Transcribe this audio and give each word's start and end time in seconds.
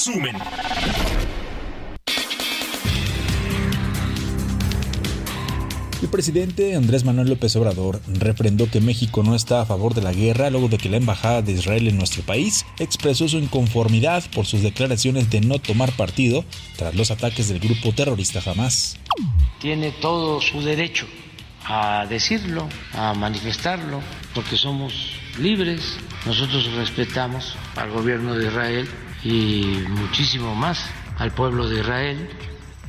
Resumen. 0.00 0.34
El 6.00 6.08
presidente 6.08 6.74
Andrés 6.74 7.04
Manuel 7.04 7.28
López 7.28 7.54
Obrador 7.56 8.00
refrendó 8.08 8.70
que 8.70 8.80
México 8.80 9.22
no 9.22 9.34
está 9.34 9.60
a 9.60 9.66
favor 9.66 9.92
de 9.92 10.00
la 10.00 10.14
guerra 10.14 10.48
luego 10.48 10.68
de 10.68 10.78
que 10.78 10.88
la 10.88 10.96
embajada 10.96 11.42
de 11.42 11.52
Israel 11.52 11.86
en 11.86 11.98
nuestro 11.98 12.22
país 12.22 12.64
expresó 12.78 13.28
su 13.28 13.36
inconformidad 13.36 14.24
por 14.34 14.46
sus 14.46 14.62
declaraciones 14.62 15.28
de 15.28 15.42
no 15.42 15.58
tomar 15.58 15.92
partido 15.92 16.46
tras 16.78 16.94
los 16.94 17.10
ataques 17.10 17.50
del 17.50 17.60
grupo 17.60 17.92
terrorista 17.92 18.40
Hamas. 18.46 18.96
Tiene 19.60 19.90
todo 19.90 20.40
su 20.40 20.62
derecho 20.62 21.06
a 21.66 22.06
decirlo, 22.08 22.66
a 22.94 23.12
manifestarlo, 23.12 24.00
porque 24.34 24.56
somos 24.56 24.94
libres. 25.38 25.98
Nosotros 26.24 26.72
respetamos 26.72 27.54
al 27.76 27.90
gobierno 27.90 28.34
de 28.34 28.46
Israel 28.46 28.88
y 29.22 29.84
muchísimo 29.88 30.54
más 30.54 30.86
al 31.18 31.32
pueblo 31.32 31.68
de 31.68 31.80
Israel, 31.80 32.30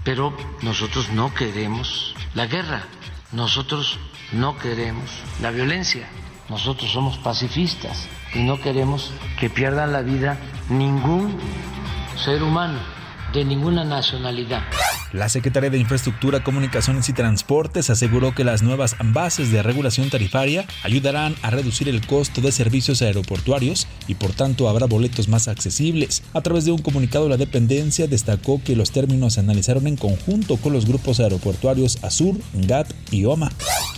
pero 0.03 0.35
nosotros 0.61 1.09
no 1.09 1.33
queremos 1.33 2.15
la 2.33 2.47
guerra, 2.47 2.83
nosotros 3.31 3.99
no 4.31 4.57
queremos 4.57 5.09
la 5.41 5.51
violencia, 5.51 6.07
nosotros 6.49 6.91
somos 6.91 7.17
pacifistas 7.17 8.07
y 8.33 8.39
no 8.39 8.59
queremos 8.59 9.11
que 9.39 9.49
pierdan 9.49 9.91
la 9.91 10.01
vida 10.01 10.37
ningún 10.69 11.37
ser 12.15 12.43
humano 12.43 12.79
de 13.33 13.45
ninguna 13.45 13.83
nacionalidad. 13.83 14.61
La 15.13 15.27
secretaria 15.27 15.69
de 15.69 15.77
Infraestructura, 15.77 16.41
Comunicaciones 16.41 17.09
y 17.09 17.13
Transportes 17.13 17.89
aseguró 17.89 18.33
que 18.33 18.45
las 18.45 18.61
nuevas 18.61 18.95
bases 19.03 19.51
de 19.51 19.61
regulación 19.61 20.09
tarifaria 20.09 20.65
ayudarán 20.83 21.35
a 21.41 21.49
reducir 21.49 21.89
el 21.89 22.05
costo 22.07 22.39
de 22.39 22.53
servicios 22.53 23.01
aeroportuarios 23.01 23.87
y 24.07 24.15
por 24.15 24.31
tanto 24.31 24.69
habrá 24.69 24.85
boletos 24.85 25.27
más 25.27 25.49
accesibles. 25.49 26.23
A 26.33 26.41
través 26.41 26.63
de 26.63 26.71
un 26.71 26.81
comunicado, 26.81 27.27
la 27.27 27.35
dependencia 27.35 28.07
destacó 28.07 28.61
que 28.63 28.77
los 28.77 28.91
términos 28.91 29.33
se 29.33 29.41
analizaron 29.41 29.85
en 29.87 29.97
conjunto 29.97 30.55
con 30.55 30.71
los 30.71 30.85
grupos 30.85 31.19
aeroportuarios 31.19 32.01
Azur, 32.03 32.37
GAT 32.53 32.91
y 33.11 33.25
OMA. 33.25 33.51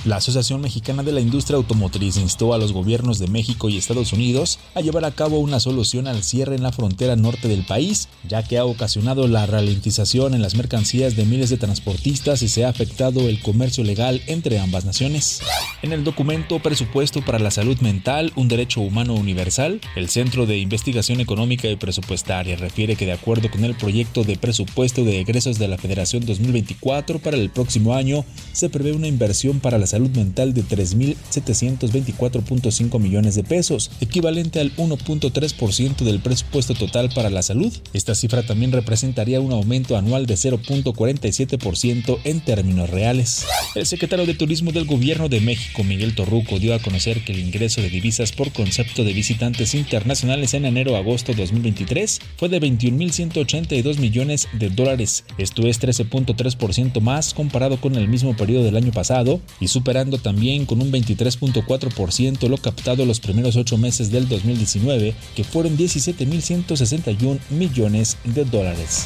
La 0.06 0.18
Asociación 0.18 0.60
Mexicana 0.60 1.02
de 1.02 1.14
la 1.14 1.22
Industria 1.22 1.58
Automotriz 1.58 2.18
instó 2.18 2.54
a 2.54 2.58
los 2.58 2.74
gobiernos 2.74 3.20
de 3.20 3.28
México 3.28 3.70
y 3.70 3.78
Estados 3.78 4.12
Unidos 4.12 4.60
a 4.76 4.82
llevar 4.82 5.06
a 5.06 5.12
cabo 5.12 5.40
una 5.40 5.60
solución 5.60 6.08
al 6.08 6.24
cierre 6.24 6.56
en 6.56 6.64
la 6.64 6.74
frontera 6.74 7.16
norte 7.16 7.48
del 7.48 7.66
país, 7.66 8.10
ya 8.28 8.44
que 8.44 8.58
ha 8.58 8.66
ocasionado 8.66 9.23
la 9.28 9.46
ralentización 9.46 10.34
en 10.34 10.42
las 10.42 10.56
mercancías 10.56 11.16
de 11.16 11.26
miles 11.26 11.50
de 11.50 11.58
transportistas 11.58 12.42
y 12.42 12.48
se 12.48 12.66
ha 12.66 12.70
afectado 12.70 13.30
el 13.30 13.42
comercio 13.42 13.84
legal 13.84 14.22
entre 14.28 14.60
ambas 14.60 14.86
naciones. 14.86 15.42
En 15.82 15.92
el 15.92 16.04
documento 16.04 16.60
Presupuesto 16.60 17.24
para 17.24 17.40
la 17.40 17.52
Salud 17.52 17.78
Mental, 17.80 18.32
un 18.36 18.48
derecho 18.48 18.82
humano 18.82 19.16
universal, 19.16 19.82
el 19.96 20.10
Centro 20.10 20.46
de 20.46 20.58
Investigación 20.58 21.20
Económica 21.20 21.68
y 21.68 21.76
Presupuestaria 21.76 22.56
refiere 22.56 22.96
que 22.96 23.06
de 23.06 23.12
acuerdo 23.12 23.52
con 23.52 23.66
el 23.66 23.76
proyecto 23.76 24.24
de 24.24 24.38
presupuesto 24.38 25.04
de 25.04 25.20
egresos 25.20 25.60
de 25.60 25.68
la 25.68 25.78
Federación 25.78 26.26
2024 26.26 27.20
para 27.20 27.38
el 27.38 27.50
próximo 27.50 27.94
año, 27.94 28.24
se 28.54 28.70
prevé 28.70 28.94
una 28.94 29.08
inversión 29.08 29.60
para 29.60 29.78
la 29.78 29.88
salud 29.88 30.12
mental 30.12 30.54
de 30.54 30.64
3.724.5 30.64 33.00
millones 33.00 33.36
de 33.36 33.44
pesos, 33.44 33.92
equivalente 34.02 34.60
al 34.60 34.76
1.3% 34.76 36.04
del 36.04 36.20
presupuesto 36.20 36.74
total 36.74 37.10
para 37.14 37.30
la 37.30 37.44
salud. 37.44 37.72
Esta 37.94 38.16
cifra 38.16 38.44
también 38.44 38.72
representaría 39.14 39.42
un 39.42 39.52
aumento 39.52 39.96
anual 39.96 40.26
de 40.26 40.36
0.4 40.36 40.84
0.47% 40.84 42.20
en 42.24 42.42
términos 42.42 42.90
reales. 42.90 43.46
El 43.76 43.86
secretario 43.86 44.26
de 44.26 44.34
Turismo 44.34 44.72
del 44.72 44.86
Gobierno 44.86 45.30
de 45.30 45.42
México, 45.42 45.84
Miguel 45.84 46.16
Torruco, 46.16 46.60
dio 46.60 46.74
a 46.74 46.80
conocer 46.80 47.24
que 47.24 47.34
el 47.34 47.40
ingreso 47.40 47.82
de 47.82 47.90
divisas 47.90 48.32
por 48.32 48.52
concepto 48.52 49.04
de 49.04 49.14
visitantes 49.14 49.76
internacionales 49.76 50.54
en 50.54 50.66
enero-agosto 50.66 51.34
2023 51.34 52.20
fue 52.38 52.50
de 52.50 52.62
21.182 52.62 53.98
millones 53.98 54.48
de 54.54 54.70
dólares. 54.70 55.26
Esto 55.38 55.68
es 55.68 55.82
13.3% 55.82 57.02
más 57.02 57.34
comparado 57.34 57.80
con 57.80 57.96
el 57.96 58.08
mismo 58.08 58.36
periodo 58.36 58.64
del 58.64 58.78
año 58.78 58.92
pasado 58.92 59.42
y 59.60 59.68
superando 59.68 60.18
también 60.18 60.66
con 60.66 60.82
un 60.82 60.92
23.4% 60.92 62.48
lo 62.48 62.58
captado 62.58 63.06
los 63.06 63.20
primeros 63.20 63.56
ocho 63.56 63.78
meses 63.78 64.12
del 64.12 64.28
2019, 64.28 65.14
que 65.36 65.44
fueron 65.44 65.78
17.161 65.78 67.40
millones 67.50 68.18
de 68.24 68.46
dólares. 68.46 69.03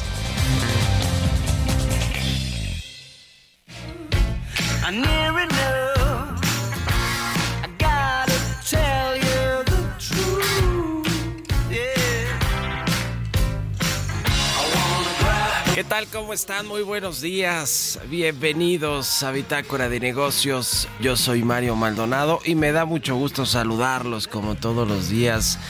¿Qué 15.78 15.84
tal? 15.84 16.08
¿Cómo 16.08 16.32
están? 16.32 16.66
Muy 16.66 16.82
buenos 16.82 17.20
días. 17.20 18.00
Bienvenidos 18.08 19.22
a 19.22 19.30
Bitácora 19.30 19.88
de 19.88 20.00
Negocios. 20.00 20.88
Yo 20.98 21.16
soy 21.16 21.44
Mario 21.44 21.76
Maldonado 21.76 22.40
y 22.44 22.56
me 22.56 22.72
da 22.72 22.84
mucho 22.84 23.14
gusto 23.14 23.46
saludarlos 23.46 24.26
como 24.26 24.56
todos 24.56 24.88
los 24.88 25.08
días 25.08 25.60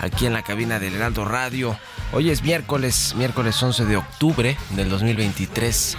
aquí 0.00 0.26
en 0.26 0.34
la 0.34 0.42
cabina 0.42 0.78
del 0.78 0.96
Heraldo 0.96 1.24
Radio. 1.24 1.78
Hoy 2.12 2.30
es 2.30 2.42
miércoles, 2.42 3.14
miércoles 3.16 3.60
11 3.60 3.86
de 3.86 3.96
octubre 3.96 4.56
del 4.70 4.88
2023 4.88 5.96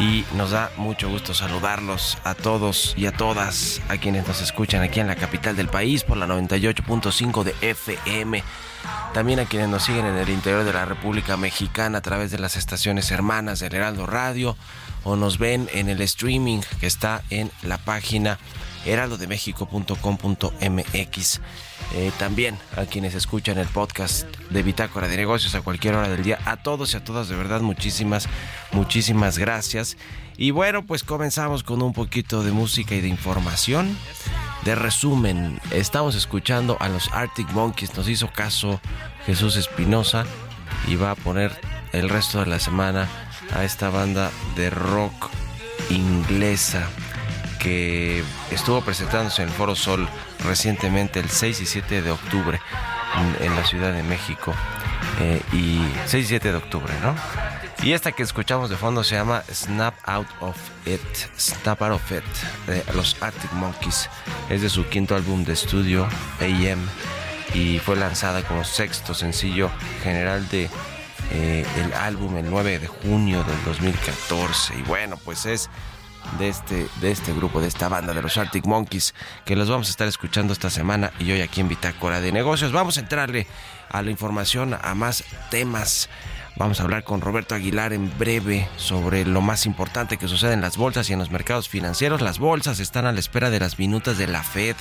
y 0.00 0.24
nos 0.36 0.50
da 0.50 0.70
mucho 0.76 1.08
gusto 1.08 1.34
saludarlos 1.34 2.18
a 2.24 2.34
todos 2.34 2.94
y 2.96 3.06
a 3.06 3.12
todas 3.12 3.80
a 3.88 3.96
quienes 3.96 4.26
nos 4.26 4.42
escuchan 4.42 4.82
aquí 4.82 5.00
en 5.00 5.06
la 5.06 5.16
capital 5.16 5.56
del 5.56 5.68
país 5.68 6.04
por 6.04 6.16
la 6.16 6.26
98.5 6.26 7.44
de 7.44 7.54
FM 7.60 8.42
también 9.12 9.38
a 9.38 9.46
quienes 9.46 9.68
nos 9.68 9.84
siguen 9.84 10.06
en 10.06 10.16
el 10.16 10.28
interior 10.28 10.64
de 10.64 10.72
la 10.72 10.84
República 10.84 11.36
Mexicana 11.36 11.98
a 11.98 12.02
través 12.02 12.32
de 12.32 12.38
las 12.38 12.56
estaciones 12.56 13.10
hermanas 13.10 13.60
del 13.60 13.74
Heraldo 13.74 14.06
Radio 14.06 14.56
o 15.04 15.16
nos 15.16 15.38
ven 15.38 15.68
en 15.72 15.88
el 15.88 16.00
streaming 16.02 16.60
que 16.80 16.86
está 16.86 17.22
en 17.30 17.50
la 17.62 17.78
página 17.78 18.38
heraldodemexico.com.mx. 18.84 21.40
Eh, 21.92 22.10
también 22.18 22.56
a 22.76 22.86
quienes 22.86 23.14
escuchan 23.14 23.58
el 23.58 23.68
podcast 23.68 24.26
de 24.50 24.62
Bitácora 24.62 25.06
de 25.06 25.16
Negocios 25.16 25.54
a 25.54 25.60
cualquier 25.60 25.94
hora 25.94 26.08
del 26.08 26.22
día. 26.22 26.38
A 26.44 26.56
todos 26.56 26.94
y 26.94 26.96
a 26.96 27.04
todas, 27.04 27.28
de 27.28 27.36
verdad, 27.36 27.60
muchísimas, 27.60 28.28
muchísimas 28.72 29.38
gracias. 29.38 29.96
Y 30.36 30.50
bueno, 30.50 30.84
pues 30.84 31.04
comenzamos 31.04 31.62
con 31.62 31.82
un 31.82 31.92
poquito 31.92 32.42
de 32.42 32.50
música 32.50 32.94
y 32.94 33.00
de 33.00 33.08
información 33.08 33.96
de 34.64 34.74
resumen, 34.74 35.60
estamos 35.72 36.14
escuchando 36.14 36.78
a 36.80 36.88
los 36.88 37.10
Arctic 37.12 37.50
Monkeys. 37.52 37.94
Nos 37.96 38.08
hizo 38.08 38.32
caso 38.32 38.80
Jesús 39.26 39.56
Espinosa 39.56 40.24
y 40.88 40.96
va 40.96 41.10
a 41.10 41.14
poner 41.14 41.52
el 41.92 42.08
resto 42.08 42.40
de 42.40 42.46
la 42.46 42.58
semana 42.58 43.06
a 43.54 43.64
esta 43.64 43.90
banda 43.90 44.30
de 44.56 44.70
rock 44.70 45.30
inglesa 45.90 46.88
que 47.64 48.22
estuvo 48.50 48.82
presentándose 48.82 49.42
en 49.42 49.48
el 49.48 49.54
Foro 49.54 49.74
Sol 49.74 50.06
recientemente 50.44 51.18
el 51.18 51.30
6 51.30 51.62
y 51.62 51.66
7 51.66 52.02
de 52.02 52.10
octubre 52.10 52.60
en, 53.40 53.56
la 53.56 53.64
Ciudad 53.64 53.92
de 53.92 54.02
México. 54.02 54.54
Eh, 55.20 55.40
y 55.52 55.80
6 56.06 56.26
y 56.26 56.28
7 56.28 56.50
de 56.50 56.56
octubre, 56.56 56.92
¿no? 57.02 57.14
Y 57.82 57.92
esta 57.92 58.12
que 58.12 58.22
escuchamos 58.22 58.70
de 58.70 58.76
fondo 58.76 59.02
se 59.02 59.14
llama 59.14 59.42
Snap 59.50 59.94
Out 60.04 60.28
of 60.40 60.56
It, 60.86 61.00
Snap 61.38 61.82
Out 61.82 61.92
of 61.92 62.12
It, 62.12 62.24
de 62.66 62.84
los 62.94 63.16
Arctic 63.22 63.52
Monkeys. 63.52 64.08
Es 64.48 64.62
de 64.62 64.68
su 64.68 64.86
quinto 64.88 65.16
álbum 65.16 65.44
de 65.44 65.54
estudio, 65.54 66.06
AM, 66.40 66.86
y 67.54 67.78
fue 67.78 67.96
lanzada 67.96 68.42
como 68.42 68.64
sexto 68.64 69.14
sencillo 69.14 69.70
general 70.02 70.48
de 70.48 70.70
eh, 71.32 71.66
el 71.82 71.94
álbum 71.94 72.36
el 72.36 72.50
9 72.50 72.78
de 72.78 72.86
junio 72.86 73.42
del 73.44 73.64
2014. 73.64 74.78
Y 74.78 74.82
bueno, 74.82 75.18
pues 75.24 75.46
es 75.46 75.70
de 76.38 76.48
este, 76.48 76.88
de 77.00 77.10
este 77.10 77.32
grupo, 77.32 77.60
de 77.60 77.68
esta 77.68 77.88
banda 77.88 78.12
de 78.12 78.22
los 78.22 78.36
Arctic 78.36 78.66
Monkeys, 78.66 79.14
que 79.44 79.56
los 79.56 79.68
vamos 79.68 79.88
a 79.88 79.90
estar 79.90 80.08
escuchando 80.08 80.52
esta 80.52 80.70
semana 80.70 81.12
y 81.18 81.30
hoy 81.32 81.40
aquí 81.40 81.60
en 81.60 81.68
Bitácora 81.68 82.20
de 82.20 82.32
Negocios. 82.32 82.72
Vamos 82.72 82.96
a 82.96 83.00
entrarle 83.00 83.46
a 83.90 84.02
la 84.02 84.10
información, 84.10 84.76
a 84.80 84.94
más 84.94 85.24
temas. 85.50 86.08
Vamos 86.56 86.78
a 86.78 86.84
hablar 86.84 87.04
con 87.04 87.20
Roberto 87.20 87.54
Aguilar 87.54 87.92
en 87.92 88.16
breve 88.18 88.68
sobre 88.76 89.24
lo 89.24 89.40
más 89.40 89.66
importante 89.66 90.18
que 90.18 90.28
sucede 90.28 90.52
en 90.52 90.60
las 90.60 90.76
bolsas 90.76 91.10
y 91.10 91.12
en 91.12 91.18
los 91.18 91.30
mercados 91.30 91.68
financieros. 91.68 92.20
Las 92.20 92.38
bolsas 92.38 92.80
están 92.80 93.06
a 93.06 93.12
la 93.12 93.20
espera 93.20 93.50
de 93.50 93.60
las 93.60 93.78
minutas 93.78 94.18
de 94.18 94.28
la 94.28 94.42
Fed 94.42 94.76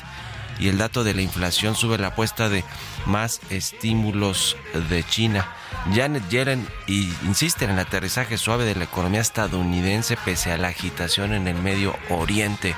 y 0.60 0.70
el 0.70 0.78
dato 0.78 1.04
de 1.04 1.14
la 1.14 1.22
inflación 1.22 1.76
sube 1.76 1.98
la 1.98 2.08
apuesta 2.08 2.50
de 2.50 2.64
más 3.06 3.42
estímulos 3.50 4.56
de 4.90 5.04
China. 5.04 5.48
Janet 5.94 6.28
Yellen 6.30 6.68
insiste 6.88 7.66
en 7.66 7.72
el 7.72 7.80
aterrizaje 7.80 8.38
suave 8.38 8.66
de 8.66 8.76
la 8.76 8.86
economía 8.86 9.22
estadounidense 9.22 10.18
pese 10.18 10.52
a 10.52 10.58
la 10.58 10.70
agitación 10.70 11.34
en 11.34 11.48
el 11.48 11.56
Medio 11.56 11.96
Oriente 12.10 12.76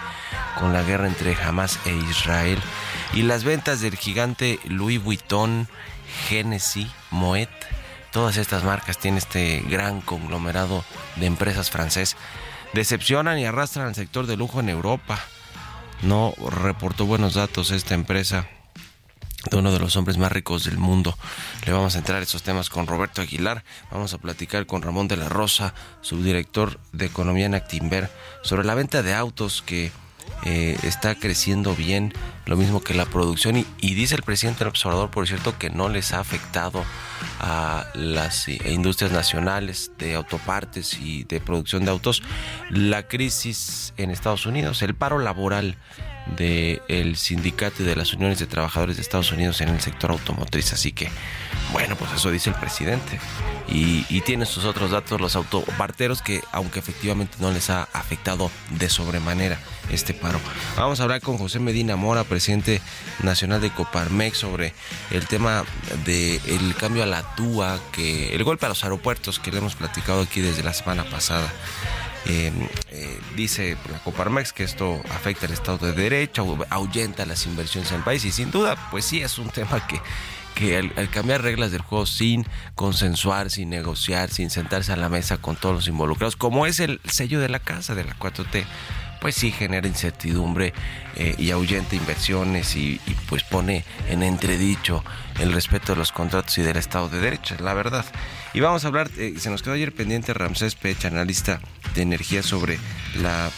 con 0.59 0.73
la 0.73 0.83
guerra 0.83 1.07
entre 1.07 1.35
Hamas 1.35 1.79
e 1.85 1.93
Israel. 2.09 2.59
Y 3.13 3.23
las 3.23 3.43
ventas 3.43 3.81
del 3.81 3.95
gigante 3.95 4.59
Louis 4.65 5.01
Vuitton, 5.01 5.67
Genesis, 6.27 6.87
Moet, 7.11 7.49
todas 8.11 8.37
estas 8.37 8.63
marcas 8.63 8.97
tienen 8.97 9.17
este 9.17 9.61
gran 9.67 10.01
conglomerado 10.01 10.83
de 11.17 11.25
empresas 11.25 11.69
francés, 11.69 12.15
decepcionan 12.73 13.37
y 13.37 13.45
arrastran 13.45 13.87
al 13.87 13.95
sector 13.95 14.25
de 14.25 14.37
lujo 14.37 14.59
en 14.59 14.69
Europa. 14.69 15.19
No 16.01 16.33
reportó 16.63 17.05
buenos 17.05 17.33
datos 17.33 17.71
esta 17.71 17.93
empresa 17.93 18.47
de 19.49 19.57
uno 19.57 19.71
de 19.71 19.79
los 19.79 19.95
hombres 19.95 20.17
más 20.17 20.31
ricos 20.31 20.63
del 20.63 20.77
mundo. 20.77 21.17
Le 21.65 21.71
vamos 21.71 21.95
a 21.95 21.99
entrar 21.99 22.19
a 22.19 22.23
esos 22.23 22.43
temas 22.43 22.69
con 22.69 22.87
Roberto 22.87 23.21
Aguilar. 23.21 23.63
Vamos 23.91 24.13
a 24.13 24.17
platicar 24.17 24.65
con 24.65 24.81
Ramón 24.81 25.07
de 25.07 25.17
la 25.17 25.29
Rosa, 25.29 25.73
subdirector 26.01 26.79
de 26.91 27.05
Economía 27.05 27.45
en 27.45 27.55
Actimber, 27.55 28.09
sobre 28.43 28.65
la 28.65 28.75
venta 28.75 29.03
de 29.03 29.13
autos 29.13 29.61
que 29.61 29.91
eh, 30.43 30.77
está 30.83 31.15
creciendo 31.15 31.75
bien, 31.75 32.13
lo 32.45 32.55
mismo 32.55 32.81
que 32.83 32.93
la 32.93 33.05
producción. 33.05 33.57
Y, 33.57 33.93
dice 33.95 34.15
el 34.15 34.23
presidente 34.23 34.59
del 34.59 34.69
observador, 34.69 35.09
por 35.09 35.27
cierto, 35.27 35.57
que 35.57 35.69
no 35.69 35.89
les 35.89 36.13
ha 36.13 36.19
afectado 36.19 36.83
a 37.39 37.87
las 37.95 38.47
eh, 38.47 38.59
industrias 38.71 39.11
nacionales 39.11 39.91
de 39.97 40.15
autopartes 40.15 40.99
y 40.99 41.23
de 41.23 41.39
producción 41.39 41.85
de 41.85 41.91
autos 41.91 42.21
la 42.69 43.07
crisis 43.07 43.93
en 43.97 44.11
Estados 44.11 44.45
Unidos, 44.45 44.81
el 44.81 44.95
paro 44.95 45.19
laboral 45.19 45.77
del 46.37 47.15
sindicato 47.17 47.83
y 47.83 47.85
de 47.85 47.95
las 47.95 48.13
uniones 48.13 48.39
de 48.39 48.47
trabajadores 48.47 48.95
de 48.95 49.01
Estados 49.01 49.31
Unidos 49.31 49.61
en 49.61 49.69
el 49.69 49.81
sector 49.81 50.11
automotriz. 50.11 50.73
Así 50.73 50.91
que, 50.91 51.09
bueno, 51.71 51.95
pues 51.95 52.11
eso 52.13 52.31
dice 52.31 52.49
el 52.49 52.55
presidente. 52.55 53.19
Y, 53.67 54.05
y, 54.09 54.21
tiene 54.21 54.45
sus 54.45 54.63
otros 54.65 54.91
datos 54.91 55.19
los 55.19 55.35
autoparteros 55.35 56.21
que, 56.21 56.41
aunque 56.51 56.77
efectivamente 56.77 57.37
no 57.39 57.51
les 57.51 57.71
ha 57.71 57.87
afectado 57.93 58.51
de 58.71 58.89
sobremanera 58.89 59.59
este 59.89 60.13
paro. 60.13 60.39
Vamos 60.77 60.99
a 60.99 61.03
hablar 61.03 61.21
con 61.21 61.37
José 61.37 61.59
Medina 61.59 61.95
Mora, 61.95 62.23
presidente 62.23 62.81
nacional 63.23 63.61
de 63.61 63.71
Coparmex, 63.71 64.37
sobre 64.37 64.73
el 65.11 65.25
tema 65.27 65.63
del 66.05 66.75
cambio 66.75 67.03
a 67.03 67.07
la 67.07 67.23
TUA, 67.35 67.79
que 67.91 68.35
el 68.35 68.43
golpe 68.43 68.67
a 68.67 68.69
los 68.69 68.83
aeropuertos 68.83 69.39
que 69.39 69.51
le 69.51 69.57
hemos 69.57 69.75
platicado 69.75 70.21
aquí 70.21 70.41
desde 70.41 70.63
la 70.63 70.73
semana 70.73 71.03
pasada. 71.03 71.51
Eh, 72.27 72.51
eh, 72.89 73.19
dice 73.35 73.77
la 73.91 73.99
Coparmex 73.99 74.51
que 74.51 74.63
esto 74.63 74.99
afecta 75.11 75.45
al 75.45 75.53
Estado 75.53 75.85
de 75.85 75.93
Derecho, 75.93 76.57
ahuyenta 76.69 77.25
las 77.25 77.45
inversiones 77.45 77.91
en 77.91 77.97
el 77.97 78.03
país 78.03 78.25
y 78.25 78.31
sin 78.31 78.49
duda, 78.49 78.75
pues 78.89 79.05
sí 79.05 79.21
es 79.21 79.37
un 79.37 79.49
tema 79.49 79.85
que 79.85 79.99
que 80.55 80.77
al, 80.77 81.09
cambiar 81.09 81.43
reglas 81.43 81.71
del 81.71 81.81
juego 81.81 82.05
sin 82.05 82.47
consensuar, 82.73 83.51
sin 83.51 83.69
negociar, 83.69 84.31
sin 84.31 84.49
sentarse 84.49 84.93
a 84.93 84.95
la 84.95 85.09
mesa 85.09 85.37
con 85.37 85.57
todos 85.57 85.75
los 85.75 85.87
involucrados, 85.87 86.35
como 86.35 86.65
es 86.65 86.79
el 86.79 87.01
sello 87.03 87.39
de 87.39 87.49
la 87.49 87.59
casa 87.59 87.93
de 87.93 88.05
la 88.05 88.17
4T, 88.17 88.65
pues 89.19 89.35
sí 89.35 89.51
genera 89.51 89.87
incertidumbre 89.87 90.73
eh, 91.15 91.35
y 91.37 91.51
ahuyenta 91.51 91.95
inversiones 91.95 92.75
y, 92.75 92.99
pues 93.27 93.43
pone 93.43 93.83
en 94.09 94.23
entredicho 94.23 95.03
el 95.39 95.53
respeto 95.53 95.93
de 95.93 95.99
los 95.99 96.11
contratos 96.11 96.57
y 96.57 96.61
del 96.61 96.77
Estado 96.77 97.09
de 97.09 97.19
Derecho, 97.19 97.55
la 97.59 97.73
verdad. 97.73 98.05
Y 98.53 98.59
vamos 98.59 98.85
a 98.85 98.87
hablar, 98.87 99.09
eh, 99.17 99.35
se 99.37 99.49
nos 99.49 99.61
quedó 99.61 99.73
ayer 99.73 99.93
pendiente 99.93 100.33
Ramsés 100.33 100.75
Pech, 100.75 101.05
analista 101.05 101.59
de 101.93 102.01
energía, 102.01 102.43
sobre 102.43 102.79
la 103.15 103.49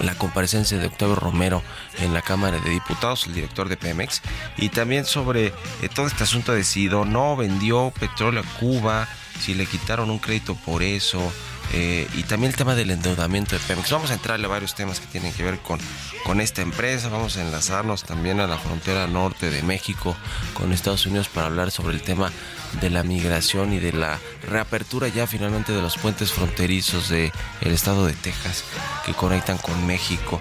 la 0.00 0.14
comparecencia 0.14 0.78
de 0.78 0.86
Octavio 0.86 1.16
Romero 1.16 1.62
en 1.98 2.14
la 2.14 2.22
Cámara 2.22 2.58
de 2.58 2.70
Diputados, 2.70 3.26
el 3.26 3.34
director 3.34 3.68
de 3.68 3.76
Pemex, 3.76 4.22
y 4.56 4.68
también 4.68 5.04
sobre 5.04 5.46
eh, 5.46 5.52
todo 5.92 6.06
este 6.06 6.24
asunto 6.24 6.52
de 6.52 6.64
si 6.64 6.88
no 6.88 7.36
vendió 7.36 7.92
petróleo 7.98 8.42
a 8.42 8.58
Cuba, 8.58 9.08
si 9.40 9.54
le 9.54 9.66
quitaron 9.66 10.10
un 10.10 10.18
crédito 10.18 10.54
por 10.54 10.82
eso, 10.82 11.32
eh, 11.72 12.06
y 12.14 12.22
también 12.24 12.50
el 12.50 12.56
tema 12.56 12.74
del 12.74 12.90
endeudamiento 12.90 13.56
de 13.56 13.60
Pemex. 13.66 13.90
Vamos 13.90 14.10
a 14.10 14.14
entrarle 14.14 14.46
a 14.46 14.48
varios 14.48 14.74
temas 14.74 15.00
que 15.00 15.06
tienen 15.06 15.32
que 15.32 15.42
ver 15.42 15.58
con, 15.60 15.78
con 16.24 16.40
esta 16.40 16.62
empresa, 16.62 17.08
vamos 17.08 17.36
a 17.36 17.42
enlazarnos 17.42 18.04
también 18.04 18.40
a 18.40 18.46
la 18.46 18.58
frontera 18.58 19.06
norte 19.06 19.50
de 19.50 19.62
México 19.62 20.16
con 20.54 20.72
Estados 20.72 21.06
Unidos 21.06 21.28
para 21.28 21.46
hablar 21.46 21.70
sobre 21.70 21.94
el 21.94 22.02
tema 22.02 22.32
de 22.80 22.90
la 22.90 23.02
migración 23.02 23.72
y 23.72 23.78
de 23.78 23.92
la 23.92 24.18
reapertura 24.48 25.08
ya 25.08 25.26
finalmente 25.26 25.72
de 25.72 25.82
los 25.82 25.96
puentes 25.96 26.32
fronterizos 26.32 27.08
del 27.08 27.32
el 27.60 27.72
estado 27.72 28.06
de 28.06 28.12
Texas 28.12 28.64
que 29.04 29.14
conectan 29.14 29.58
con 29.58 29.86
México. 29.86 30.40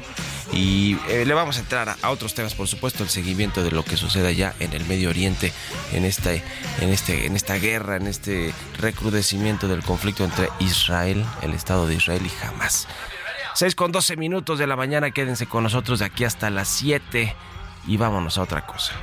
Y 0.54 0.98
eh, 1.10 1.26
le 1.26 1.34
vamos 1.34 1.58
a 1.58 1.60
entrar 1.60 1.96
a, 2.02 2.10
otros 2.10 2.34
temas, 2.34 2.56
por 2.56 2.68
supuesto, 2.68 3.04
el 3.04 3.10
seguimiento 3.10 3.64
de 3.64 3.72
lo 3.72 3.84
que 3.84 3.98
sucede 3.98 4.30
allá 4.30 4.56
en 4.60 4.74
el 4.74 4.86
Medio 4.86 5.10
Oriente, 5.10 5.52
en, 5.94 6.06
este, 6.06 6.44
en, 6.80 6.90
este, 6.90 7.26
en 7.26 7.36
esta 7.36 7.56
guerra, 7.56 7.98
en 7.98 8.08
este 8.08 8.54
recrudecimiento 8.80 9.68
del 9.68 9.84
conflicto 9.84 10.24
entre 10.24 10.50
Israel, 10.60 11.26
el 11.42 11.54
Estado 11.54 11.86
de 11.88 11.96
Israel 11.96 12.22
y 12.26 12.46
Hamas. 12.46 12.88
6 13.56 13.76
con 13.76 13.92
12 13.92 14.18
minutos 14.18 14.60
de 14.60 14.68
la 14.68 14.76
mañana, 14.76 15.12
quédense 15.12 15.48
con 15.48 15.64
nosotros 15.64 16.00
de 16.00 16.06
aquí 16.06 16.24
hasta 16.24 16.50
las 16.50 16.68
7 16.68 17.36
y 17.88 17.98
vámonos 17.98 18.38
a 18.38 18.44
otra 18.44 18.66
cosa. 18.66 18.94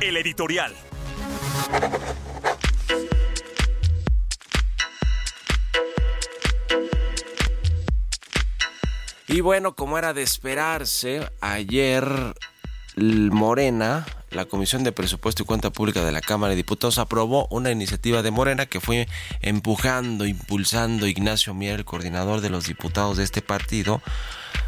El 0.00 0.16
editorial. 0.16 0.74
Y 9.28 9.40
bueno, 9.42 9.74
como 9.74 9.98
era 9.98 10.14
de 10.14 10.22
esperarse, 10.22 11.30
ayer 11.42 12.34
Morena, 12.96 14.06
la 14.30 14.46
Comisión 14.46 14.82
de 14.82 14.90
Presupuesto 14.90 15.42
y 15.42 15.46
Cuenta 15.46 15.70
Pública 15.70 16.02
de 16.02 16.12
la 16.12 16.22
Cámara 16.22 16.50
de 16.50 16.56
Diputados 16.56 16.96
aprobó 16.96 17.46
una 17.50 17.70
iniciativa 17.70 18.22
de 18.22 18.30
Morena 18.30 18.64
que 18.64 18.80
fue 18.80 19.06
empujando, 19.40 20.24
impulsando 20.24 21.06
Ignacio 21.06 21.52
Mier, 21.52 21.80
el 21.80 21.84
coordinador 21.84 22.40
de 22.40 22.48
los 22.48 22.66
diputados 22.66 23.18
de 23.18 23.24
este 23.24 23.42
partido, 23.42 24.00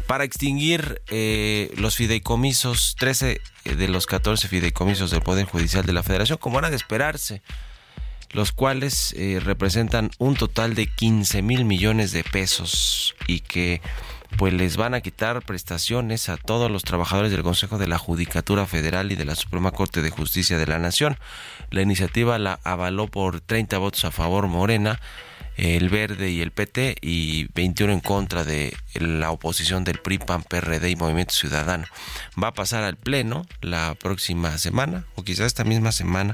para 0.05 0.23
extinguir 0.23 1.01
eh, 1.09 1.71
los 1.77 1.95
fideicomisos, 1.95 2.95
13 2.99 3.41
de 3.63 3.87
los 3.87 4.05
14 4.05 4.47
fideicomisos 4.47 5.09
del 5.09 5.21
Poder 5.21 5.45
Judicial 5.45 5.85
de 5.85 5.93
la 5.93 6.03
Federación, 6.03 6.37
como 6.37 6.59
era 6.59 6.69
de 6.69 6.75
esperarse, 6.75 7.41
los 8.31 8.51
cuales 8.51 9.13
eh, 9.17 9.39
representan 9.43 10.11
un 10.19 10.35
total 10.35 10.75
de 10.75 10.85
15 10.87 11.41
mil 11.41 11.65
millones 11.65 12.11
de 12.11 12.23
pesos 12.23 13.15
y 13.27 13.39
que 13.39 13.81
pues 14.37 14.53
les 14.53 14.77
van 14.77 14.93
a 14.93 15.01
quitar 15.01 15.41
prestaciones 15.41 16.29
a 16.29 16.37
todos 16.37 16.69
los 16.71 16.83
trabajadores 16.83 17.31
del 17.31 17.43
Consejo 17.43 17.77
de 17.77 17.87
la 17.87 17.97
Judicatura 17.97 18.65
Federal 18.65 19.11
y 19.11 19.15
de 19.15 19.25
la 19.25 19.35
Suprema 19.35 19.71
Corte 19.71 20.01
de 20.01 20.09
Justicia 20.09 20.57
de 20.57 20.67
la 20.67 20.79
Nación. 20.79 21.17
La 21.71 21.81
iniciativa 21.81 22.37
la 22.39 22.59
avaló 22.63 23.07
por 23.07 23.41
30 23.41 23.77
votos 23.77 24.05
a 24.05 24.11
favor 24.11 24.47
Morena, 24.47 24.99
el 25.57 25.89
Verde 25.89 26.31
y 26.31 26.41
el 26.41 26.51
PT 26.51 26.95
y 27.01 27.47
21 27.53 27.93
en 27.93 27.99
contra 27.99 28.43
de 28.43 28.75
la 28.93 29.31
oposición 29.31 29.83
del 29.83 29.99
PRI, 29.99 30.19
PAN, 30.19 30.43
PRD 30.43 30.89
y 30.89 30.95
Movimiento 30.95 31.33
Ciudadano. 31.33 31.85
Va 32.41 32.49
a 32.49 32.53
pasar 32.53 32.83
al 32.83 32.95
Pleno 32.95 33.45
la 33.61 33.95
próxima 33.95 34.57
semana 34.57 35.05
o 35.15 35.23
quizás 35.23 35.47
esta 35.47 35.65
misma 35.65 35.91
semana, 35.91 36.33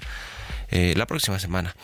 eh, 0.70 0.94
la 0.96 1.06
próxima 1.06 1.40
semana. 1.40 1.76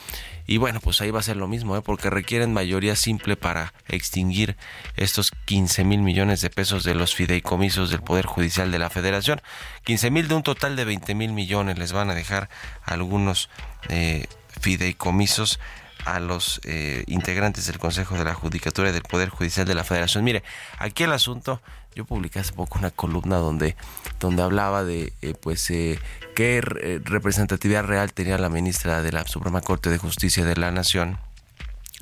Y 0.47 0.57
bueno, 0.57 0.79
pues 0.79 0.99
ahí 1.01 1.11
va 1.11 1.19
a 1.19 1.23
ser 1.23 1.37
lo 1.37 1.47
mismo, 1.47 1.77
¿eh? 1.77 1.81
porque 1.81 2.09
requieren 2.09 2.53
mayoría 2.53 2.95
simple 2.95 3.35
para 3.35 3.73
extinguir 3.87 4.57
estos 4.97 5.31
15 5.45 5.83
mil 5.83 6.01
millones 6.01 6.41
de 6.41 6.49
pesos 6.49 6.83
de 6.83 6.95
los 6.95 7.15
fideicomisos 7.15 7.89
del 7.89 8.01
Poder 8.01 8.25
Judicial 8.25 8.71
de 8.71 8.79
la 8.79 8.89
Federación. 8.89 9.41
15 9.83 10.11
mil 10.11 10.27
de 10.27 10.35
un 10.35 10.43
total 10.43 10.75
de 10.75 10.85
20 10.85 11.15
mil 11.15 11.31
millones 11.31 11.77
les 11.77 11.93
van 11.93 12.09
a 12.09 12.15
dejar 12.15 12.49
algunos 12.83 13.49
eh, 13.89 14.25
fideicomisos 14.59 15.59
a 16.05 16.19
los 16.19 16.61
eh, 16.63 17.03
integrantes 17.07 17.67
del 17.67 17.77
Consejo 17.77 18.17
de 18.17 18.25
la 18.25 18.33
Judicatura 18.33 18.89
y 18.89 18.93
del 18.93 19.03
Poder 19.03 19.29
Judicial 19.29 19.65
de 19.65 19.75
la 19.75 19.83
Federación. 19.83 20.23
Mire, 20.23 20.43
aquí 20.77 21.03
el 21.03 21.13
asunto, 21.13 21.61
yo 21.95 22.05
publiqué 22.05 22.39
hace 22.39 22.53
poco 22.53 22.79
una 22.79 22.91
columna 22.91 23.37
donde, 23.37 23.75
donde 24.19 24.41
hablaba 24.43 24.83
de 24.83 25.13
eh, 25.21 25.33
pues 25.39 25.69
eh, 25.69 25.99
qué 26.35 26.61
representatividad 26.61 27.83
real 27.83 28.13
tenía 28.13 28.37
la 28.37 28.49
ministra 28.49 29.01
de 29.01 29.11
la 29.11 29.27
Suprema 29.27 29.61
Corte 29.61 29.89
de 29.89 29.97
Justicia 29.97 30.45
de 30.45 30.55
la 30.55 30.71
Nación 30.71 31.19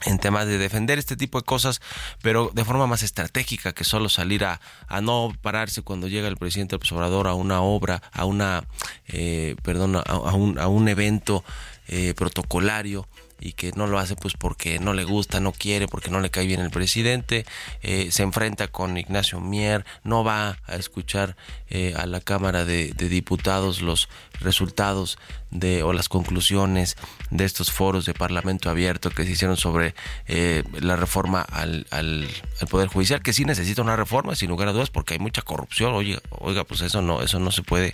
en 0.06 0.18
temas 0.18 0.48
de 0.48 0.58
defender 0.58 0.98
este 0.98 1.18
tipo 1.18 1.40
de 1.40 1.44
cosas, 1.44 1.82
pero 2.22 2.52
de 2.54 2.64
forma 2.64 2.88
más 2.88 3.04
estratégica 3.04 3.74
que 3.74 3.84
solo 3.84 4.08
salir 4.08 4.46
a, 4.46 4.62
a 4.88 5.02
no 5.02 5.34
pararse 5.42 5.82
cuando 5.82 6.08
llega 6.08 6.30
el 6.30 6.38
presidente 6.38 6.78
Obrador 6.78 7.28
a 7.28 7.34
una 7.34 7.60
obra, 7.60 8.02
a 8.14 8.24
una, 8.24 8.64
perdón, 9.62 9.98
a, 9.98 10.34
un, 10.36 10.58
a 10.58 10.70
un 10.70 10.88
evento 10.88 11.44
protocolario 12.16 13.10
y 13.40 13.54
que 13.54 13.72
no 13.76 13.88
lo 13.88 14.00
hace 14.00 14.16
pues 14.16 14.34
porque 14.34 14.80
no 14.80 14.94
le 14.94 15.04
gusta, 15.04 15.40
no 15.40 15.52
quiere, 15.52 15.88
porque 15.88 16.12
no 16.12 16.20
le 16.20 16.30
cae 16.30 16.46
bien 16.46 16.62
el 16.62 16.72
presidente, 16.72 17.46
eh, 17.82 18.10
se 18.12 18.24
enfrenta 18.24 18.68
con 18.68 18.98
Ignacio 18.98 19.40
Mier, 19.40 19.86
no 20.04 20.24
va 20.24 20.58
a 20.68 20.76
escuchar 20.76 21.36
eh, 21.70 21.94
a 21.96 22.06
la 22.06 22.20
Cámara 22.20 22.66
de, 22.66 22.94
de, 22.94 23.10
Diputados 23.10 23.82
los 23.82 24.10
resultados 24.40 25.18
de 25.52 25.84
o 25.84 25.94
las 25.94 26.10
conclusiones 26.10 26.96
de 27.32 27.46
estos 27.46 27.72
foros 27.72 28.06
de 28.06 28.14
Parlamento 28.14 28.70
abierto 28.70 29.10
que 29.10 29.26
se 29.26 29.32
hicieron 29.32 29.58
sobre 29.58 29.96
eh, 30.28 30.64
la 30.80 30.96
reforma 30.96 31.42
al, 31.42 31.88
al, 31.92 32.28
Poder 32.70 32.90
Judicial, 32.90 33.22
que 33.22 33.34
sí 33.34 33.46
necesita 33.46 33.82
una 33.82 33.96
reforma, 33.96 34.36
sin 34.36 34.50
lugar 34.50 34.68
a 34.68 34.74
dudas, 34.74 34.90
porque 34.90 35.14
hay 35.14 35.20
mucha 35.20 35.42
corrupción. 35.42 35.94
Oiga, 35.94 36.20
oiga 36.30 36.66
pues 36.66 36.82
eso 36.82 37.02
no, 37.02 37.22
eso 37.22 37.40
no 37.40 37.52
se 37.52 37.64
puede 37.64 37.94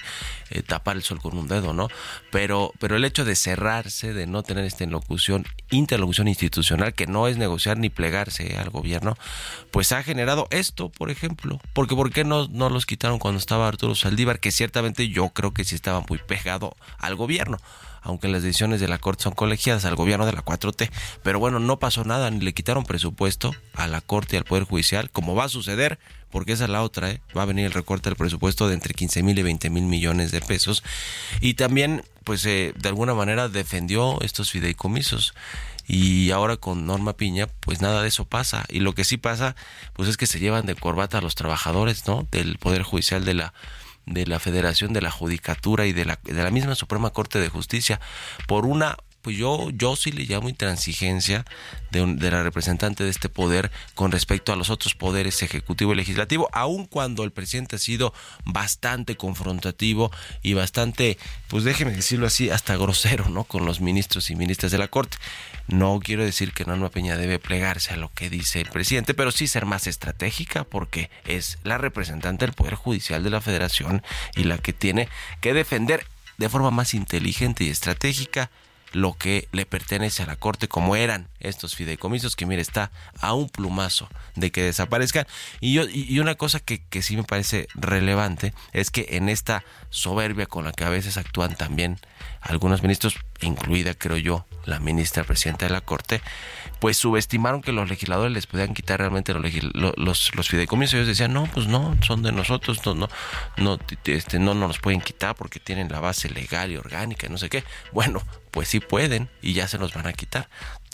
eh, 0.50 0.64
tapar 0.64 0.98
el 0.98 1.04
sol 1.04 1.22
con 1.22 1.38
un 1.38 1.48
dedo, 1.48 1.74
¿no? 1.74 1.88
Pero, 2.32 2.74
pero 2.80 2.96
el 2.96 3.06
hecho 3.06 3.26
de 3.26 3.36
cerrarse, 3.36 4.14
de 4.14 4.28
no 4.28 4.44
tener 4.44 4.66
esta 4.66 4.84
interlocución, 4.84 5.46
interlocución 5.70 6.28
institucional, 6.28 6.94
que 6.94 7.08
no 7.08 7.28
es 7.28 7.38
negociar 7.38 7.78
ni 7.78 7.90
plegarse 7.90 8.58
al 8.58 8.70
gobierno, 8.70 9.18
pues 9.72 9.92
ha 9.92 10.04
generado 10.04 10.48
esto, 10.50 10.90
por 10.90 11.10
ejemplo. 11.10 11.60
Porque 11.74 11.96
¿por 11.96 12.12
qué 12.12 12.24
no, 12.24 12.48
no 12.48 12.70
los 12.70 12.86
quitaron 12.86 13.20
cuando 13.20 13.40
estaba 13.40 13.68
Arturo 13.68 13.96
Saldívar? 13.96 14.40
Que 14.40 14.52
ciertamente 14.52 15.10
yo 15.10 15.30
creo 15.30 15.54
que 15.54 15.64
sí 15.64 15.76
estaban 15.76 16.06
muy 16.10 16.18
al 17.00 17.16
gobierno 17.16 17.58
aunque 18.06 18.28
las 18.28 18.44
decisiones 18.44 18.80
de 18.80 18.88
la 18.88 19.00
Corte 19.00 19.24
son 19.24 19.34
colegiadas 19.34 19.84
al 19.84 19.96
gobierno 19.96 20.28
de 20.28 20.32
la 20.32 20.46
4T. 20.46 20.92
Pero 21.24 21.40
bueno, 21.40 21.60
no 21.60 21.80
pasó 21.80 22.06
nada, 22.06 22.30
ni 22.30 22.40
le 22.40 22.54
quitaron 22.54 22.86
presupuesto 22.86 23.54
a 23.74 23.88
la 23.88 24.00
Corte 24.00 24.36
y 24.36 24.38
al 24.38 24.46
Poder 24.46 24.64
Judicial, 24.64 25.10
como 25.10 25.34
va 25.34 25.46
a 25.46 25.50
suceder, 25.50 25.98
porque 26.30 26.54
esa 26.54 26.66
es 26.66 26.70
la 26.70 26.84
otra, 26.84 27.10
¿eh? 27.10 27.22
va 27.36 27.42
a 27.42 27.46
venir 27.46 27.66
el 27.66 27.72
recorte 27.72 28.10
del 28.10 28.16
presupuesto 28.16 28.68
de 28.68 28.76
entre 28.76 28.94
15 28.94 29.24
mil 29.24 29.40
y 29.40 29.42
20 29.42 29.72
mil 29.72 29.86
millones 29.86 30.32
de 30.32 30.40
pesos. 30.40 30.84
Y 31.42 31.56
también, 31.56 32.04
pues 32.24 32.46
eh, 32.46 32.74
de 32.78 32.90
alguna 32.90 33.16
manera 33.16 33.50
defendió 33.50 34.22
estos 34.22 34.52
fideicomisos 34.52 35.34
y 35.88 36.30
ahora 36.32 36.58
con 36.58 36.86
Norma 36.86 37.14
Piña 37.14 37.48
pues 37.60 37.80
nada 37.80 38.02
de 38.02 38.08
eso 38.08 38.26
pasa 38.26 38.66
y 38.70 38.80
lo 38.80 38.96
que 38.96 39.04
sí 39.04 39.18
pasa 39.18 39.56
pues 39.94 40.10
es 40.10 40.18
que 40.18 40.26
se 40.26 40.40
llevan 40.40 40.66
de 40.66 40.74
corbata 40.74 41.20
a 41.20 41.22
los 41.22 41.36
trabajadores 41.36 42.08
no 42.08 42.28
del 42.32 42.58
poder 42.58 42.82
judicial 42.82 43.24
de 43.24 43.36
la 43.36 43.54
de 44.06 44.26
la 44.28 44.40
Federación 44.40 44.94
de 44.94 45.02
la 45.02 45.12
Judicatura 45.12 45.86
y 45.86 45.94
de 45.94 46.06
la, 46.06 46.20
de 46.24 46.44
la 46.44 46.52
misma 46.52 46.76
Suprema 46.76 47.12
Corte 47.12 47.40
de 47.40 47.50
Justicia 47.50 48.00
por 48.48 48.66
una 48.66 48.98
pues 49.26 49.38
yo, 49.38 49.72
yo 49.72 49.96
sí 49.96 50.12
le 50.12 50.26
llamo 50.26 50.50
intransigencia 50.50 51.46
de, 51.90 52.06
la 52.30 52.44
representante 52.44 53.04
de 53.04 53.10
este 53.10 53.28
poder 53.28 53.72
con 53.96 54.12
respecto 54.12 54.54
a 54.54 54.56
los 54.56 54.70
otros 54.70 54.94
poderes 54.94 55.42
ejecutivo 55.42 55.94
y 55.94 55.96
legislativo, 55.96 56.48
aun 56.54 56.86
cuando 56.86 57.24
el 57.24 57.32
presidente 57.32 57.78
ha 57.78 57.80
sido 57.80 58.14
bastante 58.46 59.18
confrontativo 59.18 60.12
y 60.44 60.54
bastante, 60.54 61.18
pues 61.48 61.64
déjeme 61.64 61.94
decirlo 61.94 62.28
así, 62.28 62.52
hasta 62.52 62.78
grosero, 62.78 63.28
¿no? 63.30 63.46
Con 63.46 63.66
los 63.66 63.82
ministros 63.82 64.30
y 64.30 64.36
ministras 64.36 64.72
de 64.72 64.78
la 64.78 64.90
Corte. 64.90 65.18
No 65.68 66.00
quiero 66.04 66.24
decir 66.24 66.54
que 66.54 66.64
Norma 66.64 66.92
Peña 66.92 67.18
debe 67.18 67.40
plegarse 67.40 67.96
a 67.96 67.98
lo 67.98 68.14
que 68.14 68.30
dice 68.30 68.62
el 68.62 68.70
presidente, 68.70 69.16
pero 69.16 69.32
sí 69.32 69.48
ser 69.48 69.66
más 69.66 69.88
estratégica 69.88 70.66
porque 70.66 71.10
es 71.26 71.58
la 71.64 71.80
representante 71.80 72.46
del 72.46 72.54
Poder 72.54 72.76
Judicial 72.76 73.24
de 73.24 73.32
la 73.32 73.42
Federación 73.42 74.04
y 74.36 74.44
la 74.44 74.60
que 74.60 74.72
tiene 74.72 75.10
que 75.42 75.56
defender 75.56 76.06
de 76.38 76.48
forma 76.48 76.70
más 76.70 76.94
inteligente 76.94 77.64
y 77.64 77.70
estratégica 77.70 78.52
lo 78.96 79.18
que 79.18 79.50
le 79.52 79.66
pertenece 79.66 80.24
a 80.24 80.26
la 80.26 80.38
Corte, 80.38 80.70
como 80.70 80.96
eran 80.96 81.28
estos 81.42 81.76
fideicomisos, 81.76 82.38
que 82.38 82.46
mire, 82.46 82.62
está 82.62 82.92
a 83.20 83.34
un 83.34 83.50
plumazo 83.50 84.08
de 84.36 84.52
que 84.52 84.64
desaparezcan. 84.64 85.28
Y, 85.60 85.74
yo, 85.74 85.84
y 85.84 86.18
una 86.20 86.36
cosa 86.36 86.62
que, 86.62 86.82
que 86.82 87.02
sí 87.02 87.18
me 87.18 87.26
parece 87.26 87.68
relevante 87.74 88.54
es 88.72 88.92
que 88.92 89.08
en 89.12 89.28
esta 89.28 89.66
soberbia 89.90 90.46
con 90.46 90.64
la 90.64 90.72
que 90.72 90.86
a 90.86 90.90
veces 90.90 91.18
actúan 91.18 91.56
también 91.56 92.00
algunos 92.40 92.84
ministros, 92.84 93.16
incluida 93.42 93.94
creo 93.94 94.18
yo 94.18 94.46
la 94.66 94.80
ministra 94.80 95.24
presidenta 95.24 95.68
de 95.68 95.74
la 95.74 95.82
Corte, 95.82 96.22
pues 96.80 96.98
subestimaron 96.98 97.62
que 97.62 97.72
los 97.72 97.88
legisladores 97.88 98.34
les 98.34 98.48
podían 98.48 98.74
quitar 98.74 99.00
realmente 99.00 99.34
los, 99.34 99.44
los, 99.74 100.36
los 100.36 100.50
fideicomisos. 100.50 100.96
Ellos 100.96 101.08
decían, 101.08 101.34
no, 101.34 101.46
pues 101.54 101.68
no, 101.68 101.96
son 102.02 102.24
de 102.24 102.32
nosotros, 102.32 102.86
no, 102.86 102.96
no, 102.96 103.10
no, 103.58 103.80
este, 104.06 104.40
no 104.40 104.54
nos 104.54 104.70
los 104.70 104.80
pueden 104.80 105.02
quitar 105.02 105.36
porque 105.36 105.60
tienen 105.60 105.90
la 105.90 106.00
base 106.00 106.30
legal 106.30 106.72
y 106.72 106.78
orgánica, 106.78 107.28
no 107.30 107.38
sé 107.38 107.50
qué. 107.50 107.64
Bueno, 107.92 108.22
pues 108.52 108.68
sí 108.68 108.80
pueden 108.80 109.30
y 109.42 109.54
ya 109.54 109.68
se 109.68 109.78
los 109.78 109.94
van 109.94 110.08
a 110.08 110.14
quitar. 110.14 110.50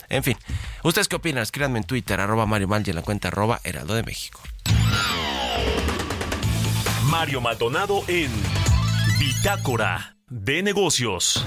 En 0.08 0.22
fin, 0.22 0.36
¿ustedes 0.82 1.08
qué 1.08 1.16
opinan? 1.16 1.42
Escríbanme 1.42 1.78
en 1.78 1.84
Twitter, 1.84 2.20
arroba 2.20 2.44
Mario 2.44 2.68
Mal 2.68 2.82
y 2.86 2.90
en 2.90 2.96
la 2.96 3.02
cuenta 3.02 3.28
arroba 3.28 3.60
Heraldo 3.64 3.94
de 3.94 4.02
México. 4.02 4.40
Mario 7.04 7.40
Maldonado 7.40 8.02
en 8.08 8.30
Bitácora 9.18 10.16
de 10.28 10.62
Negocios. 10.62 11.44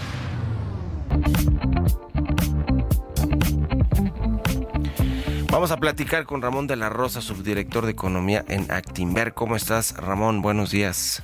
Vamos 5.55 5.71
a 5.71 5.77
platicar 5.77 6.25
con 6.25 6.41
Ramón 6.41 6.67
de 6.67 6.75
la 6.75 6.89
Rosa, 6.89 7.21
subdirector 7.21 7.85
de 7.85 7.93
Economía 7.93 8.43
en 8.49 8.69
Actimber. 8.69 9.33
¿Cómo 9.33 9.55
estás, 9.55 9.95
Ramón? 9.95 10.41
Buenos 10.41 10.69
días. 10.69 11.23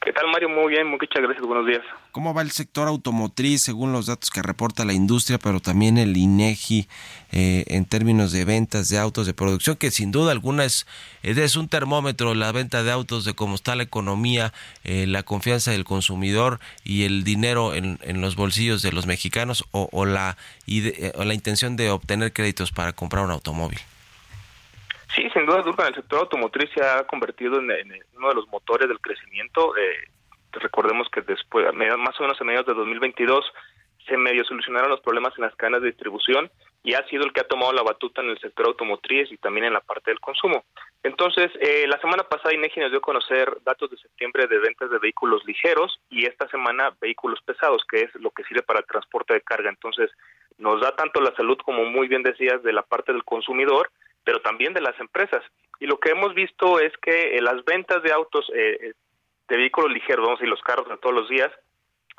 ¿Qué 0.00 0.12
tal, 0.12 0.26
Mario? 0.32 0.48
Muy 0.48 0.72
bien, 0.72 0.88
muchas 0.88 1.22
gracias. 1.22 1.46
Buenos 1.46 1.68
días. 1.68 1.82
¿Cómo 2.12 2.34
va 2.34 2.42
el 2.42 2.50
sector 2.50 2.88
automotriz 2.88 3.62
según 3.62 3.92
los 3.92 4.06
datos 4.06 4.30
que 4.30 4.42
reporta 4.42 4.84
la 4.84 4.92
industria, 4.92 5.38
pero 5.38 5.60
también 5.60 5.96
el 5.96 6.14
INEGI 6.14 6.86
eh, 7.32 7.64
en 7.68 7.86
términos 7.86 8.32
de 8.32 8.44
ventas 8.44 8.90
de 8.90 8.98
autos 8.98 9.26
de 9.26 9.32
producción, 9.32 9.76
que 9.76 9.90
sin 9.90 10.12
duda 10.12 10.30
alguna 10.30 10.66
es, 10.66 10.86
es 11.22 11.56
un 11.56 11.70
termómetro 11.70 12.34
la 12.34 12.52
venta 12.52 12.82
de 12.82 12.92
autos 12.92 13.24
de 13.24 13.32
cómo 13.32 13.54
está 13.54 13.76
la 13.76 13.82
economía, 13.82 14.52
eh, 14.84 15.06
la 15.06 15.22
confianza 15.22 15.70
del 15.70 15.84
consumidor 15.84 16.60
y 16.84 17.04
el 17.04 17.24
dinero 17.24 17.74
en, 17.74 17.98
los 18.20 18.36
bolsillos 18.36 18.82
de 18.82 18.92
los 18.92 19.06
mexicanos 19.06 19.64
o, 19.70 20.04
la, 20.04 20.36
eh, 20.66 21.12
o 21.14 21.24
la 21.24 21.32
intención 21.32 21.76
de 21.76 21.90
obtener 21.90 22.34
créditos 22.34 22.72
para 22.72 22.92
comprar 22.92 23.24
un 23.24 23.30
automóvil? 23.30 23.78
Sí, 25.14 25.28
sin 25.32 25.46
duda 25.46 25.58
alguna, 25.58 25.88
el 25.88 25.94
sector 25.94 26.20
automotriz 26.20 26.70
se 26.74 26.84
ha 26.84 27.04
convertido 27.04 27.58
en, 27.58 27.70
uno 28.16 28.28
de 28.28 28.34
los 28.34 28.48
motores 28.48 28.88
del 28.88 29.00
crecimiento. 29.00 29.76
Eh, 29.76 30.08
recordemos 30.52 31.08
que 31.10 31.22
después, 31.22 31.66
más 31.74 32.20
o 32.20 32.22
menos 32.22 32.40
a 32.40 32.44
mediados 32.44 32.66
de 32.66 32.74
2022, 32.74 33.44
se 34.06 34.16
medio 34.16 34.44
solucionaron 34.44 34.90
los 34.90 35.00
problemas 35.00 35.32
en 35.36 35.44
las 35.44 35.54
cadenas 35.54 35.80
de 35.82 35.88
distribución 35.88 36.50
y 36.82 36.94
ha 36.94 37.06
sido 37.06 37.24
el 37.24 37.32
que 37.32 37.40
ha 37.40 37.46
tomado 37.46 37.72
la 37.72 37.82
batuta 37.82 38.20
en 38.20 38.30
el 38.30 38.38
sector 38.40 38.66
automotriz 38.66 39.30
y 39.30 39.36
también 39.36 39.66
en 39.66 39.72
la 39.72 39.80
parte 39.80 40.10
del 40.10 40.18
consumo. 40.18 40.64
Entonces, 41.04 41.52
eh, 41.60 41.86
la 41.86 42.00
semana 42.00 42.24
pasada 42.24 42.54
INEGI 42.54 42.80
nos 42.80 42.90
dio 42.90 42.98
a 42.98 43.02
conocer 43.02 43.58
datos 43.64 43.90
de 43.90 43.96
septiembre 43.98 44.48
de 44.48 44.58
ventas 44.58 44.90
de 44.90 44.98
vehículos 44.98 45.44
ligeros 45.44 46.00
y 46.10 46.26
esta 46.26 46.48
semana 46.48 46.92
vehículos 47.00 47.40
pesados, 47.42 47.84
que 47.88 48.00
es 48.00 48.14
lo 48.16 48.30
que 48.30 48.42
sirve 48.44 48.62
para 48.62 48.80
el 48.80 48.86
transporte 48.86 49.34
de 49.34 49.42
carga. 49.42 49.70
Entonces, 49.70 50.10
nos 50.58 50.80
da 50.80 50.96
tanto 50.96 51.20
la 51.20 51.34
salud 51.36 51.58
como 51.64 51.84
muy 51.84 52.08
bien 52.08 52.24
decías 52.24 52.62
de 52.62 52.72
la 52.72 52.82
parte 52.82 53.12
del 53.12 53.24
consumidor 53.24 53.90
pero 54.24 54.40
también 54.40 54.72
de 54.72 54.80
las 54.80 54.98
empresas. 55.00 55.42
Y 55.80 55.86
lo 55.86 55.98
que 55.98 56.10
hemos 56.10 56.34
visto 56.34 56.78
es 56.78 56.92
que 56.98 57.36
eh, 57.36 57.42
las 57.42 57.64
ventas 57.64 58.02
de 58.02 58.12
autos, 58.12 58.48
eh, 58.54 58.78
eh, 58.80 58.92
de 59.52 59.58
vehículos 59.58 59.92
ligeros, 59.92 60.24
vamos 60.24 60.38
a 60.38 60.40
decir, 60.40 60.48
los 60.48 60.62
carros 60.62 60.88
de 60.88 60.96
todos 60.96 61.14
los 61.14 61.28
días, 61.28 61.52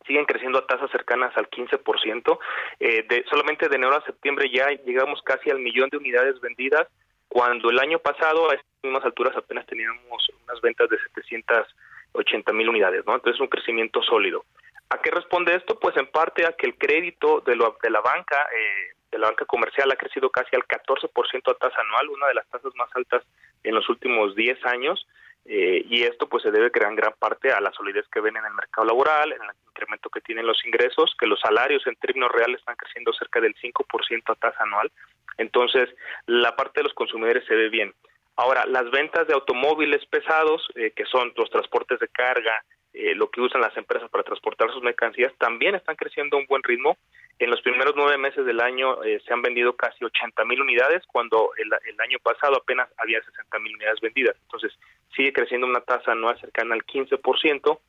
siguen 0.05 0.25
creciendo 0.25 0.59
a 0.59 0.67
tasas 0.67 0.91
cercanas 0.91 1.35
al 1.35 1.49
15%. 1.49 2.37
Eh, 2.79 3.05
de, 3.09 3.25
solamente 3.27 3.67
de 3.67 3.75
enero 3.75 3.95
a 3.95 4.05
septiembre 4.05 4.51
ya 4.53 4.69
llegamos 4.85 5.19
casi 5.23 5.49
al 5.49 5.57
millón 5.57 5.89
de 5.89 5.97
unidades 5.97 6.39
vendidas, 6.41 6.87
cuando 7.27 7.71
el 7.71 7.79
año 7.79 7.97
pasado 7.97 8.51
a 8.51 8.53
estas 8.53 8.83
mismas 8.83 9.03
alturas 9.03 9.35
apenas 9.35 9.65
teníamos 9.65 10.29
unas 10.43 10.61
ventas 10.61 10.87
de 10.89 10.99
780 11.15 12.53
mil 12.53 12.69
unidades, 12.69 13.03
¿no? 13.07 13.15
Entonces 13.15 13.37
es 13.37 13.41
un 13.41 13.47
crecimiento 13.47 14.03
sólido. 14.03 14.45
¿A 14.89 14.99
qué 14.99 15.09
responde 15.09 15.55
esto? 15.55 15.79
Pues 15.79 15.97
en 15.97 16.05
parte 16.05 16.45
a 16.45 16.51
que 16.51 16.67
el 16.67 16.77
crédito 16.77 17.41
de, 17.41 17.55
lo, 17.55 17.77
de 17.81 17.89
la 17.89 18.01
banca 18.01 18.47
eh, 18.55 18.93
de 19.11 19.17
la 19.17 19.29
banca 19.29 19.45
comercial 19.45 19.91
ha 19.91 19.95
crecido 19.95 20.29
casi 20.29 20.55
al 20.55 20.67
14% 20.67 21.51
a 21.51 21.53
tasa 21.55 21.81
anual, 21.81 22.09
una 22.09 22.27
de 22.27 22.35
las 22.35 22.47
tasas 22.49 22.75
más 22.75 22.89
altas 22.95 23.23
en 23.63 23.73
los 23.73 23.89
últimos 23.89 24.35
10 24.35 24.63
años. 24.67 25.07
Eh, 25.45 25.83
y 25.89 26.03
esto 26.03 26.27
pues 26.29 26.43
se 26.43 26.51
debe 26.51 26.71
en 26.73 26.95
gran 26.95 27.13
parte 27.19 27.51
a 27.51 27.59
la 27.59 27.71
solidez 27.73 28.07
que 28.07 28.21
ven 28.21 28.37
en 28.37 28.45
el 28.45 28.53
mercado 28.53 28.87
laboral, 28.87 29.33
en 29.33 29.41
el 29.41 29.49
incremento 29.67 30.09
que 30.09 30.21
tienen 30.21 30.47
los 30.47 30.63
ingresos, 30.65 31.13
que 31.19 31.27
los 31.27 31.39
salarios 31.39 31.85
en 31.85 31.95
términos 31.97 32.31
reales 32.31 32.59
están 32.59 32.77
creciendo 32.77 33.11
cerca 33.13 33.41
del 33.41 33.55
5% 33.55 34.23
a 34.27 34.35
tasa 34.35 34.63
anual. 34.63 34.91
Entonces, 35.37 35.89
la 36.27 36.55
parte 36.55 36.79
de 36.79 36.85
los 36.85 36.93
consumidores 36.93 37.45
se 37.45 37.55
ve 37.55 37.69
bien. 37.69 37.93
Ahora, 38.35 38.65
las 38.65 38.89
ventas 38.89 39.27
de 39.27 39.33
automóviles 39.33 40.05
pesados, 40.05 40.67
eh, 40.75 40.91
que 40.95 41.05
son 41.05 41.33
los 41.35 41.49
transportes 41.49 41.99
de 41.99 42.07
carga, 42.07 42.63
eh, 42.93 43.13
lo 43.15 43.29
que 43.29 43.41
usan 43.41 43.61
las 43.61 43.75
empresas 43.75 44.09
para 44.09 44.23
transportar 44.23 44.71
sus 44.71 44.81
mercancías, 44.81 45.33
también 45.37 45.75
están 45.75 45.95
creciendo 45.95 46.37
a 46.37 46.39
un 46.39 46.47
buen 46.47 46.63
ritmo. 46.63 46.97
En 47.39 47.49
los 47.49 47.61
primeros 47.61 47.93
nueve 47.95 48.17
meses 48.17 48.45
del 48.45 48.61
año 48.61 49.03
eh, 49.03 49.21
se 49.25 49.33
han 49.33 49.41
vendido 49.41 49.75
casi 49.75 50.03
80 50.05 50.45
mil 50.45 50.61
unidades, 50.61 51.03
cuando 51.07 51.51
el, 51.57 51.99
año 51.99 52.17
pasado 52.21 52.57
apenas 52.57 52.89
había 52.97 53.21
60 53.23 53.59
mil 53.59 53.75
unidades 53.75 53.99
vendidas. 54.01 54.35
Entonces, 54.43 54.71
sigue 55.15 55.33
creciendo 55.33 55.67
una 55.67 55.81
tasa 55.81 56.11
anual 56.11 56.39
cercana 56.39 56.75
al 56.75 56.85
15%. 56.85 57.79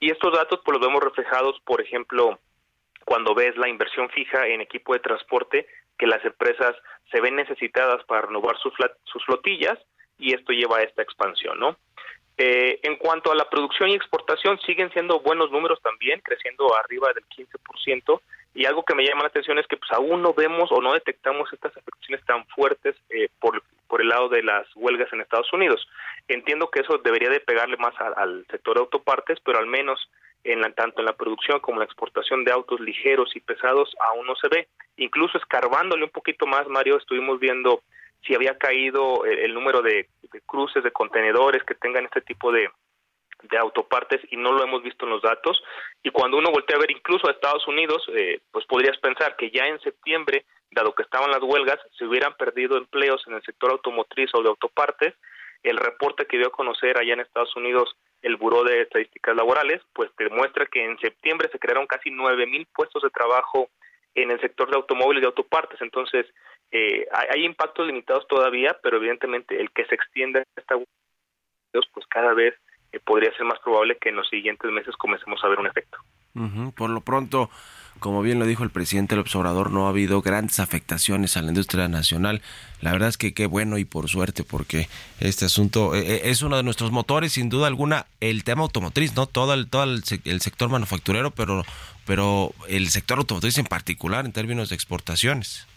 Y 0.00 0.10
estos 0.10 0.32
datos 0.32 0.60
pues, 0.64 0.78
los 0.78 0.86
vemos 0.86 1.02
reflejados, 1.02 1.60
por 1.64 1.80
ejemplo, 1.80 2.38
cuando 3.04 3.34
ves 3.34 3.56
la 3.56 3.68
inversión 3.68 4.08
fija 4.08 4.46
en 4.46 4.60
equipo 4.60 4.94
de 4.94 5.00
transporte, 5.00 5.66
que 5.98 6.06
las 6.06 6.24
empresas 6.24 6.74
se 7.12 7.20
ven 7.20 7.36
necesitadas 7.36 8.02
para 8.04 8.22
renovar 8.22 8.56
sus, 8.58 8.72
sus 9.04 9.24
flotillas 9.24 9.78
y 10.18 10.34
esto 10.34 10.52
lleva 10.52 10.78
a 10.78 10.82
esta 10.82 11.02
expansión, 11.02 11.58
¿no? 11.58 11.76
Eh, 12.36 12.80
en 12.82 12.96
cuanto 12.96 13.30
a 13.30 13.36
la 13.36 13.48
producción 13.48 13.90
y 13.90 13.94
exportación, 13.94 14.58
siguen 14.60 14.90
siendo 14.92 15.20
buenos 15.20 15.50
números 15.52 15.80
también, 15.82 16.20
creciendo 16.20 16.74
arriba 16.76 17.12
del 17.14 17.24
15%. 17.26 18.20
Y 18.54 18.66
algo 18.66 18.84
que 18.84 18.94
me 18.94 19.04
llama 19.04 19.22
la 19.22 19.28
atención 19.28 19.58
es 19.58 19.66
que 19.66 19.76
pues 19.76 19.90
aún 19.92 20.22
no 20.22 20.32
vemos 20.32 20.70
o 20.70 20.80
no 20.80 20.92
detectamos 20.92 21.52
estas 21.52 21.76
afectaciones 21.76 22.24
tan 22.24 22.44
fuertes 22.46 22.96
eh, 23.10 23.28
por, 23.40 23.62
por 23.88 24.00
el 24.00 24.08
lado 24.08 24.28
de 24.28 24.42
las 24.42 24.66
huelgas 24.76 25.12
en 25.12 25.20
Estados 25.20 25.52
Unidos. 25.52 25.86
Entiendo 26.28 26.70
que 26.70 26.80
eso 26.80 26.98
debería 26.98 27.30
de 27.30 27.40
pegarle 27.40 27.76
más 27.76 27.94
al 27.98 28.46
sector 28.50 28.76
de 28.76 28.80
autopartes, 28.82 29.38
pero 29.44 29.58
al 29.58 29.66
menos 29.66 30.08
en 30.44 30.60
la, 30.60 30.70
tanto 30.72 31.00
en 31.00 31.06
la 31.06 31.16
producción 31.16 31.58
como 31.60 31.76
en 31.76 31.80
la 31.80 31.84
exportación 31.86 32.44
de 32.44 32.52
autos 32.52 32.78
ligeros 32.80 33.34
y 33.34 33.40
pesados 33.40 33.94
aún 34.12 34.26
no 34.26 34.36
se 34.36 34.48
ve. 34.48 34.68
Incluso 34.96 35.38
escarbándole 35.38 36.04
un 36.04 36.10
poquito 36.10 36.46
más, 36.46 36.68
Mario, 36.68 36.98
estuvimos 36.98 37.40
viendo 37.40 37.82
si 38.26 38.34
había 38.34 38.56
caído 38.58 39.24
el, 39.24 39.52
número 39.54 39.82
de, 39.82 40.08
cruces 40.46 40.82
de 40.82 40.90
contenedores 40.90 41.62
que 41.64 41.74
tengan 41.74 42.04
este 42.04 42.20
tipo 42.22 42.52
de, 42.52 42.68
autopartes 43.60 44.22
y 44.30 44.38
no 44.38 44.52
lo 44.52 44.64
hemos 44.64 44.82
visto 44.82 45.04
en 45.04 45.10
los 45.10 45.20
datos. 45.20 45.62
Y 46.02 46.10
cuando 46.10 46.38
uno 46.38 46.50
voltea 46.50 46.76
a 46.76 46.80
ver 46.80 46.90
incluso 46.90 47.28
a 47.28 47.32
Estados 47.32 47.66
Unidos, 47.68 48.02
eh, 48.14 48.40
pues 48.50 48.64
podrías 48.64 48.96
pensar 48.98 49.36
que 49.36 49.50
ya 49.50 49.66
en 49.66 49.78
septiembre, 49.80 50.46
dado 50.70 50.94
que 50.94 51.02
estaban 51.02 51.30
las 51.30 51.42
huelgas, 51.42 51.78
se 51.98 52.06
hubieran 52.06 52.34
perdido 52.38 52.78
empleos 52.78 53.22
en 53.26 53.34
el 53.34 53.42
sector 53.42 53.70
automotriz 53.70 54.30
o 54.32 54.42
de 54.42 54.48
autopartes. 54.48 55.14
El 55.62 55.76
reporte 55.76 56.26
que 56.26 56.38
dio 56.38 56.46
a 56.46 56.52
conocer 56.52 56.98
allá 56.98 57.12
en 57.12 57.20
Estados 57.20 57.54
Unidos 57.54 57.94
el 58.22 58.36
Buró 58.36 58.64
de 58.64 58.80
Estadísticas 58.80 59.36
Laborales, 59.36 59.82
pues 59.92 60.10
demuestra 60.16 60.64
que 60.64 60.82
en 60.82 60.98
septiembre 60.98 61.50
se 61.52 61.58
crearon 61.58 61.86
casi 61.86 62.10
nueve 62.10 62.46
mil 62.46 62.66
puestos 62.74 63.02
de 63.02 63.10
trabajo 63.10 63.68
en 64.14 64.30
el 64.30 64.40
sector 64.40 64.70
de 64.70 64.76
automóviles 64.76 65.22
y 65.22 65.26
autopartes. 65.26 65.80
Entonces, 65.82 66.26
eh, 66.70 67.06
hay, 67.12 67.44
impactos 67.44 67.86
limitados 67.86 68.26
todavía, 68.26 68.76
pero 68.82 68.96
evidentemente 68.96 69.60
el 69.60 69.70
que 69.70 69.84
se 69.86 69.94
extienda 69.94 70.42
esta 70.56 70.76
pues 71.92 72.06
cada 72.08 72.34
vez 72.34 72.54
eh, 72.92 73.00
podría 73.00 73.32
ser 73.36 73.44
más 73.44 73.58
probable 73.60 73.96
que 74.00 74.10
en 74.10 74.16
los 74.16 74.28
siguientes 74.28 74.70
meses 74.70 74.94
comencemos 74.96 75.42
a 75.42 75.48
ver 75.48 75.58
un 75.58 75.66
efecto. 75.66 75.98
Por 76.74 76.90
lo 76.90 77.00
pronto, 77.00 77.48
como 78.00 78.20
bien 78.20 78.40
lo 78.40 78.46
dijo 78.46 78.64
el 78.64 78.70
presidente 78.70 79.14
el 79.14 79.20
observador, 79.20 79.70
no 79.70 79.86
ha 79.86 79.90
habido 79.90 80.20
grandes 80.20 80.58
afectaciones 80.58 81.36
a 81.36 81.42
la 81.42 81.48
industria 81.48 81.86
nacional. 81.86 82.42
La 82.80 82.90
verdad 82.90 83.08
es 83.08 83.16
que 83.16 83.34
qué 83.34 83.46
bueno 83.46 83.78
y 83.78 83.84
por 83.84 84.08
suerte, 84.08 84.42
porque 84.42 84.88
este 85.20 85.44
asunto 85.44 85.94
eh, 85.94 86.22
es 86.24 86.42
uno 86.42 86.56
de 86.56 86.64
nuestros 86.64 86.90
motores, 86.90 87.34
sin 87.34 87.50
duda 87.50 87.68
alguna, 87.68 88.06
el 88.18 88.42
tema 88.42 88.62
automotriz, 88.62 89.14
¿no? 89.14 89.26
Todo 89.26 89.54
el, 89.54 89.70
todo 89.70 89.84
el, 89.84 90.02
el 90.24 90.40
sector 90.40 90.68
manufacturero, 90.70 91.30
pero, 91.30 91.62
pero 92.04 92.52
el 92.68 92.88
sector 92.88 93.18
automotriz 93.18 93.56
en 93.58 93.66
particular 93.66 94.24
en 94.24 94.32
términos 94.32 94.70
de 94.70 94.74
exportaciones. 94.74 95.68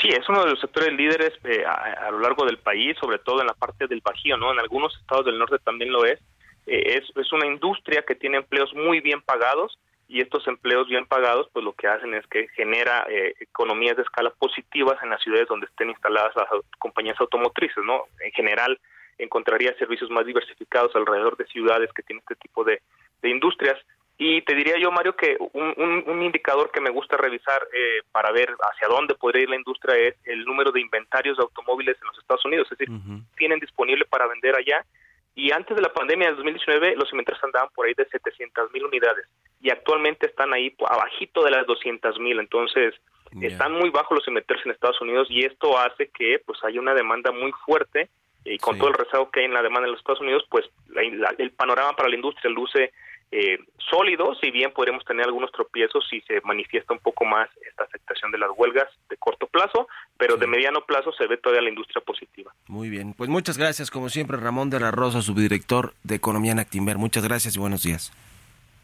Sí, 0.00 0.08
es 0.08 0.28
uno 0.28 0.44
de 0.44 0.50
los 0.50 0.60
sectores 0.60 0.92
líderes 0.92 1.32
eh, 1.44 1.64
a, 1.64 2.10
lo 2.10 2.20
largo 2.20 2.44
del 2.44 2.58
país, 2.58 2.96
sobre 3.00 3.18
todo 3.18 3.40
en 3.40 3.46
la 3.46 3.54
parte 3.54 3.86
del 3.86 4.02
Bajío, 4.02 4.36
¿no? 4.36 4.52
En 4.52 4.58
algunos 4.58 4.94
estados 5.00 5.24
del 5.24 5.38
norte 5.38 5.58
también 5.58 5.90
lo 5.90 6.04
es. 6.04 6.20
Eh, 6.66 6.98
es, 6.98 7.16
es 7.16 7.32
una 7.32 7.46
industria 7.46 8.04
que 8.06 8.14
tiene 8.14 8.36
empleos 8.36 8.74
muy 8.74 9.00
bien 9.00 9.22
pagados 9.22 9.78
y 10.08 10.20
estos 10.20 10.46
empleos 10.48 10.86
bien 10.86 11.06
pagados, 11.06 11.48
pues 11.52 11.64
lo 11.64 11.72
que 11.72 11.88
hacen 11.88 12.12
es 12.14 12.26
que 12.26 12.46
genera 12.48 13.06
eh, 13.08 13.34
economías 13.40 13.96
de 13.96 14.02
escala 14.02 14.30
positivas 14.30 15.02
en 15.02 15.10
las 15.10 15.22
ciudades 15.22 15.48
donde 15.48 15.66
estén 15.66 15.88
instaladas 15.88 16.36
las 16.36 16.46
compañías 16.78 17.18
automotrices, 17.18 17.82
¿no? 17.82 18.04
En 18.20 18.32
general 18.32 18.78
encontraría 19.18 19.76
servicios 19.78 20.10
más 20.10 20.26
diversificados 20.26 20.94
alrededor 20.94 21.38
de 21.38 21.46
ciudades 21.46 21.90
que 21.94 22.02
tienen 22.02 22.22
este 22.28 22.36
tipo 22.36 22.64
de, 22.64 22.82
de 23.22 23.30
industrias. 23.30 23.78
Y 24.18 24.40
te 24.42 24.54
diría 24.54 24.78
yo, 24.78 24.90
Mario, 24.90 25.14
que 25.14 25.36
un, 25.38 26.04
un, 26.06 26.22
indicador 26.22 26.70
que 26.70 26.80
me 26.80 26.88
gusta 26.88 27.18
revisar 27.18 27.68
eh, 27.72 28.00
para 28.12 28.32
ver 28.32 28.48
hacia 28.62 28.88
dónde 28.88 29.14
podría 29.14 29.42
ir 29.42 29.50
la 29.50 29.56
industria 29.56 29.94
es 29.96 30.14
el 30.24 30.44
número 30.46 30.72
de 30.72 30.80
inventarios 30.80 31.36
de 31.36 31.42
automóviles 31.42 31.96
en 32.00 32.06
los 32.06 32.18
Estados 32.18 32.44
Unidos. 32.46 32.66
Es 32.72 32.78
decir, 32.78 32.94
tienen 33.36 33.60
disponible 33.60 34.06
para 34.06 34.26
vender 34.26 34.56
allá. 34.56 34.86
Y 35.34 35.52
antes 35.52 35.76
de 35.76 35.82
la 35.82 35.92
pandemia 35.92 36.28
de 36.28 36.36
2019, 36.36 36.96
los 36.96 37.10
inventarios 37.12 37.44
andaban 37.44 37.68
por 37.74 37.86
ahí 37.86 37.92
de 37.92 38.06
700 38.06 38.72
mil 38.72 38.86
unidades. 38.86 39.26
Y 39.60 39.70
actualmente 39.70 40.26
están 40.26 40.54
ahí 40.54 40.74
abajito 40.88 41.44
de 41.44 41.50
las 41.50 41.66
200 41.66 42.18
mil. 42.18 42.40
Entonces, 42.40 42.94
están 43.42 43.72
muy 43.72 43.90
bajos 43.90 44.16
los 44.16 44.28
inventarios 44.28 44.64
en 44.64 44.72
Estados 44.72 45.00
Unidos 45.02 45.26
y 45.30 45.44
esto 45.44 45.78
hace 45.78 46.08
que 46.08 46.40
pues 46.46 46.58
haya 46.64 46.80
una 46.80 46.94
demanda 46.94 47.32
muy 47.32 47.52
fuerte 47.66 48.08
y 48.44 48.58
con 48.58 48.78
todo 48.78 48.88
el 48.88 48.94
rezago 48.94 49.30
que 49.30 49.40
hay 49.40 49.46
en 49.46 49.52
la 49.52 49.62
demanda 49.62 49.86
en 49.86 49.92
los 49.92 50.00
Estados 50.00 50.20
Unidos, 50.20 50.44
pues 50.48 50.64
el 50.94 51.50
panorama 51.50 51.94
para 51.94 52.08
la 52.08 52.14
industria 52.14 52.50
luce 52.50 52.92
eh, 53.32 53.58
sólido, 53.90 54.34
si 54.40 54.50
bien 54.50 54.72
podremos 54.72 55.04
tener 55.04 55.26
algunos 55.26 55.50
tropiezos 55.52 56.06
si 56.08 56.20
se 56.22 56.40
manifiesta 56.42 56.92
un 56.92 57.00
poco 57.00 57.24
más 57.24 57.48
esta 57.68 57.84
afectación 57.84 58.30
de 58.30 58.38
las 58.38 58.50
huelgas 58.56 58.86
de 59.08 59.16
corto 59.16 59.46
plazo, 59.46 59.88
pero 60.16 60.36
de 60.36 60.46
mediano 60.46 60.80
plazo 60.86 61.12
se 61.12 61.26
ve 61.26 61.36
todavía 61.36 61.62
la 61.62 61.70
industria 61.70 62.02
positiva. 62.04 62.52
Muy 62.68 62.88
bien, 62.88 63.14
pues 63.14 63.28
muchas 63.28 63.58
gracias, 63.58 63.90
como 63.90 64.08
siempre, 64.08 64.36
Ramón 64.36 64.70
de 64.70 64.80
la 64.80 64.90
Rosa, 64.90 65.22
subdirector 65.22 65.94
de 66.02 66.14
Economía 66.14 66.52
en 66.52 66.60
Actimber. 66.60 66.98
Muchas 66.98 67.24
gracias 67.24 67.56
y 67.56 67.58
buenos 67.58 67.82
días. 67.82 68.12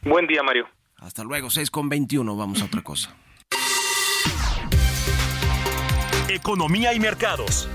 Buen 0.03 0.27
día, 0.27 0.43
Mario. 0.43 0.69
Hasta 0.99 1.25
luego, 1.25 1.51
6 1.51 1.71
con 1.71 1.89
21, 1.89 2.37
vamos 2.37 2.63
a 2.63 2.67
otra 2.67 2.83
cosa. 2.83 3.17
Economía 6.29 6.95
y 6.95 7.01
mercados. 7.01 7.69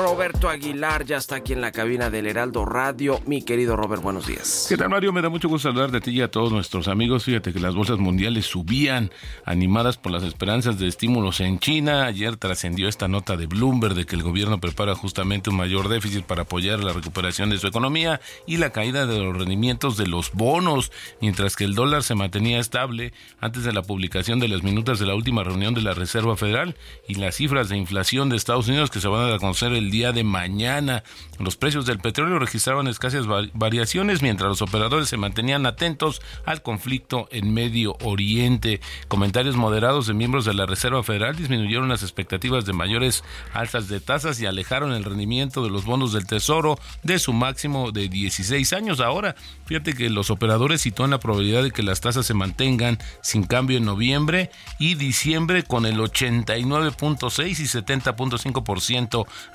Roberto 0.00 0.48
Aguilar 0.48 1.04
ya 1.04 1.18
está 1.18 1.36
aquí 1.36 1.52
en 1.52 1.60
la 1.60 1.72
cabina 1.72 2.08
del 2.08 2.26
Heraldo 2.26 2.64
Radio. 2.64 3.20
Mi 3.26 3.42
querido 3.42 3.76
Robert, 3.76 4.02
buenos 4.02 4.26
días. 4.26 4.64
¿Qué 4.66 4.78
tal, 4.78 4.88
Mario? 4.88 5.12
Me 5.12 5.20
da 5.20 5.28
mucho 5.28 5.48
gusto 5.48 5.68
hablar 5.68 5.90
de 5.90 6.00
ti 6.00 6.12
y 6.12 6.22
a 6.22 6.30
todos 6.30 6.52
nuestros 6.52 6.88
amigos. 6.88 7.24
Fíjate 7.24 7.52
que 7.52 7.60
las 7.60 7.74
bolsas 7.74 7.98
mundiales 7.98 8.46
subían, 8.46 9.10
animadas 9.44 9.98
por 9.98 10.12
las 10.12 10.22
esperanzas 10.22 10.78
de 10.78 10.88
estímulos 10.88 11.40
en 11.40 11.58
China. 11.58 12.06
Ayer 12.06 12.36
trascendió 12.38 12.88
esta 12.88 13.08
nota 13.08 13.36
de 13.36 13.46
Bloomberg 13.46 13.94
de 13.94 14.06
que 14.06 14.16
el 14.16 14.22
gobierno 14.22 14.58
prepara 14.58 14.94
justamente 14.94 15.50
un 15.50 15.56
mayor 15.56 15.88
déficit 15.88 16.24
para 16.24 16.42
apoyar 16.42 16.82
la 16.82 16.94
recuperación 16.94 17.50
de 17.50 17.58
su 17.58 17.66
economía 17.66 18.22
y 18.46 18.56
la 18.56 18.70
caída 18.70 19.04
de 19.04 19.18
los 19.18 19.36
rendimientos 19.36 19.98
de 19.98 20.06
los 20.06 20.32
bonos, 20.32 20.92
mientras 21.20 21.56
que 21.56 21.64
el 21.64 21.74
dólar 21.74 22.04
se 22.04 22.14
mantenía 22.14 22.58
estable 22.58 23.12
antes 23.38 23.64
de 23.64 23.74
la 23.74 23.82
publicación 23.82 24.40
de 24.40 24.48
las 24.48 24.62
minutas 24.62 24.98
de 24.98 25.06
la 25.06 25.14
última 25.14 25.44
reunión 25.44 25.74
de 25.74 25.82
la 25.82 25.92
Reserva 25.92 26.38
Federal 26.38 26.74
y 27.06 27.16
las 27.16 27.34
cifras 27.34 27.68
de 27.68 27.76
inflación 27.76 28.30
de 28.30 28.36
Estados 28.36 28.68
Unidos 28.68 28.79
que 28.88 29.00
se 29.00 29.08
van 29.08 29.30
a 29.30 29.38
conocer 29.38 29.72
el 29.72 29.90
día 29.90 30.12
de 30.12 30.24
mañana. 30.24 31.02
Los 31.38 31.56
precios 31.56 31.84
del 31.84 31.98
petróleo 31.98 32.38
registraban 32.38 32.86
escasas 32.86 33.26
variaciones 33.52 34.22
mientras 34.22 34.48
los 34.48 34.62
operadores 34.62 35.08
se 35.08 35.16
mantenían 35.16 35.66
atentos 35.66 36.22
al 36.46 36.62
conflicto 36.62 37.28
en 37.30 37.52
Medio 37.52 37.96
Oriente. 38.02 38.80
Comentarios 39.08 39.56
moderados 39.56 40.06
de 40.06 40.14
miembros 40.14 40.44
de 40.44 40.54
la 40.54 40.66
Reserva 40.66 41.02
Federal 41.02 41.36
disminuyeron 41.36 41.88
las 41.88 42.02
expectativas 42.02 42.64
de 42.64 42.72
mayores 42.72 43.24
alzas 43.52 43.88
de 43.88 44.00
tasas 44.00 44.40
y 44.40 44.46
alejaron 44.46 44.92
el 44.92 45.04
rendimiento 45.04 45.62
de 45.62 45.70
los 45.70 45.84
bonos 45.84 46.12
del 46.12 46.26
Tesoro 46.26 46.78
de 47.02 47.18
su 47.18 47.32
máximo 47.32 47.90
de 47.90 48.08
16 48.08 48.72
años. 48.72 49.00
Ahora, 49.00 49.34
fíjate 49.66 49.94
que 49.94 50.08
los 50.08 50.30
operadores 50.30 50.80
sitúan 50.80 51.10
la 51.10 51.20
probabilidad 51.20 51.62
de 51.62 51.72
que 51.72 51.82
las 51.82 52.00
tasas 52.00 52.24
se 52.24 52.34
mantengan 52.34 52.98
sin 53.22 53.44
cambio 53.44 53.76
en 53.76 53.84
noviembre 53.84 54.50
y 54.78 54.94
diciembre 54.94 55.64
con 55.64 55.86
el 55.86 55.98
89.6 55.98 57.48
y 57.48 57.64
70.5% 57.64 58.62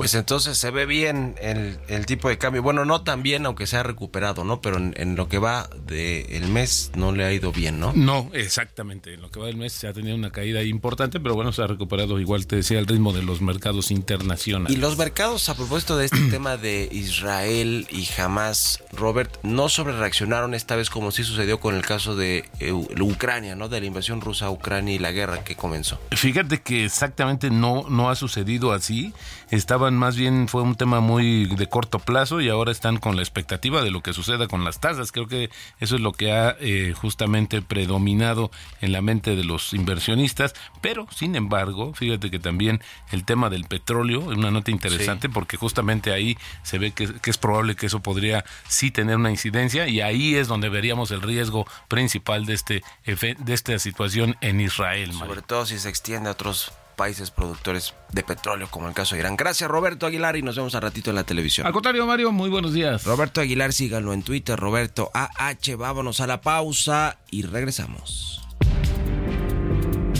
Pues 0.00 0.14
entonces 0.14 0.56
se 0.56 0.70
ve 0.70 0.86
bien 0.86 1.34
el, 1.42 2.06
tipo 2.06 2.30
de 2.30 2.38
cambio. 2.38 2.62
Bueno, 2.62 2.86
no 2.86 3.02
tan 3.02 3.22
bien, 3.22 3.44
aunque 3.44 3.66
se 3.66 3.76
ha 3.76 3.82
recuperado, 3.82 4.44
¿no? 4.44 4.62
Pero 4.62 4.78
en, 4.78 5.14
lo 5.14 5.28
que 5.28 5.36
va 5.36 5.68
del 5.84 6.48
mes 6.48 6.90
no 6.94 7.12
le 7.12 7.22
ha 7.26 7.32
ido 7.34 7.52
bien, 7.52 7.78
¿no? 7.78 7.92
No, 7.94 8.30
exactamente. 8.32 9.12
En 9.12 9.20
lo 9.20 9.30
que 9.30 9.40
va 9.40 9.44
del 9.44 9.58
mes 9.58 9.74
se 9.74 9.88
ha 9.88 9.92
tenido 9.92 10.16
una 10.16 10.30
caída 10.30 10.62
importante, 10.62 11.20
pero 11.20 11.34
bueno, 11.34 11.52
se 11.52 11.60
ha 11.60 11.66
recuperado 11.66 12.18
igual, 12.18 12.46
te 12.46 12.56
decía, 12.56 12.78
el 12.78 12.86
ritmo 12.86 13.12
de 13.12 13.22
los 13.22 13.42
mercados 13.42 13.90
internacionales. 13.90 14.74
Y 14.74 14.80
los 14.80 14.96
mercados, 14.96 15.50
a 15.50 15.54
propósito 15.54 15.98
de 15.98 16.06
este 16.06 16.20
tema 16.30 16.56
de 16.56 16.88
Israel 16.90 17.86
y 17.90 18.08
Hamas, 18.18 18.82
Robert, 18.92 19.36
no 19.42 19.68
sobre 19.68 19.92
reaccionaron 19.92 20.54
esta 20.54 20.76
vez 20.76 20.88
como 20.88 21.10
sí 21.10 21.24
sucedió 21.24 21.60
con 21.60 21.74
el 21.74 21.82
caso 21.82 22.16
de 22.16 22.48
eh, 22.58 22.72
Ucrania, 22.72 23.54
¿no? 23.54 23.68
De 23.68 23.78
la 23.80 23.86
invasión 23.86 24.22
rusa 24.22 24.46
a 24.46 24.50
Ucrania 24.50 24.94
y 24.94 24.98
la 24.98 25.12
guerra 25.12 25.44
que 25.44 25.56
comenzó. 25.56 26.00
Fíjate 26.12 26.62
que 26.62 26.86
exactamente 26.86 27.50
no, 27.50 27.84
no 27.90 28.08
ha 28.08 28.16
sucedido 28.16 28.72
así. 28.72 29.12
Estaban 29.50 29.96
más 29.96 30.16
bien 30.16 30.46
fue 30.46 30.62
un 30.62 30.76
tema 30.76 31.00
muy 31.00 31.46
de 31.46 31.68
corto 31.68 31.98
plazo 31.98 32.40
y 32.40 32.48
ahora 32.48 32.70
están 32.70 32.98
con 32.98 33.16
la 33.16 33.22
expectativa 33.22 33.82
de 33.82 33.90
lo 33.90 34.00
que 34.00 34.12
suceda 34.12 34.46
con 34.46 34.64
las 34.64 34.78
tasas. 34.78 35.10
Creo 35.10 35.26
que 35.26 35.50
eso 35.80 35.96
es 35.96 36.00
lo 36.00 36.12
que 36.12 36.32
ha 36.32 36.56
eh, 36.60 36.94
justamente 36.96 37.60
predominado 37.60 38.52
en 38.80 38.92
la 38.92 39.02
mente 39.02 39.34
de 39.34 39.42
los 39.42 39.74
inversionistas. 39.74 40.54
Pero, 40.80 41.08
sin 41.10 41.34
embargo, 41.34 41.92
fíjate 41.94 42.30
que 42.30 42.38
también 42.38 42.80
el 43.10 43.24
tema 43.24 43.50
del 43.50 43.64
petróleo 43.64 44.30
es 44.30 44.38
una 44.38 44.52
nota 44.52 44.70
interesante 44.70 45.28
porque 45.28 45.56
justamente 45.56 46.12
ahí 46.12 46.38
se 46.62 46.78
ve 46.78 46.92
que, 46.92 47.08
es 47.24 47.38
probable 47.38 47.74
que 47.74 47.86
eso 47.86 48.00
podría 48.00 48.44
sí 48.68 48.92
tener 48.92 49.16
una 49.16 49.30
incidencia 49.30 49.88
y 49.88 50.00
ahí 50.00 50.36
es 50.36 50.46
donde 50.46 50.68
veríamos 50.68 51.10
el 51.10 51.22
riesgo 51.22 51.66
principal 51.88 52.46
de 52.46 52.54
este 52.54 52.82
de 53.04 53.54
esta 53.54 53.78
situación 53.78 54.36
en 54.40 54.60
Israel. 54.60 55.12
Sobre 55.12 55.42
todo 55.42 55.66
si 55.66 55.78
se 55.78 55.88
extiende 55.88 56.28
a 56.28 56.32
otros 56.32 56.72
países 57.00 57.30
productores 57.30 57.94
de 58.12 58.22
petróleo, 58.22 58.68
como 58.70 58.86
el 58.86 58.92
caso 58.92 59.14
de 59.14 59.22
Irán. 59.22 59.34
Gracias, 59.34 59.70
Roberto 59.70 60.04
Aguilar, 60.04 60.36
y 60.36 60.42
nos 60.42 60.56
vemos 60.56 60.74
a 60.74 60.80
ratito 60.80 61.08
en 61.08 61.16
la 61.16 61.24
televisión. 61.24 61.66
Al 61.66 61.72
contrario, 61.72 62.04
Mario, 62.04 62.30
muy 62.30 62.50
buenos 62.50 62.74
días. 62.74 63.04
Roberto 63.04 63.40
Aguilar, 63.40 63.72
síganlo 63.72 64.12
en 64.12 64.22
Twitter, 64.22 64.60
Roberto 64.60 65.10
AH. 65.14 65.76
Vámonos 65.78 66.20
a 66.20 66.26
la 66.26 66.42
pausa 66.42 67.16
y 67.30 67.40
regresamos. 67.40 68.46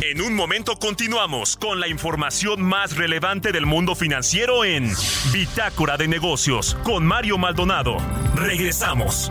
En 0.00 0.22
un 0.22 0.34
momento 0.34 0.76
continuamos 0.78 1.58
con 1.58 1.80
la 1.80 1.88
información 1.88 2.62
más 2.62 2.96
relevante 2.96 3.52
del 3.52 3.66
mundo 3.66 3.94
financiero 3.94 4.64
en 4.64 4.90
Bitácora 5.34 5.98
de 5.98 6.08
Negocios 6.08 6.78
con 6.82 7.04
Mario 7.04 7.36
Maldonado. 7.36 7.98
Regresamos. 8.36 9.30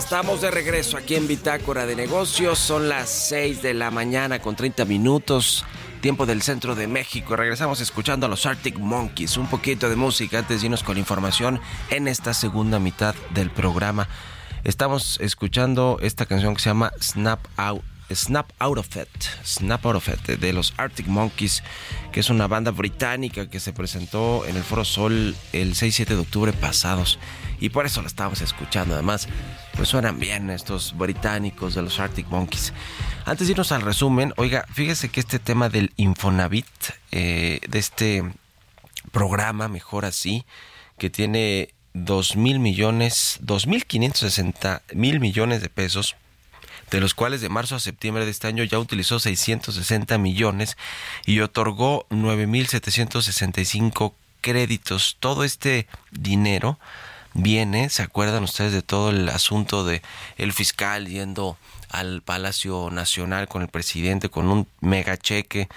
Estamos 0.00 0.40
de 0.40 0.50
regreso 0.50 0.96
aquí 0.96 1.14
en 1.14 1.28
Bitácora 1.28 1.84
de 1.84 1.94
Negocios. 1.94 2.58
Son 2.58 2.88
las 2.88 3.10
6 3.10 3.60
de 3.60 3.74
la 3.74 3.90
mañana 3.90 4.38
con 4.38 4.56
30 4.56 4.86
minutos, 4.86 5.62
tiempo 6.00 6.24
del 6.24 6.40
centro 6.40 6.74
de 6.74 6.86
México. 6.86 7.36
Regresamos 7.36 7.82
escuchando 7.82 8.24
a 8.24 8.28
los 8.30 8.46
Arctic 8.46 8.78
Monkeys. 8.78 9.36
Un 9.36 9.46
poquito 9.46 9.90
de 9.90 9.96
música 9.96 10.38
antes 10.38 10.60
de 10.60 10.68
irnos 10.68 10.82
con 10.82 10.96
información 10.96 11.60
en 11.90 12.08
esta 12.08 12.32
segunda 12.32 12.78
mitad 12.78 13.14
del 13.34 13.50
programa. 13.50 14.08
Estamos 14.64 15.20
escuchando 15.20 15.98
esta 16.00 16.24
canción 16.24 16.54
que 16.54 16.62
se 16.62 16.70
llama 16.70 16.92
Snap 16.98 17.40
Out 17.58 17.82
Snap 18.14 18.50
Out 18.58 18.78
of 18.78 18.96
It, 18.96 19.24
Snap 19.44 19.84
Out 19.86 19.96
of 19.96 20.08
It 20.08 20.38
de 20.38 20.52
los 20.52 20.74
Arctic 20.76 21.06
Monkeys, 21.06 21.62
que 22.12 22.20
es 22.20 22.30
una 22.30 22.46
banda 22.46 22.70
británica 22.70 23.48
que 23.48 23.60
se 23.60 23.72
presentó 23.72 24.44
en 24.46 24.56
el 24.56 24.62
Foro 24.62 24.84
Sol 24.84 25.36
el 25.52 25.74
6-7 25.74 26.06
de 26.06 26.16
octubre 26.16 26.52
pasados 26.52 27.18
y 27.60 27.68
por 27.68 27.86
eso 27.86 28.00
la 28.00 28.08
estábamos 28.08 28.40
escuchando. 28.40 28.94
Además, 28.94 29.28
pues 29.74 29.88
suenan 29.88 30.18
bien 30.18 30.50
estos 30.50 30.96
británicos 30.96 31.74
de 31.74 31.82
los 31.82 32.00
Arctic 32.00 32.26
Monkeys. 32.28 32.72
Antes 33.26 33.46
de 33.46 33.52
irnos 33.52 33.72
al 33.72 33.82
resumen, 33.82 34.32
oiga, 34.36 34.66
fíjese 34.72 35.10
que 35.10 35.20
este 35.20 35.38
tema 35.38 35.68
del 35.68 35.92
Infonavit, 35.96 36.66
eh, 37.12 37.60
de 37.68 37.78
este 37.78 38.24
programa, 39.12 39.68
mejor 39.68 40.04
así, 40.04 40.44
que 40.98 41.10
tiene 41.10 41.74
2 41.94 42.36
mil 42.36 42.60
millones, 42.60 43.38
2 43.40 43.66
mil 43.66 43.84
560 43.84 44.82
mil 44.94 45.20
millones 45.20 45.60
de 45.60 45.68
pesos, 45.68 46.16
de 46.90 47.00
los 47.00 47.14
cuales 47.14 47.40
de 47.40 47.48
marzo 47.48 47.76
a 47.76 47.80
septiembre 47.80 48.24
de 48.24 48.30
este 48.30 48.48
año 48.48 48.64
ya 48.64 48.78
utilizó 48.78 49.20
660 49.20 50.18
millones 50.18 50.76
y 51.24 51.40
otorgó 51.40 52.06
9 52.10 52.46
mil 52.46 52.66
765 52.66 54.14
créditos. 54.40 55.16
Todo 55.20 55.44
este 55.44 55.86
dinero 56.10 56.78
viene, 57.34 57.90
¿se 57.90 58.02
acuerdan 58.02 58.42
ustedes 58.42 58.72
de 58.72 58.82
todo 58.82 59.10
el 59.10 59.28
asunto 59.28 59.84
de 59.84 60.02
el 60.36 60.52
fiscal 60.52 61.06
yendo 61.06 61.56
al 61.90 62.22
Palacio 62.22 62.90
Nacional 62.90 63.48
con 63.48 63.62
el 63.62 63.68
presidente 63.68 64.28
con 64.28 64.48
un 64.48 64.66
mega 64.80 65.16
cheque 65.16 65.68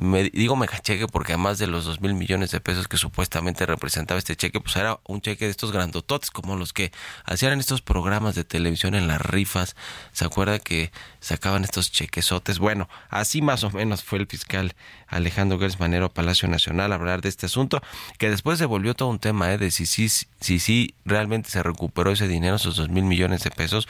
me, 0.00 0.24
digo 0.30 0.58
cheque 0.82 1.06
porque 1.06 1.34
además 1.34 1.58
de 1.58 1.66
los 1.66 1.84
dos 1.84 2.00
mil 2.00 2.14
millones 2.14 2.50
de 2.50 2.60
pesos 2.60 2.88
que 2.88 2.96
supuestamente 2.96 3.66
representaba 3.66 4.18
este 4.18 4.34
cheque, 4.34 4.58
pues 4.58 4.74
era 4.76 4.98
un 5.06 5.20
cheque 5.20 5.44
de 5.44 5.50
estos 5.50 5.72
grandototes, 5.72 6.30
como 6.30 6.56
los 6.56 6.72
que 6.72 6.90
hacían 7.24 7.52
en 7.52 7.60
estos 7.60 7.82
programas 7.82 8.34
de 8.34 8.44
televisión 8.44 8.94
en 8.94 9.08
las 9.08 9.20
rifas. 9.20 9.76
¿Se 10.12 10.24
acuerda 10.24 10.58
que 10.58 10.90
sacaban 11.20 11.64
estos 11.64 11.92
chequesotes? 11.92 12.58
Bueno, 12.58 12.88
así 13.10 13.42
más 13.42 13.62
o 13.62 13.70
menos 13.70 14.02
fue 14.02 14.18
el 14.18 14.26
fiscal 14.26 14.74
Alejandro 15.06 15.58
Gers 15.58 15.78
Manero 15.78 16.08
Palacio 16.08 16.48
Nacional 16.48 16.92
a 16.92 16.94
hablar 16.94 17.20
de 17.20 17.28
este 17.28 17.46
asunto, 17.46 17.82
que 18.16 18.30
después 18.30 18.58
se 18.58 18.64
volvió 18.64 18.94
todo 18.94 19.10
un 19.10 19.18
tema 19.18 19.52
¿eh? 19.52 19.58
de 19.58 19.70
si 19.70 19.84
sí 19.84 20.08
si, 20.08 20.58
si, 20.58 20.94
realmente 21.04 21.50
se 21.50 21.62
recuperó 21.62 22.12
ese 22.12 22.26
dinero, 22.26 22.56
esos 22.56 22.76
dos 22.76 22.88
mil 22.88 23.04
millones 23.04 23.42
de 23.42 23.50
pesos, 23.50 23.86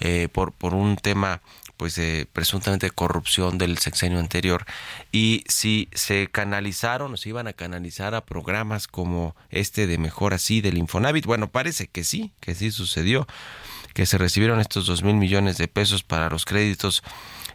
eh, 0.00 0.28
por, 0.32 0.52
por 0.52 0.74
un 0.74 0.96
tema 0.96 1.40
pues 1.78 1.94
de 1.94 2.26
presuntamente 2.30 2.90
corrupción 2.90 3.56
del 3.56 3.78
sexenio 3.78 4.18
anterior. 4.18 4.66
Y 5.12 5.44
si 5.48 5.88
se 5.94 6.26
canalizaron 6.26 7.14
o 7.14 7.16
se 7.16 7.30
iban 7.30 7.46
a 7.46 7.52
canalizar 7.54 8.14
a 8.14 8.26
programas 8.26 8.88
como 8.88 9.34
este 9.50 9.86
de 9.86 9.96
mejor 9.96 10.34
así 10.34 10.60
del 10.60 10.76
Infonavit, 10.76 11.24
bueno, 11.24 11.48
parece 11.50 11.86
que 11.86 12.04
sí, 12.04 12.32
que 12.40 12.56
sí 12.56 12.72
sucedió, 12.72 13.26
que 13.94 14.06
se 14.06 14.18
recibieron 14.18 14.60
estos 14.60 14.86
dos 14.86 15.02
mil 15.02 15.14
millones 15.14 15.56
de 15.56 15.68
pesos 15.68 16.02
para 16.02 16.28
los 16.28 16.44
créditos 16.44 17.04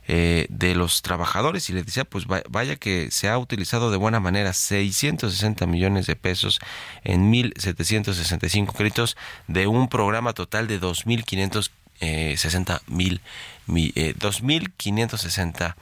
eh, 0.08 0.48
de 0.50 0.74
los 0.74 1.02
trabajadores. 1.02 1.70
Y 1.70 1.74
le 1.74 1.84
decía 1.84 2.06
pues 2.06 2.26
vaya 2.26 2.78
que 2.78 3.12
se 3.12 3.28
ha 3.28 3.38
utilizado 3.38 3.92
de 3.92 3.98
buena 3.98 4.22
manera 4.22 4.54
660 4.54 5.66
millones 5.66 6.08
de 6.08 6.16
pesos 6.16 6.62
en 7.04 7.30
1765 7.30 8.74
créditos 8.74 9.18
de 9.48 9.68
un 9.68 9.90
programa 9.90 10.32
total 10.32 10.68
de 10.68 10.80
2500 10.80 11.72
eh, 12.00 12.36
60 12.38 12.82
mil, 12.88 13.22
eh, 13.68 14.16
2.560 14.18 15.76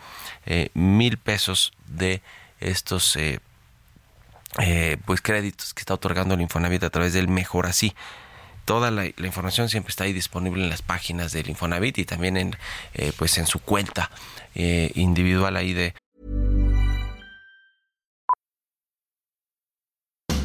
eh, 0.46 0.70
mil 0.74 1.18
pesos 1.18 1.72
de 1.88 2.22
estos 2.60 3.16
eh, 3.16 3.40
eh, 4.60 4.98
pues 5.06 5.22
créditos 5.22 5.74
que 5.74 5.82
está 5.82 5.94
otorgando 5.94 6.34
el 6.34 6.42
Infonavit 6.42 6.84
a 6.84 6.90
través 6.90 7.14
del 7.14 7.28
Mejor 7.28 7.68
Así. 7.68 7.94
Toda 8.66 8.92
la, 8.92 9.06
información 9.06 9.70
siempre 9.70 9.92
está 9.92 10.06
ahí 10.06 10.14
disponible 10.14 10.64
en 10.64 10.70
las 10.70 10.82
páginas 10.82 11.32
del 11.32 11.50
Infonavit 11.50 11.98
y 11.98 12.06
también 12.06 12.38
en 12.38 12.56
pues 13.18 13.38
en 13.40 13.48
su 13.48 13.60
cuenta 13.60 14.12
individual 14.54 15.56
ahí 15.58 15.74
de 15.74 15.96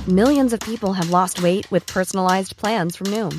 Millions 0.07 0.52
of 0.52 0.61
people 0.61 0.94
have 0.94 1.11
lost 1.11 1.42
weight 1.42 1.70
with 1.70 1.85
personalized 1.87 2.57
plans 2.57 2.96
from 2.96 3.11
Noom. 3.11 3.38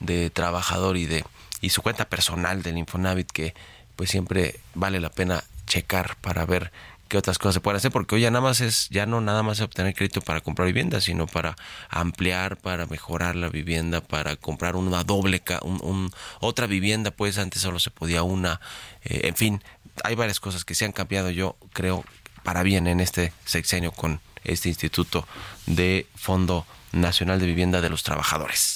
De 0.00 0.30
trabajador 0.30 0.96
y 0.96 1.06
de 1.06 1.24
y 1.60 1.70
su 1.70 1.82
cuenta 1.82 2.08
personal 2.08 2.62
del 2.62 2.78
Infonavit 2.78 3.30
que 3.30 3.54
pues 3.96 4.10
siempre 4.10 4.60
vale 4.74 5.00
la 5.00 5.10
pena 5.10 5.42
checar 5.66 6.16
para 6.20 6.44
ver 6.44 6.70
qué 7.08 7.16
otras 7.16 7.38
cosas 7.38 7.54
se 7.54 7.60
pueden 7.60 7.76
hacer 7.76 7.92
porque 7.92 8.16
hoy 8.16 8.22
ya 8.22 8.30
nada 8.30 8.42
más 8.42 8.60
es 8.60 8.88
ya 8.90 9.06
no 9.06 9.20
nada 9.20 9.42
más 9.42 9.60
obtener 9.60 9.94
crédito 9.94 10.20
para 10.20 10.40
comprar 10.40 10.66
vivienda 10.66 11.00
sino 11.00 11.26
para 11.26 11.56
ampliar 11.88 12.56
para 12.56 12.86
mejorar 12.86 13.36
la 13.36 13.48
vivienda 13.48 14.00
para 14.00 14.36
comprar 14.36 14.76
una 14.76 15.04
doble 15.04 15.42
un, 15.62 16.12
otra 16.40 16.66
vivienda 16.66 17.10
pues 17.10 17.38
antes 17.38 17.62
solo 17.62 17.78
se 17.78 17.90
podía 17.90 18.22
una 18.22 18.60
eh, 19.04 19.22
en 19.24 19.36
fin 19.36 19.62
hay 20.04 20.14
varias 20.14 20.40
cosas 20.40 20.64
que 20.64 20.74
se 20.74 20.84
han 20.84 20.92
cambiado 20.92 21.30
yo 21.30 21.56
creo 21.72 22.04
para 22.42 22.62
bien 22.62 22.86
en 22.86 23.00
este 23.00 23.32
sexenio 23.44 23.92
con 23.92 24.20
este 24.44 24.68
instituto 24.68 25.26
de 25.66 26.06
Fondo 26.14 26.66
Nacional 26.92 27.40
de 27.40 27.46
Vivienda 27.46 27.80
de 27.80 27.90
los 27.90 28.02
Trabajadores 28.02 28.75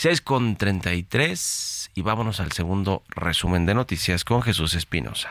6 0.00 0.22
con 0.22 0.56
33 0.56 1.90
y 1.94 2.00
vámonos 2.00 2.40
al 2.40 2.52
segundo 2.52 3.02
resumen 3.10 3.66
de 3.66 3.74
noticias 3.74 4.24
con 4.24 4.40
Jesús 4.40 4.72
Espinosa. 4.72 5.28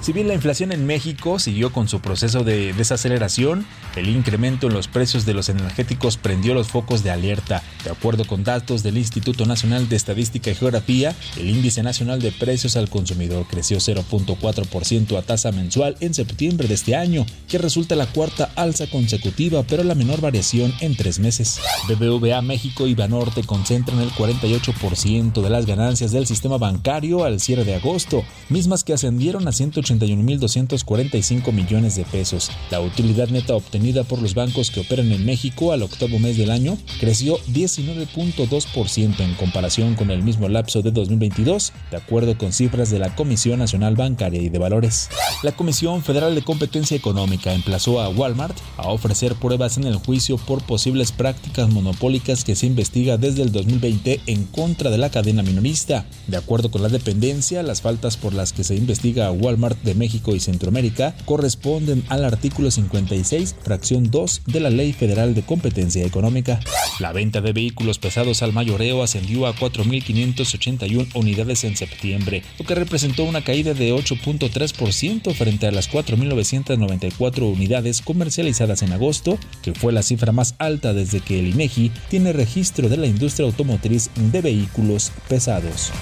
Si 0.00 0.14
bien 0.14 0.26
la 0.26 0.32
inflación 0.32 0.72
en 0.72 0.86
México 0.86 1.38
siguió 1.38 1.74
con 1.74 1.88
su 1.88 2.00
proceso 2.00 2.42
de 2.42 2.72
desaceleración, 2.72 3.66
el 3.96 4.08
incremento 4.08 4.66
en 4.66 4.74
los 4.74 4.88
precios 4.88 5.24
de 5.24 5.34
los 5.34 5.48
energéticos 5.48 6.16
prendió 6.16 6.54
los 6.54 6.68
focos 6.68 7.02
de 7.02 7.10
alerta. 7.10 7.62
De 7.84 7.90
acuerdo 7.90 8.24
con 8.26 8.44
datos 8.44 8.82
del 8.82 8.98
Instituto 8.98 9.46
Nacional 9.46 9.88
de 9.88 9.96
Estadística 9.96 10.50
y 10.50 10.54
Geografía, 10.54 11.14
el 11.36 11.48
índice 11.48 11.82
nacional 11.82 12.20
de 12.20 12.32
precios 12.32 12.76
al 12.76 12.88
consumidor 12.88 13.46
creció 13.48 13.78
0.4% 13.78 15.18
a 15.18 15.22
tasa 15.22 15.52
mensual 15.52 15.96
en 16.00 16.14
septiembre 16.14 16.68
de 16.68 16.74
este 16.74 16.96
año, 16.96 17.24
que 17.48 17.58
resulta 17.58 17.96
la 17.96 18.06
cuarta 18.06 18.50
alza 18.56 18.86
consecutiva, 18.88 19.62
pero 19.62 19.84
la 19.84 19.94
menor 19.94 20.20
variación 20.20 20.74
en 20.80 20.96
tres 20.96 21.18
meses. 21.18 21.60
BBVA 21.88 22.42
México 22.42 22.86
y 22.86 22.94
Banorte 22.94 23.42
concentran 23.42 24.00
el 24.00 24.10
48% 24.10 25.42
de 25.42 25.50
las 25.50 25.66
ganancias 25.66 26.12
del 26.12 26.26
sistema 26.26 26.58
bancario 26.58 27.24
al 27.24 27.40
cierre 27.40 27.64
de 27.64 27.74
agosto, 27.74 28.24
mismas 28.48 28.84
que 28.84 28.92
ascendieron 28.92 29.46
a 29.46 29.52
180 29.52 29.98
1.245 30.06 31.52
millones 31.52 31.96
de 31.96 32.04
pesos. 32.04 32.50
La 32.70 32.80
utilidad 32.80 33.28
neta 33.28 33.54
obtenida 33.54 33.77
por 34.08 34.20
los 34.20 34.34
bancos 34.34 34.72
que 34.72 34.80
operan 34.80 35.12
en 35.12 35.24
México 35.24 35.72
al 35.72 35.84
octavo 35.84 36.18
mes 36.18 36.36
del 36.36 36.50
año 36.50 36.76
creció 36.98 37.38
19.2% 37.46 39.20
en 39.20 39.34
comparación 39.34 39.94
con 39.94 40.10
el 40.10 40.22
mismo 40.22 40.48
lapso 40.48 40.82
de 40.82 40.90
2022, 40.90 41.72
de 41.92 41.96
acuerdo 41.96 42.36
con 42.36 42.52
cifras 42.52 42.90
de 42.90 42.98
la 42.98 43.14
Comisión 43.14 43.60
Nacional 43.60 43.94
Bancaria 43.94 44.42
y 44.42 44.48
de 44.48 44.58
Valores. 44.58 45.08
La 45.44 45.52
Comisión 45.52 46.02
Federal 46.02 46.34
de 46.34 46.42
Competencia 46.42 46.96
Económica 46.96 47.54
emplazó 47.54 48.00
a 48.00 48.08
Walmart 48.08 48.56
a 48.76 48.88
ofrecer 48.88 49.36
pruebas 49.36 49.76
en 49.76 49.84
el 49.84 49.96
juicio 49.96 50.38
por 50.38 50.60
posibles 50.64 51.12
prácticas 51.12 51.70
monopólicas 51.70 52.42
que 52.42 52.56
se 52.56 52.66
investiga 52.66 53.16
desde 53.16 53.42
el 53.42 53.52
2020 53.52 54.22
en 54.26 54.44
contra 54.44 54.90
de 54.90 54.98
la 54.98 55.10
cadena 55.10 55.44
minorista. 55.44 56.04
De 56.26 56.36
acuerdo 56.36 56.72
con 56.72 56.82
la 56.82 56.88
dependencia, 56.88 57.62
las 57.62 57.80
faltas 57.80 58.16
por 58.16 58.34
las 58.34 58.52
que 58.52 58.64
se 58.64 58.74
investiga 58.74 59.28
a 59.28 59.32
Walmart 59.32 59.80
de 59.82 59.94
México 59.94 60.34
y 60.34 60.40
Centroamérica 60.40 61.14
corresponden 61.24 62.02
al 62.08 62.24
artículo 62.24 62.72
56, 62.72 63.54
fracción 63.68 64.10
2 64.10 64.44
de 64.46 64.60
la 64.60 64.70
Ley 64.70 64.94
Federal 64.94 65.34
de 65.34 65.42
Competencia 65.42 66.02
Económica. 66.02 66.58
La 67.00 67.12
venta 67.12 67.42
de 67.42 67.52
vehículos 67.52 67.98
pesados 67.98 68.42
al 68.42 68.54
mayoreo 68.54 69.02
ascendió 69.02 69.46
a 69.46 69.54
4.581 69.54 71.10
unidades 71.14 71.64
en 71.64 71.76
septiembre, 71.76 72.42
lo 72.58 72.64
que 72.64 72.74
representó 72.74 73.24
una 73.24 73.44
caída 73.44 73.74
de 73.74 73.92
8.3% 73.92 75.34
frente 75.34 75.66
a 75.66 75.70
las 75.70 75.90
4.994 75.92 77.42
unidades 77.42 78.00
comercializadas 78.00 78.80
en 78.80 78.94
agosto, 78.94 79.38
que 79.60 79.74
fue 79.74 79.92
la 79.92 80.02
cifra 80.02 80.32
más 80.32 80.54
alta 80.56 80.94
desde 80.94 81.20
que 81.20 81.38
el 81.38 81.48
INEGI 81.48 81.92
tiene 82.08 82.32
registro 82.32 82.88
de 82.88 82.96
la 82.96 83.06
industria 83.06 83.46
automotriz 83.46 84.08
de 84.16 84.40
vehículos 84.40 85.12
pesados. 85.28 85.92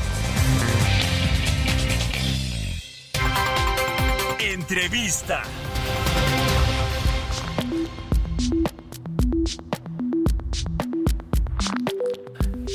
Entrevista. 4.38 5.42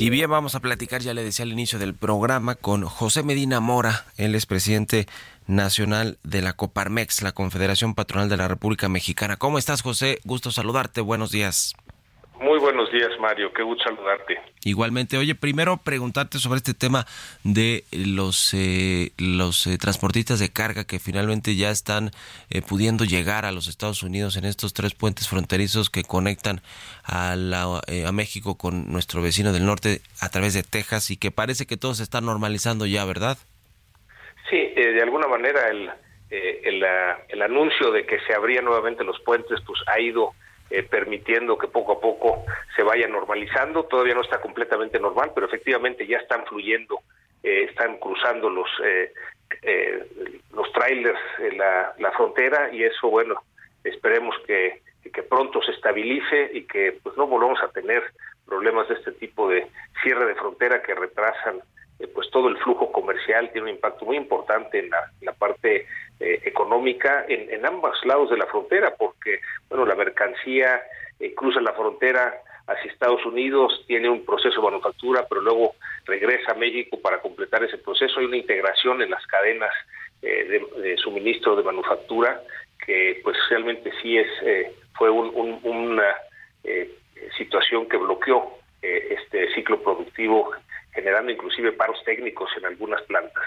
Y 0.02 0.10
bien, 0.10 0.28
vamos 0.28 0.56
a 0.56 0.60
platicar, 0.60 1.00
ya 1.00 1.14
le 1.14 1.22
decía 1.22 1.44
al 1.44 1.52
inicio 1.52 1.78
del 1.78 1.94
programa, 1.94 2.56
con 2.56 2.84
José 2.84 3.22
Medina 3.22 3.60
Mora, 3.60 4.04
él 4.16 4.34
es 4.34 4.46
presidente 4.46 5.06
nacional 5.46 6.18
de 6.24 6.42
la 6.42 6.54
Coparmex, 6.54 7.22
la 7.22 7.30
Confederación 7.30 7.94
Patronal 7.94 8.28
de 8.28 8.36
la 8.36 8.48
República 8.48 8.88
Mexicana. 8.88 9.36
¿Cómo 9.36 9.58
estás, 9.58 9.80
José? 9.80 10.18
Gusto 10.24 10.50
saludarte, 10.50 11.02
buenos 11.02 11.30
días. 11.30 11.76
Muy 12.42 12.58
buenos 12.58 12.90
días, 12.90 13.10
Mario. 13.20 13.52
Qué 13.52 13.62
gusto 13.62 13.84
saludarte. 13.84 14.36
Igualmente. 14.64 15.16
Oye, 15.16 15.36
primero 15.36 15.76
preguntarte 15.76 16.38
sobre 16.38 16.56
este 16.56 16.74
tema 16.74 17.06
de 17.44 17.84
los 17.92 18.52
eh, 18.52 19.12
los 19.16 19.68
eh, 19.68 19.78
transportistas 19.78 20.40
de 20.40 20.52
carga 20.52 20.84
que 20.84 20.98
finalmente 20.98 21.54
ya 21.54 21.70
están 21.70 22.10
eh, 22.50 22.60
pudiendo 22.60 23.04
llegar 23.04 23.44
a 23.44 23.52
los 23.52 23.68
Estados 23.68 24.02
Unidos 24.02 24.36
en 24.36 24.44
estos 24.44 24.74
tres 24.74 24.92
puentes 24.92 25.28
fronterizos 25.28 25.88
que 25.88 26.02
conectan 26.02 26.62
a, 27.04 27.36
la, 27.36 27.80
a 28.06 28.12
México 28.12 28.58
con 28.58 28.90
nuestro 28.90 29.22
vecino 29.22 29.52
del 29.52 29.64
norte 29.64 30.00
a 30.20 30.28
través 30.28 30.52
de 30.52 30.64
Texas 30.64 31.12
y 31.12 31.16
que 31.16 31.30
parece 31.30 31.66
que 31.66 31.76
todo 31.76 31.94
se 31.94 32.02
está 32.02 32.20
normalizando 32.20 32.86
ya, 32.86 33.04
¿verdad? 33.04 33.38
Sí, 34.50 34.58
de 34.58 35.00
alguna 35.00 35.28
manera 35.28 35.68
el, 35.68 35.88
el, 36.30 36.84
el 37.28 37.42
anuncio 37.42 37.92
de 37.92 38.04
que 38.04 38.18
se 38.26 38.34
abrían 38.34 38.64
nuevamente 38.64 39.04
los 39.04 39.20
puentes 39.20 39.60
pues 39.64 39.78
ha 39.86 40.00
ido 40.00 40.34
eh, 40.72 40.82
permitiendo 40.82 41.58
que 41.58 41.68
poco 41.68 41.92
a 41.92 42.00
poco 42.00 42.44
se 42.74 42.82
vaya 42.82 43.06
normalizando. 43.06 43.84
Todavía 43.84 44.14
no 44.14 44.22
está 44.22 44.40
completamente 44.40 44.98
normal, 44.98 45.32
pero 45.34 45.46
efectivamente 45.46 46.06
ya 46.06 46.16
están 46.18 46.46
fluyendo, 46.46 47.00
eh, 47.42 47.66
están 47.68 47.98
cruzando 47.98 48.48
los 48.48 48.68
eh, 48.82 49.12
los 50.54 50.72
trailers 50.72 51.20
la, 51.56 51.92
la 51.98 52.10
frontera 52.12 52.72
y 52.72 52.84
eso, 52.84 53.10
bueno, 53.10 53.42
esperemos 53.84 54.34
que, 54.46 54.80
que 55.12 55.22
pronto 55.22 55.60
se 55.62 55.72
estabilice 55.72 56.50
y 56.54 56.62
que 56.62 56.98
pues 57.02 57.16
no 57.18 57.26
volvamos 57.26 57.62
a 57.62 57.68
tener 57.68 58.02
problemas 58.46 58.88
de 58.88 58.94
este 58.94 59.12
tipo 59.12 59.50
de 59.50 59.66
cierre 60.02 60.24
de 60.24 60.34
frontera 60.36 60.80
que 60.82 60.94
retrasan 60.94 61.60
pues 62.08 62.30
todo 62.30 62.48
el 62.48 62.56
flujo 62.58 62.90
comercial 62.92 63.50
tiene 63.52 63.70
un 63.70 63.76
impacto 63.76 64.04
muy 64.04 64.16
importante 64.16 64.78
en 64.78 64.90
la, 64.90 65.32
parte 65.32 65.86
eh, 66.20 66.40
económica 66.44 67.24
en, 67.28 67.64
ambos 67.64 67.98
lados 68.04 68.30
de 68.30 68.36
la 68.36 68.46
frontera, 68.46 68.94
porque 68.96 69.40
bueno 69.68 69.86
la 69.86 69.94
mercancía 69.94 70.82
eh, 71.18 71.34
cruza 71.34 71.60
la 71.60 71.72
frontera 71.72 72.42
hacia 72.66 72.90
Estados 72.90 73.24
Unidos, 73.26 73.84
tiene 73.86 74.08
un 74.08 74.24
proceso 74.24 74.60
de 74.60 74.70
manufactura, 74.70 75.26
pero 75.28 75.40
luego 75.40 75.74
regresa 76.04 76.52
a 76.52 76.54
México 76.54 76.98
para 77.00 77.20
completar 77.20 77.64
ese 77.64 77.78
proceso. 77.78 78.20
Hay 78.20 78.26
una 78.26 78.36
integración 78.36 79.02
en 79.02 79.10
las 79.10 79.26
cadenas 79.26 79.72
eh, 80.22 80.62
de, 80.76 80.96
suministro 80.98 81.56
de 81.56 81.64
manufactura 81.64 82.40
que 82.86 83.20
pues 83.22 83.36
realmente 83.50 83.92
sí 84.00 84.16
es 84.18 84.28
fue 84.96 85.10
una 85.10 86.14
situación 87.36 87.88
que 87.88 87.96
bloqueó 87.96 88.58
este 88.82 89.52
ciclo 89.54 89.80
productivo 89.80 90.52
generando 90.92 91.32
inclusive 91.32 91.72
paros 91.72 91.98
técnicos 92.04 92.50
en 92.58 92.66
algunas 92.66 93.02
plantas. 93.02 93.44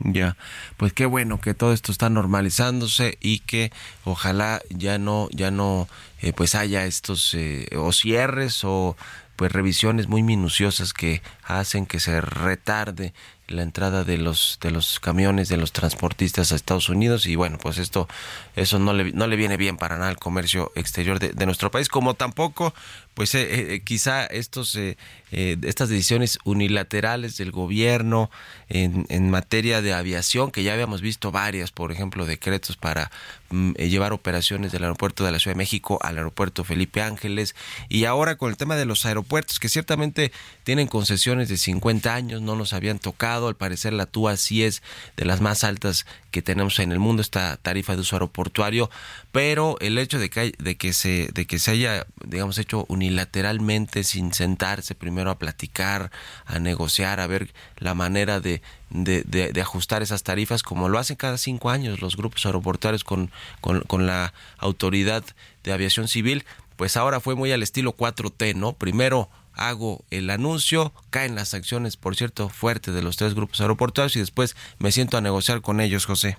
Ya, 0.00 0.36
pues 0.76 0.92
qué 0.92 1.06
bueno 1.06 1.40
que 1.40 1.54
todo 1.54 1.72
esto 1.72 1.90
está 1.90 2.08
normalizándose 2.08 3.18
y 3.20 3.40
que 3.40 3.72
ojalá 4.04 4.62
ya 4.70 4.96
no, 4.98 5.28
ya 5.32 5.50
no, 5.50 5.88
eh, 6.22 6.32
pues 6.32 6.54
haya 6.54 6.84
estos 6.84 7.34
eh, 7.34 7.68
o 7.76 7.92
cierres 7.92 8.62
o 8.62 8.96
pues 9.34 9.52
revisiones 9.52 10.08
muy 10.08 10.22
minuciosas 10.22 10.92
que 10.92 11.22
hacen 11.44 11.86
que 11.86 12.00
se 12.00 12.20
retarde 12.20 13.12
la 13.48 13.62
entrada 13.62 14.04
de 14.04 14.18
los 14.18 14.58
de 14.60 14.70
los 14.70 15.00
camiones 15.00 15.48
de 15.48 15.56
los 15.56 15.72
transportistas 15.72 16.52
a 16.52 16.56
Estados 16.56 16.88
Unidos 16.88 17.24
y 17.26 17.36
bueno 17.36 17.56
pues 17.56 17.78
esto 17.78 18.08
eso 18.56 18.78
no 18.78 18.92
le 18.92 19.12
no 19.12 19.26
le 19.26 19.36
viene 19.36 19.56
bien 19.56 19.76
para 19.76 19.96
nada 19.96 20.10
al 20.10 20.18
comercio 20.18 20.72
exterior 20.74 21.18
de, 21.18 21.30
de 21.30 21.46
nuestro 21.46 21.70
país 21.70 21.88
como 21.88 22.14
tampoco 22.14 22.74
pues 23.18 23.34
eh, 23.34 23.74
eh, 23.74 23.80
quizá 23.80 24.26
estos 24.26 24.76
eh, 24.76 24.96
estas 25.30 25.88
decisiones 25.88 26.38
unilaterales 26.44 27.36
del 27.36 27.50
gobierno 27.50 28.30
en, 28.68 29.06
en, 29.08 29.28
materia 29.28 29.82
de 29.82 29.92
aviación 29.92 30.52
que 30.52 30.62
ya 30.62 30.72
habíamos 30.72 31.00
visto 31.02 31.32
varias 31.32 31.72
por 31.72 31.90
ejemplo 31.90 32.26
decretos 32.26 32.76
para 32.76 33.10
mm, 33.50 33.72
llevar 33.72 34.12
operaciones 34.12 34.70
del 34.70 34.84
aeropuerto 34.84 35.24
de 35.24 35.32
la 35.32 35.40
Ciudad 35.40 35.56
de 35.56 35.58
México 35.58 35.98
al 36.00 36.16
aeropuerto 36.16 36.62
Felipe 36.62 37.02
Ángeles 37.02 37.56
y 37.88 38.04
ahora 38.04 38.36
con 38.36 38.50
el 38.50 38.56
tema 38.56 38.76
de 38.76 38.86
los 38.86 39.04
aeropuertos 39.04 39.58
que 39.58 39.68
ciertamente 39.68 40.30
tienen 40.62 40.86
concesiones 40.86 41.48
de 41.48 41.56
50 41.56 42.14
años 42.14 42.40
no 42.40 42.54
nos 42.54 42.72
habían 42.72 43.00
tocado 43.00 43.48
al 43.48 43.56
parecer 43.56 43.94
la 43.94 44.06
TUA 44.06 44.36
sí 44.36 44.62
es 44.62 44.80
de 45.16 45.24
las 45.24 45.40
más 45.40 45.64
altas 45.64 46.06
que 46.30 46.40
tenemos 46.40 46.78
en 46.78 46.92
el 46.92 47.00
mundo 47.00 47.20
esta 47.20 47.56
tarifa 47.56 47.96
de 47.96 48.02
uso 48.02 48.14
aeroportuario 48.14 48.90
pero 49.32 49.76
el 49.80 49.98
hecho 49.98 50.20
de 50.20 50.30
que 50.30 50.52
de 50.56 50.76
que 50.76 50.92
se 50.92 51.28
de 51.34 51.46
que 51.46 51.58
se 51.58 51.72
haya 51.72 52.06
digamos 52.24 52.58
hecho 52.58 52.86
unilateralmente 52.88 53.07
unilateralmente 53.08 54.04
sin 54.04 54.34
sentarse 54.34 54.94
primero 54.94 55.30
a 55.30 55.38
platicar, 55.38 56.10
a 56.44 56.58
negociar, 56.58 57.20
a 57.20 57.26
ver 57.26 57.48
la 57.78 57.94
manera 57.94 58.40
de, 58.40 58.60
de, 58.90 59.60
ajustar 59.60 60.02
esas 60.02 60.22
tarifas 60.22 60.62
como 60.62 60.88
lo 60.88 60.98
hacen 60.98 61.16
cada 61.16 61.38
cinco 61.38 61.70
años 61.70 62.02
los 62.02 62.16
grupos 62.16 62.44
aeroportuarios 62.44 63.04
con, 63.04 63.30
con, 63.60 64.06
la 64.06 64.32
autoridad 64.58 65.24
de 65.64 65.72
aviación 65.72 66.06
civil, 66.06 66.44
pues 66.76 66.96
ahora 66.96 67.20
fue 67.20 67.34
muy 67.34 67.50
al 67.50 67.62
estilo 67.62 67.96
4T, 67.96 68.54
¿no? 68.54 68.74
Primero 68.74 69.28
hago 69.54 70.04
el 70.10 70.30
anuncio, 70.30 70.92
caen 71.10 71.34
las 71.34 71.54
acciones, 71.54 71.96
por 71.96 72.14
cierto, 72.14 72.48
fuertes 72.48 72.94
de 72.94 73.02
los 73.02 73.16
tres 73.16 73.34
grupos 73.34 73.60
aeroportuarios 73.60 74.16
y 74.16 74.20
después 74.20 74.54
me 74.78 74.92
siento 74.92 75.16
a 75.16 75.20
negociar 75.20 75.62
con 75.62 75.80
ellos, 75.80 76.06
José. 76.06 76.36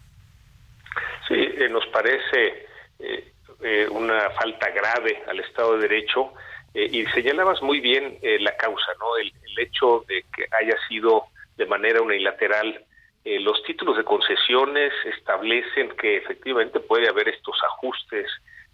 Sí, 1.27 1.35
eh, 1.35 1.67
nos 1.69 1.85
parece 1.87 2.67
eh, 2.99 3.31
eh, 3.61 3.87
una 3.91 4.29
falta 4.31 4.69
grave 4.69 5.21
al 5.27 5.39
Estado 5.41 5.75
de 5.75 5.87
Derecho 5.87 6.33
eh, 6.73 6.87
y 6.91 7.05
señalabas 7.07 7.61
muy 7.61 7.79
bien 7.79 8.17
eh, 8.21 8.39
la 8.39 8.55
causa, 8.57 8.91
¿no? 8.99 9.17
El, 9.17 9.31
hecho 9.57 10.05
de 10.07 10.23
que 10.33 10.45
haya 10.51 10.77
sido 10.87 11.25
de 11.57 11.65
manera 11.65 12.01
unilateral. 12.01 12.85
Eh, 13.25 13.41
los 13.41 13.61
títulos 13.63 13.97
de 13.97 14.05
concesiones 14.05 14.93
establecen 15.03 15.89
que 15.97 16.15
efectivamente 16.15 16.79
puede 16.79 17.09
haber 17.09 17.27
estos 17.27 17.57
ajustes 17.61 18.31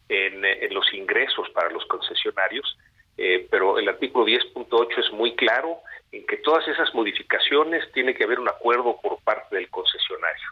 en, 0.07 0.45
en 0.45 0.71
los 0.75 0.93
ingresos 0.93 1.49
para 1.49 1.71
los 1.71 1.83
concesionarios, 1.87 2.77
pero 3.49 3.79
el 3.79 3.89
artículo 3.89 4.27
10.8 4.27 4.99
es 4.99 5.11
muy 5.13 5.35
claro 5.35 5.79
en 6.11 6.23
que 6.27 6.37
todas 6.37 6.67
esas 6.67 6.93
modificaciones 6.93 7.91
tiene 7.91 8.13
que 8.13 8.25
haber 8.25 8.39
un 8.39 8.49
acuerdo 8.49 8.99
por 9.01 9.19
parte 9.23 9.55
del 9.55 9.67
concesionario. 9.69 10.49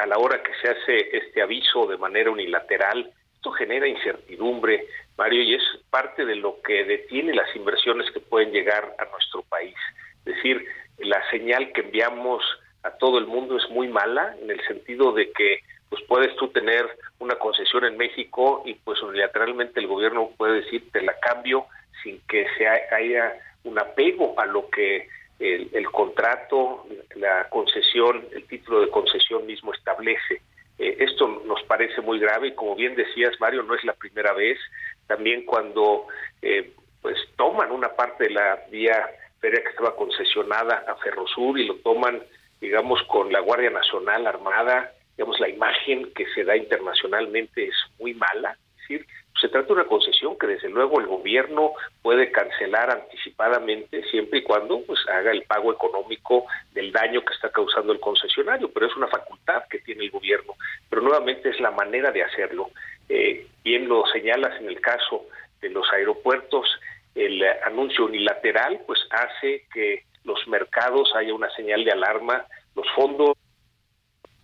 a 0.00 0.06
la 0.06 0.18
hora 0.18 0.40
que 0.44 0.52
se 0.62 0.68
hace 0.68 1.16
este 1.16 1.42
aviso 1.42 1.88
de 1.88 1.96
manera 1.96 2.30
unilateral, 2.30 3.12
esto 3.46 3.52
genera 3.52 3.86
incertidumbre, 3.86 4.86
Mario, 5.16 5.40
y 5.42 5.54
es 5.54 5.62
parte 5.88 6.24
de 6.24 6.34
lo 6.34 6.60
que 6.62 6.84
detiene 6.84 7.32
las 7.32 7.54
inversiones 7.54 8.10
que 8.10 8.18
pueden 8.18 8.50
llegar 8.50 8.96
a 8.98 9.04
nuestro 9.04 9.42
país. 9.42 9.76
Es 10.24 10.34
decir, 10.34 10.66
la 10.98 11.22
señal 11.30 11.70
que 11.72 11.82
enviamos 11.82 12.42
a 12.82 12.90
todo 12.90 13.18
el 13.18 13.26
mundo 13.28 13.56
es 13.56 13.70
muy 13.70 13.86
mala 13.86 14.34
en 14.42 14.50
el 14.50 14.60
sentido 14.66 15.12
de 15.12 15.30
que 15.30 15.60
pues 15.88 16.02
puedes 16.08 16.34
tú 16.34 16.48
tener 16.48 16.84
una 17.20 17.36
concesión 17.36 17.84
en 17.84 17.96
México 17.96 18.64
y 18.66 18.74
pues 18.74 19.00
unilateralmente 19.00 19.78
el 19.78 19.86
gobierno 19.86 20.30
puede 20.36 20.62
decir 20.62 20.90
te 20.90 21.02
la 21.02 21.16
cambio 21.20 21.66
sin 22.02 22.20
que 22.28 22.46
se 22.58 22.66
haya 22.66 23.32
un 23.62 23.78
apego 23.78 24.34
a 24.40 24.46
lo 24.46 24.68
que 24.70 25.08
el, 25.38 25.70
el 25.72 25.86
contrato, 25.92 26.84
la 27.14 27.48
concesión, 27.50 28.26
el 28.32 28.44
título 28.48 28.80
de 28.80 28.90
concesión 28.90 29.46
mismo 29.46 29.72
establece. 29.72 30.42
Eh, 30.78 30.96
esto 31.00 31.42
nos 31.46 31.62
parece 31.64 32.00
muy 32.00 32.18
grave 32.18 32.48
y 32.48 32.54
como 32.54 32.74
bien 32.76 32.94
decías, 32.94 33.32
Mario, 33.40 33.62
no 33.62 33.74
es 33.74 33.84
la 33.84 33.94
primera 33.94 34.32
vez. 34.32 34.58
También 35.06 35.44
cuando 35.44 36.06
eh, 36.42 36.72
pues 37.02 37.16
toman 37.36 37.70
una 37.70 37.94
parte 37.94 38.24
de 38.24 38.30
la 38.30 38.64
vía 38.70 39.08
feria 39.40 39.62
que 39.62 39.68
estaba 39.68 39.96
concesionada 39.96 40.84
a 40.88 40.96
Ferrosur 40.96 41.58
y 41.58 41.66
lo 41.66 41.76
toman, 41.76 42.22
digamos, 42.60 43.02
con 43.04 43.32
la 43.32 43.40
Guardia 43.40 43.70
Nacional 43.70 44.26
armada, 44.26 44.92
digamos, 45.16 45.38
la 45.40 45.48
imagen 45.48 46.12
que 46.14 46.26
se 46.34 46.44
da 46.44 46.56
internacionalmente 46.56 47.68
es 47.68 47.76
muy 47.98 48.14
mala. 48.14 48.58
Es 48.74 48.80
decir, 48.80 49.06
se 49.40 49.48
trata 49.48 49.68
de 49.68 49.72
una 49.74 49.84
concesión 49.84 50.38
que 50.38 50.46
desde 50.46 50.68
luego 50.68 51.00
el 51.00 51.06
gobierno 51.06 51.72
puede 52.02 52.30
cancelar 52.30 52.90
anticipadamente 52.90 54.02
siempre 54.10 54.38
y 54.38 54.42
cuando 54.42 54.80
pues 54.82 54.98
haga 55.08 55.30
el 55.30 55.42
pago 55.42 55.72
económico 55.72 56.46
del 56.72 56.92
daño 56.92 57.22
que 57.24 57.34
está 57.34 57.50
causando 57.50 57.92
el 57.92 58.00
concesionario, 58.00 58.70
pero 58.70 58.86
es 58.86 58.96
una 58.96 59.08
facultad 59.08 59.64
que 59.68 59.80
tiene 59.80 60.04
el 60.04 60.10
gobierno. 60.10 60.54
Pero 60.88 61.02
nuevamente 61.02 61.50
es 61.50 61.60
la 61.60 61.70
manera 61.70 62.10
de 62.10 62.22
hacerlo. 62.22 62.70
Eh, 63.08 63.46
bien 63.62 63.88
lo 63.88 64.04
señalas 64.06 64.60
en 64.60 64.68
el 64.68 64.80
caso 64.80 65.26
de 65.60 65.70
los 65.70 65.90
aeropuertos, 65.92 66.68
el 67.14 67.42
anuncio 67.64 68.04
unilateral 68.04 68.80
pues 68.86 69.00
hace 69.10 69.64
que 69.72 70.04
los 70.24 70.46
mercados 70.48 71.14
haya 71.14 71.34
una 71.34 71.50
señal 71.50 71.84
de 71.84 71.92
alarma, 71.92 72.44
los 72.74 72.86
fondos 72.94 73.36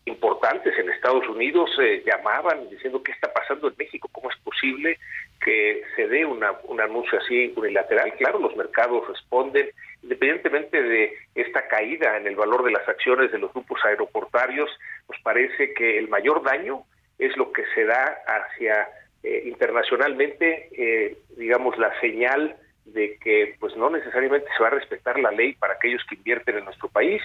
importantes 0.04 0.76
en 0.78 0.90
Estados 0.90 1.28
Unidos 1.28 1.70
eh, 1.80 2.02
llamaban 2.04 2.68
diciendo 2.68 3.02
qué 3.02 3.12
está 3.12 3.32
pasando 3.32 3.68
en 3.68 3.74
México, 3.78 4.08
cómo 4.10 4.30
es 4.30 4.36
posible 4.38 4.98
que 5.44 5.82
se 5.96 6.08
dé 6.08 6.24
una, 6.24 6.52
un 6.64 6.80
anuncio 6.80 7.18
así 7.18 7.52
unilateral. 7.56 8.12
Claro, 8.14 8.38
los 8.38 8.56
mercados 8.56 9.06
responden, 9.08 9.70
independientemente 10.02 10.82
de 10.82 11.16
esta 11.34 11.68
caída 11.68 12.16
en 12.16 12.26
el 12.26 12.36
valor 12.36 12.64
de 12.64 12.72
las 12.72 12.88
acciones 12.88 13.30
de 13.30 13.38
los 13.38 13.52
grupos 13.52 13.80
aeroportarios, 13.84 14.70
nos 15.08 15.20
parece 15.22 15.72
que 15.74 15.98
el 15.98 16.08
mayor 16.08 16.42
daño 16.42 16.84
es 17.18 17.36
lo 17.36 17.52
que 17.52 17.64
se 17.74 17.84
da 17.84 18.18
hacia 18.26 18.88
eh, 19.22 19.44
internacionalmente, 19.46 20.68
eh, 20.72 21.16
digamos, 21.36 21.78
la 21.78 21.98
señal 22.00 22.56
de 22.84 23.16
que 23.18 23.54
pues 23.60 23.76
no 23.76 23.90
necesariamente 23.90 24.48
se 24.56 24.62
va 24.62 24.68
a 24.68 24.72
respetar 24.72 25.18
la 25.20 25.30
ley 25.30 25.52
para 25.54 25.74
aquellos 25.74 26.02
que 26.08 26.16
invierten 26.16 26.58
en 26.58 26.64
nuestro 26.64 26.88
país. 26.88 27.22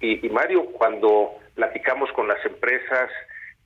Y, 0.00 0.28
Mario, 0.28 0.66
cuando 0.66 1.30
platicamos 1.54 2.10
con 2.12 2.28
las 2.28 2.44
empresas 2.44 3.10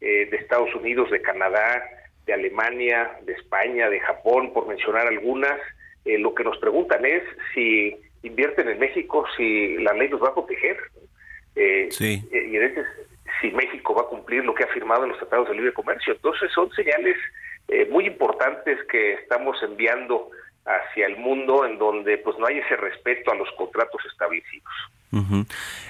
eh, 0.01 0.29
de 0.31 0.37
Estados 0.37 0.73
Unidos, 0.75 1.11
de 1.11 1.21
Canadá, 1.21 1.83
de 2.27 2.33
Alemania, 2.33 3.19
de 3.23 3.33
España, 3.33 3.89
de 3.89 4.01
Japón, 4.01 4.53
por 4.53 4.69
mencionar 4.69 5.07
algunas, 5.07 5.59
eh, 6.05 6.19
lo 6.19 6.35
que 6.35 6.45
nos 6.45 6.59
preguntan 6.59 7.05
es 7.05 7.23
si 7.55 7.97
invierten 8.23 8.69
en 8.69 8.79
México, 8.79 9.25
si 9.37 9.79
la 9.79 9.93
ley 9.95 10.09
los 10.09 10.23
va 10.23 10.29
a 10.29 10.35
proteger. 10.35 10.77
Eh, 11.57 11.89
sí. 11.91 12.23
y 12.31 12.57
en 12.57 12.85
si 13.41 13.51
México 13.51 13.93
va 13.93 14.03
a 14.03 14.07
cumplir 14.07 14.45
lo 14.45 14.55
que 14.55 14.63
ha 14.63 14.69
firmado 14.69 15.03
en 15.03 15.11
los 15.11 15.19
tratados 15.19 15.49
de 15.49 15.57
libre 15.57 15.73
comercio. 15.73 16.13
Entonces 16.13 16.53
son 16.53 16.71
señales 16.73 17.17
muy 17.91 18.07
importantes 18.07 18.79
que 18.91 19.15
estamos 19.15 19.63
enviando 19.63 20.31
hacia 20.65 21.07
el 21.07 21.17
mundo 21.17 21.65
en 21.65 21.79
donde 21.79 22.19
pues 22.19 22.39
no 22.39 22.47
hay 22.47 22.59
ese 22.59 22.77
respeto 22.77 23.33
a 23.33 23.35
los 23.35 23.51
contratos 23.53 24.01
establecidos. 24.07 24.73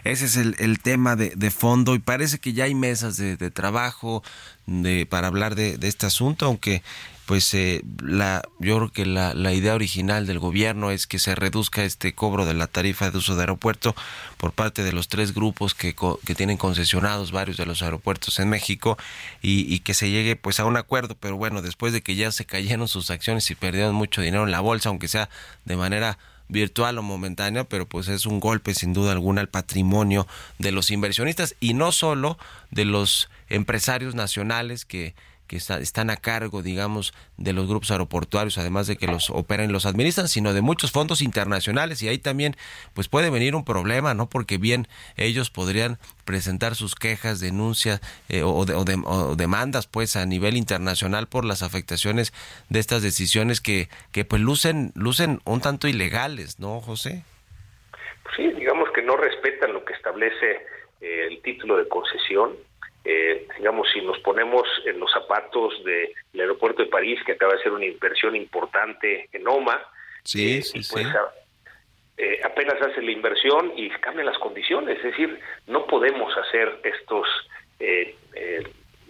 Ese 0.04 0.26
es 0.26 0.36
el, 0.36 0.54
el 0.58 0.78
tema 0.78 1.16
de, 1.16 1.50
fondo 1.50 1.94
y 1.94 1.98
parece 1.98 2.38
que 2.38 2.52
ya 2.52 2.64
hay 2.64 2.74
mesas 2.74 3.16
de, 3.16 3.36
trabajo 3.50 4.22
de, 4.66 5.06
para 5.06 5.26
hablar 5.26 5.54
de, 5.54 5.78
este 5.82 6.06
asunto, 6.06 6.46
aunque 6.46 6.82
pues 7.26 7.52
eh, 7.52 7.82
la, 8.00 8.42
yo 8.58 8.76
creo 8.76 8.92
que 8.92 9.04
la, 9.04 9.34
la, 9.34 9.52
idea 9.52 9.74
original 9.74 10.26
del 10.26 10.38
gobierno 10.38 10.90
es 10.90 11.06
que 11.06 11.18
se 11.18 11.34
reduzca 11.34 11.84
este 11.84 12.14
cobro 12.14 12.46
de 12.46 12.54
la 12.54 12.68
tarifa 12.68 13.10
de 13.10 13.18
uso 13.18 13.34
de 13.34 13.42
aeropuerto 13.42 13.94
por 14.38 14.52
parte 14.52 14.82
de 14.82 14.92
los 14.92 15.08
tres 15.08 15.34
grupos 15.34 15.74
que, 15.74 15.94
que 16.24 16.34
tienen 16.34 16.56
concesionados 16.56 17.30
varios 17.30 17.58
de 17.58 17.66
los 17.66 17.82
aeropuertos 17.82 18.38
en 18.38 18.48
México 18.48 18.96
y, 19.42 19.72
y, 19.72 19.80
que 19.80 19.92
se 19.92 20.10
llegue 20.10 20.36
pues 20.36 20.58
a 20.58 20.64
un 20.64 20.78
acuerdo, 20.78 21.16
pero 21.20 21.36
bueno, 21.36 21.60
después 21.60 21.92
de 21.92 22.00
que 22.00 22.14
ya 22.14 22.32
se 22.32 22.46
cayeron 22.46 22.88
sus 22.88 23.10
acciones 23.10 23.50
y 23.50 23.54
perdieron 23.54 23.94
mucho 23.94 24.22
dinero 24.22 24.44
en 24.44 24.50
la 24.50 24.60
bolsa, 24.60 24.88
aunque 24.88 25.08
sea 25.08 25.28
de 25.66 25.76
manera 25.76 26.18
virtual 26.48 26.98
o 26.98 27.02
momentánea, 27.02 27.64
pero 27.64 27.86
pues 27.86 28.08
es 28.08 28.26
un 28.26 28.40
golpe 28.40 28.74
sin 28.74 28.92
duda 28.92 29.12
alguna 29.12 29.40
al 29.40 29.48
patrimonio 29.48 30.26
de 30.58 30.72
los 30.72 30.90
inversionistas 30.90 31.54
y 31.60 31.74
no 31.74 31.92
solo 31.92 32.38
de 32.70 32.84
los 32.84 33.28
empresarios 33.48 34.14
nacionales 34.14 34.84
que 34.84 35.14
que 35.48 35.56
están 35.56 36.10
a 36.10 36.16
cargo, 36.16 36.62
digamos, 36.62 37.14
de 37.38 37.52
los 37.52 37.66
grupos 37.66 37.90
aeroportuarios, 37.90 38.58
además 38.58 38.86
de 38.86 38.96
que 38.96 39.06
los 39.06 39.30
operan 39.30 39.70
y 39.70 39.72
los 39.72 39.86
administran, 39.86 40.28
sino 40.28 40.52
de 40.52 40.60
muchos 40.60 40.92
fondos 40.92 41.22
internacionales. 41.22 42.02
Y 42.02 42.08
ahí 42.08 42.18
también, 42.18 42.54
pues 42.94 43.08
puede 43.08 43.30
venir 43.30 43.56
un 43.56 43.64
problema, 43.64 44.14
¿no? 44.14 44.28
Porque 44.28 44.58
bien, 44.58 44.86
ellos 45.16 45.50
podrían 45.50 45.98
presentar 46.24 46.74
sus 46.74 46.94
quejas, 46.94 47.40
denuncias 47.40 48.00
eh, 48.28 48.42
o, 48.44 48.64
demandas, 49.34 49.86
pues, 49.86 50.14
a 50.16 50.26
nivel 50.26 50.56
internacional 50.56 51.26
por 51.26 51.44
las 51.44 51.62
afectaciones 51.62 52.32
de 52.68 52.78
estas 52.78 53.02
decisiones 53.02 53.60
que, 53.60 53.88
que 54.12 54.24
pues, 54.26 54.42
lucen, 54.42 54.92
lucen 54.94 55.40
un 55.46 55.60
tanto 55.62 55.88
ilegales, 55.88 56.60
¿no, 56.60 56.80
José? 56.80 57.24
Sí, 58.36 58.46
digamos 58.52 58.90
que 58.94 59.02
no 59.02 59.16
respetan 59.16 59.72
lo 59.72 59.84
que 59.84 59.94
establece 59.94 60.66
eh, 61.00 61.26
el 61.30 61.40
título 61.40 61.78
de 61.78 61.88
concesión 61.88 62.67
eh, 63.10 63.48
digamos, 63.56 63.88
si 63.90 64.02
nos 64.02 64.18
ponemos 64.18 64.68
en 64.84 65.00
los 65.00 65.10
zapatos 65.10 65.82
del 65.82 66.12
aeropuerto 66.38 66.82
de 66.82 66.90
París, 66.90 67.18
que 67.24 67.32
acaba 67.32 67.54
de 67.54 67.62
ser 67.62 67.72
una 67.72 67.86
inversión 67.86 68.36
importante 68.36 69.30
en 69.32 69.48
OMA, 69.48 69.80
sí, 70.24 70.58
eh, 70.58 70.62
pues, 70.92 71.06
eh, 72.18 72.40
apenas 72.44 72.74
hace 72.82 73.00
la 73.00 73.10
inversión 73.10 73.72
y 73.76 73.88
cambian 73.88 74.26
las 74.26 74.36
condiciones, 74.36 74.98
es 74.98 75.04
decir, 75.04 75.40
no 75.68 75.86
podemos 75.86 76.36
hacer 76.36 76.80
estos 76.84 77.26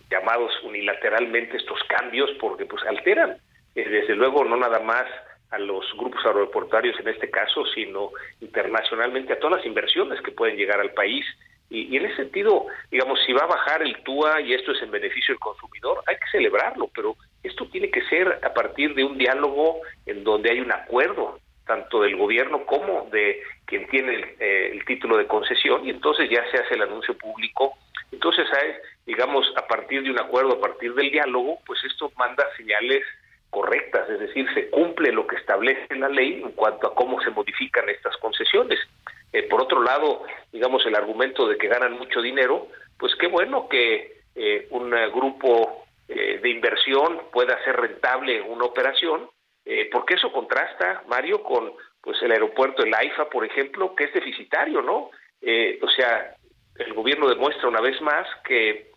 llamados 0.09 0.53
unilateralmente 0.63 1.57
estos 1.57 1.81
cambios 1.89 2.31
porque 2.39 2.67
pues 2.67 2.85
alteran, 2.85 3.39
desde 3.75 4.15
luego 4.15 4.45
no 4.45 4.57
nada 4.57 4.79
más 4.79 5.07
a 5.51 5.59
los 5.59 5.85
grupos 5.97 6.25
aeroportuarios 6.25 7.01
en 7.01 7.09
este 7.09 7.31
caso, 7.31 7.65
sino 7.75 8.11
internacionalmente 8.41 9.33
a 9.33 9.41
todas 9.41 9.57
las 9.57 9.67
inversiones 9.67 10.21
que 10.21 10.31
pueden 10.31 10.57
llegar 10.57 10.79
al 10.81 10.93
país 10.93 11.25
y, 11.71 11.97
en 11.97 12.07
ese 12.07 12.17
sentido, 12.17 12.67
digamos, 12.91 13.21
si 13.27 13.33
va 13.33 13.43
a 13.43 13.47
bajar 13.47 13.83
el 13.83 14.03
TUA 14.03 14.41
y 14.41 14.55
esto 14.55 14.73
es 14.73 14.83
en 14.83 14.91
beneficio 14.91 15.35
del 15.35 15.41
consumidor, 15.41 16.03
hay 16.07 16.17
que 16.17 16.31
celebrarlo, 16.33 16.89
pero 16.95 17.17
esto 17.43 17.67
tiene 17.69 17.91
que 17.91 18.03
ser 18.07 18.41
a 18.43 18.55
partir 18.55 18.95
de 18.95 19.05
un 19.05 19.19
diálogo 19.19 19.81
en 20.07 20.25
donde 20.25 20.51
hay 20.51 20.61
un 20.61 20.73
acuerdo, 20.73 21.41
tanto 21.67 22.01
del 22.01 22.17
gobierno 22.17 22.65
como 22.65 23.09
de 23.13 23.43
quien 23.67 23.87
tiene 23.89 24.15
el, 24.15 24.25
eh, 24.41 24.81
título 24.87 25.19
de 25.19 25.27
concesión, 25.27 25.87
y 25.87 25.91
entonces 25.91 26.31
ya 26.31 26.43
se 26.51 26.57
hace 26.57 26.75
el 26.75 26.83
anuncio 26.83 27.17
público. 27.19 27.75
Entonces, 28.11 28.47
digamos, 29.05 29.47
a 29.57 29.67
partir 29.67 30.03
de 30.03 30.11
un 30.11 30.19
acuerdo, 30.19 30.55
a 30.55 30.61
partir 30.61 30.95
del 30.95 31.11
diálogo, 31.11 31.59
pues 31.67 31.79
esto 31.85 32.11
manda 32.17 32.45
señales 32.57 33.05
correctas, 33.51 34.09
es 34.11 34.21
decir, 34.21 34.47
se 34.55 34.69
cumple 34.69 35.13
lo 35.13 35.27
que 35.27 35.37
establece 35.37 35.95
la 35.97 36.09
ley 36.09 36.43
en 36.43 36.53
cuanto 36.53 36.87
a 36.87 36.95
cómo 36.95 37.21
se 37.21 37.31
modifican 37.31 37.89
estas 37.89 38.17
concesiones. 38.19 38.79
Eh, 39.33 39.45
por 39.45 39.63
otro 39.63 39.83
lado, 39.83 40.25
digamos, 40.53 40.85
el 40.87 40.95
argumento 40.95 41.47
de 41.47 41.57
que 41.57 41.69
ganan 41.69 41.99
mucho 41.99 42.21
dinero, 42.21 42.69
pues 42.99 43.15
qué 43.17 43.27
bueno 43.27 43.69
que 43.69 44.21
eh, 44.35 44.67
un 44.71 44.91
grupo 45.13 45.85
eh, 46.09 46.39
de 46.43 46.51
inversión 46.51 47.23
pueda 47.33 47.55
hacer 47.55 47.77
rentable 47.77 48.41
una 48.43 48.65
operación, 48.65 49.29
porque 49.93 50.15
eso 50.15 50.33
contrasta, 50.33 51.03
Mario, 51.09 51.43
con 51.43 51.75
pues 52.01 52.17
el 52.23 52.33
aeropuerto 52.33 52.83
el 52.83 52.95
AIFA, 52.95 53.29
por 53.29 53.45
ejemplo, 53.45 53.95
que 53.95 54.05
es 54.05 54.15
deficitario, 54.15 54.81
¿no? 54.81 55.11
o 55.83 55.89
sea, 55.95 56.35
el 56.79 56.95
gobierno 56.95 57.29
demuestra 57.29 57.69
una 57.69 57.83
vez 57.83 58.01
más 58.01 58.27
que, 58.45 58.91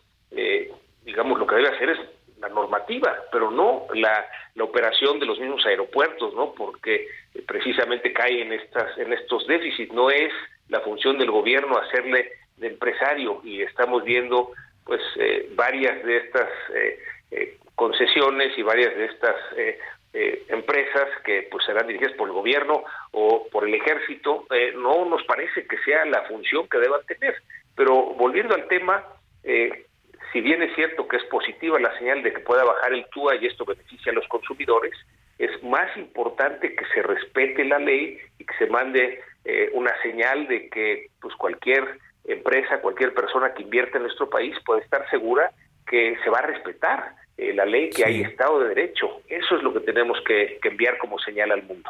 digamos, 1.04 1.38
lo 1.38 1.46
que 1.46 1.56
debe 1.56 1.76
hacer 1.76 1.90
es 1.90 2.00
la 2.42 2.50
normativa, 2.50 3.16
pero 3.32 3.52
no 3.52 3.86
la, 3.94 4.26
operación 4.60 5.20
de 5.20 5.26
los 5.26 5.40
mismos 5.40 5.66
aeropuertos, 5.66 6.34
¿no? 6.36 6.54
Porque 6.54 7.08
precisamente 7.48 8.14
cae 8.14 8.42
en 8.42 8.54
estas 8.54 8.96
en 8.98 9.12
estos 9.12 9.48
déficits. 9.48 9.92
No 9.92 10.12
es 10.12 10.32
la 10.70 10.82
función 10.82 11.18
del 11.18 11.32
gobierno 11.32 11.78
hacerle 11.78 12.32
de 12.58 12.68
empresario 12.68 13.42
y 13.44 13.62
estamos 13.62 14.04
viendo 14.04 14.52
pues 14.86 15.02
eh, 15.18 15.50
varias 15.56 16.04
de 16.06 16.18
estas 16.18 16.50
eh, 16.76 17.00
eh, 17.32 17.58
concesiones 17.76 18.58
y 18.58 18.62
varias 18.62 18.96
de 18.96 19.06
estas 19.06 19.36
empresas 20.50 21.08
que 21.24 21.48
pues 21.50 21.66
serán 21.66 21.88
dirigidas 21.88 22.14
por 22.18 22.28
el 22.28 22.34
gobierno 22.34 22.84
o 23.12 23.48
por 23.50 23.66
el 23.66 23.74
ejército 23.74 24.46
no 24.76 25.06
nos 25.06 25.24
parece 25.24 25.66
que 25.66 25.78
sea 25.86 26.04
la 26.04 26.24
función 26.24 26.68
que 26.68 26.80
deban 26.80 27.06
tener 27.06 27.34
pero 27.78 27.96
volviendo 28.16 28.54
al 28.54 28.68
tema 28.68 29.06
si 30.32 30.42
bien 30.42 30.62
es 30.62 30.74
cierto 30.76 31.08
que 31.08 31.18
es 31.18 31.24
positiva 31.26 31.80
la 31.80 31.98
señal 31.98 32.24
de 32.24 32.34
que 32.34 32.40
pueda 32.40 32.64
bajar 32.64 32.94
el 32.94 33.06
TUA 33.10 33.36
y 33.36 33.48
esto 33.48 33.66
beneficia 33.66 34.12
a 34.12 34.16
los 34.16 34.28
consumidores, 34.28 34.94
es 35.38 35.62
más 35.64 35.96
importante 35.98 36.76
que 36.76 36.86
se 36.94 37.02
respete 37.02 37.66
la 37.66 37.80
ley 37.80 38.18
y 38.38 38.46
que 38.46 38.54
se 38.58 38.68
mande 38.68 39.22
eh, 39.44 39.70
una 39.74 39.92
señal 40.02 40.48
de 40.48 40.70
que 40.70 41.08
pues 41.20 41.36
cualquier 41.36 42.00
empresa, 42.26 42.80
cualquier 42.82 43.14
persona 43.14 43.54
que 43.54 43.64
invierte 43.64 43.98
en 43.98 44.04
nuestro 44.04 44.30
país 44.30 44.56
puede 44.66 44.82
estar 44.82 45.10
segura 45.10 45.52
que 45.88 46.18
se 46.24 46.30
va 46.30 46.40
a 46.40 46.48
respetar 46.48 47.16
eh, 47.38 47.54
la 47.54 47.66
ley, 47.66 47.90
que 47.90 48.06
hay 48.06 48.22
Estado 48.22 48.60
de 48.60 48.70
Derecho. 48.70 49.22
Eso 49.28 49.56
es 49.56 49.64
lo 49.64 49.74
que 49.74 49.80
tenemos 49.80 50.18
que, 50.26 50.60
enviar 50.64 50.98
como 50.98 51.18
señal 51.20 51.52
al 51.52 51.64
mundo. 51.64 51.90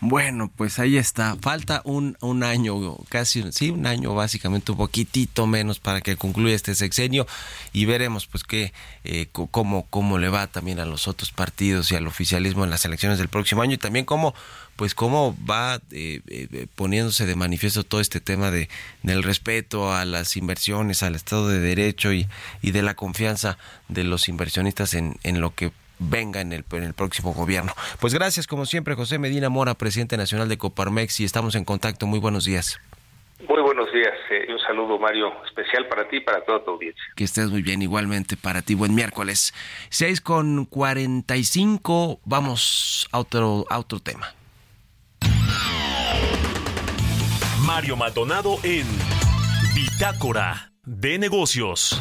Bueno, 0.00 0.50
pues 0.54 0.78
ahí 0.78 0.98
está. 0.98 1.36
Falta 1.40 1.80
un, 1.84 2.16
un 2.20 2.42
año, 2.42 2.74
casi, 3.08 3.50
sí, 3.52 3.70
un 3.70 3.86
año 3.86 4.14
básicamente, 4.14 4.72
un 4.72 4.78
poquitito 4.78 5.46
menos 5.46 5.80
para 5.80 6.02
que 6.02 6.16
concluya 6.16 6.54
este 6.54 6.74
sexenio 6.74 7.26
y 7.72 7.86
veremos 7.86 8.26
pues 8.26 8.44
qué, 8.44 8.72
eh, 9.04 9.26
cómo, 9.32 9.86
cómo 9.88 10.18
le 10.18 10.28
va 10.28 10.46
también 10.46 10.80
a 10.80 10.84
los 10.84 11.08
otros 11.08 11.32
partidos 11.32 11.90
y 11.90 11.96
al 11.96 12.06
oficialismo 12.06 12.64
en 12.64 12.70
las 12.70 12.84
elecciones 12.84 13.18
del 13.18 13.28
próximo 13.28 13.62
año 13.62 13.74
y 13.74 13.78
también 13.78 14.04
cómo 14.04 14.34
pues 14.76 14.94
cómo 14.94 15.36
va 15.48 15.80
eh, 15.90 16.20
eh, 16.28 16.66
poniéndose 16.74 17.26
de 17.26 17.34
manifiesto 17.34 17.82
todo 17.82 18.00
este 18.00 18.20
tema 18.20 18.50
de 18.50 18.68
del 19.02 19.22
respeto 19.22 19.92
a 19.92 20.04
las 20.04 20.36
inversiones, 20.36 21.02
al 21.02 21.14
Estado 21.14 21.48
de 21.48 21.58
Derecho 21.58 22.12
y, 22.12 22.26
y 22.62 22.70
de 22.70 22.82
la 22.82 22.94
confianza 22.94 23.58
de 23.88 24.04
los 24.04 24.28
inversionistas 24.28 24.94
en, 24.94 25.16
en 25.22 25.40
lo 25.40 25.54
que 25.54 25.72
venga 25.98 26.40
en 26.40 26.52
el, 26.52 26.64
en 26.72 26.82
el 26.82 26.94
próximo 26.94 27.32
gobierno. 27.32 27.72
Pues 28.00 28.14
gracias, 28.14 28.46
como 28.46 28.66
siempre, 28.66 28.94
José 28.94 29.18
Medina 29.18 29.48
Mora, 29.48 29.74
presidente 29.74 30.16
nacional 30.16 30.48
de 30.48 30.58
Coparmex, 30.58 31.20
y 31.20 31.24
estamos 31.24 31.54
en 31.54 31.64
contacto. 31.64 32.06
Muy 32.06 32.18
buenos 32.18 32.44
días. 32.44 32.78
Muy 33.48 33.60
buenos 33.60 33.92
días 33.92 34.14
eh, 34.30 34.46
y 34.48 34.52
un 34.52 34.58
saludo, 34.60 34.98
Mario, 34.98 35.30
especial 35.44 35.86
para 35.88 36.08
ti 36.08 36.16
y 36.16 36.20
para 36.20 36.42
toda 36.42 36.64
tu 36.64 36.70
audiencia. 36.70 37.02
Que 37.16 37.24
estés 37.24 37.50
muy 37.50 37.60
bien, 37.60 37.82
igualmente 37.82 38.36
para 38.36 38.62
ti. 38.62 38.74
Buen 38.74 38.94
miércoles. 38.94 39.52
6 39.90 40.22
con 40.22 40.64
45, 40.64 42.20
vamos 42.24 43.08
a 43.12 43.18
otro, 43.18 43.66
a 43.68 43.78
otro 43.78 44.00
tema. 44.00 44.34
Mario 47.66 47.96
Maldonado 47.96 48.58
en 48.62 48.86
Bitácora 49.74 50.72
de 50.84 51.18
Negocios. 51.18 52.00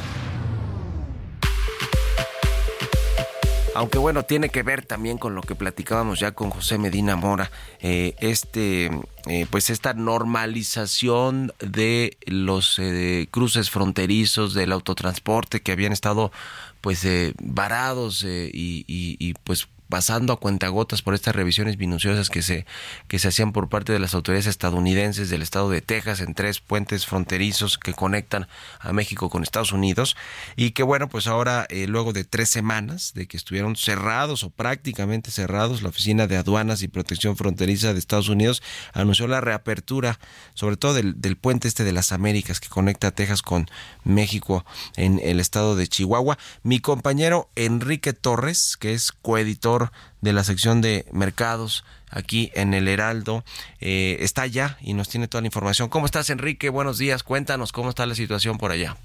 Aunque 3.73 3.97
bueno, 3.97 4.23
tiene 4.23 4.49
que 4.49 4.61
ver 4.61 4.85
también 4.85 5.17
con 5.17 5.33
lo 5.33 5.41
que 5.41 5.55
platicábamos 5.55 6.19
ya 6.19 6.33
con 6.33 6.51
José 6.51 6.77
Medina 6.77 7.15
Mora, 7.15 7.51
eh, 7.79 8.15
este, 8.19 8.91
eh, 9.25 9.47
pues 9.49 9.71
esta 9.71 9.95
normalización 9.95 11.51
de 11.59 12.17
los 12.27 12.77
eh, 12.77 13.27
cruces 13.31 13.71
fronterizos 13.71 14.53
del 14.53 14.71
autotransporte 14.71 15.61
que 15.61 15.71
habían 15.71 15.93
estado 15.93 16.31
pues 16.79 17.07
varados 17.41 18.23
y, 18.23 18.85
y, 18.87 19.33
pues 19.43 19.67
pasando 19.89 20.33
a 20.33 20.39
cuentagotas 20.39 21.01
por 21.01 21.13
estas 21.13 21.35
revisiones 21.35 21.77
minuciosas 21.77 22.29
que 22.29 22.41
se, 22.41 22.65
que 23.07 23.19
se 23.19 23.27
hacían 23.27 23.51
por 23.51 23.69
parte 23.69 23.93
de 23.93 23.99
las 23.99 24.13
autoridades 24.13 24.47
estadounidenses 24.47 25.29
del 25.29 25.41
estado 25.41 25.69
de 25.69 25.81
Texas 25.81 26.21
en 26.21 26.33
tres 26.33 26.59
puentes 26.59 27.05
fronterizos 27.05 27.77
que 27.77 27.93
conectan 27.93 28.47
a 28.79 28.93
México 28.93 29.29
con 29.29 29.43
Estados 29.43 29.71
Unidos 29.71 30.15
y 30.55 30.71
que 30.71 30.83
bueno, 30.83 31.09
pues 31.09 31.27
ahora 31.27 31.67
eh, 31.69 31.87
luego 31.87 32.13
de 32.13 32.23
tres 32.23 32.49
semanas 32.49 33.13
de 33.13 33.27
que 33.27 33.37
estuvieron 33.37 33.75
cerrados 33.75 34.43
o 34.43 34.49
prácticamente 34.49 35.31
cerrados, 35.31 35.81
la 35.81 35.89
Oficina 35.89 36.27
de 36.27 36.37
Aduanas 36.37 36.81
y 36.81 36.87
Protección 36.87 37.37
Fronteriza 37.37 37.93
de 37.93 37.99
Estados 37.99 38.29
Unidos 38.29 38.63
anunció 38.93 39.27
la 39.27 39.41
reapertura, 39.41 40.19
sobre 40.53 40.77
todo 40.77 40.93
del, 40.93 41.21
del 41.21 41.37
puente 41.37 41.67
este 41.67 41.83
de 41.83 41.91
las 41.91 42.11
Américas 42.11 42.59
que 42.59 42.69
conecta 42.69 43.07
a 43.07 43.11
Texas 43.11 43.41
con 43.41 43.67
México 44.03 44.65
en 44.95 45.19
el 45.23 45.39
estado 45.39 45.75
de 45.75 45.87
Chihuahua. 45.87 46.37
Mi 46.63 46.79
compañero 46.79 47.49
Enrique 47.55 48.13
Torres, 48.13 48.77
que 48.77 48.93
es 48.93 49.11
coeditor 49.11 49.74
de 50.21 50.33
la 50.33 50.43
sección 50.43 50.81
de 50.81 51.05
mercados 51.11 51.85
aquí 52.09 52.51
en 52.55 52.73
el 52.73 52.87
Heraldo, 52.87 53.43
eh, 53.79 54.17
está 54.19 54.43
allá 54.43 54.77
y 54.81 54.93
nos 54.93 55.09
tiene 55.09 55.27
toda 55.27 55.41
la 55.41 55.47
información. 55.47 55.89
¿Cómo 55.89 56.05
estás, 56.05 56.29
Enrique? 56.29 56.69
Buenos 56.69 56.97
días. 56.97 57.23
Cuéntanos 57.23 57.71
cómo 57.71 57.89
está 57.89 58.05
la 58.05 58.15
situación 58.15 58.57
por 58.57 58.71
allá. 58.71 58.95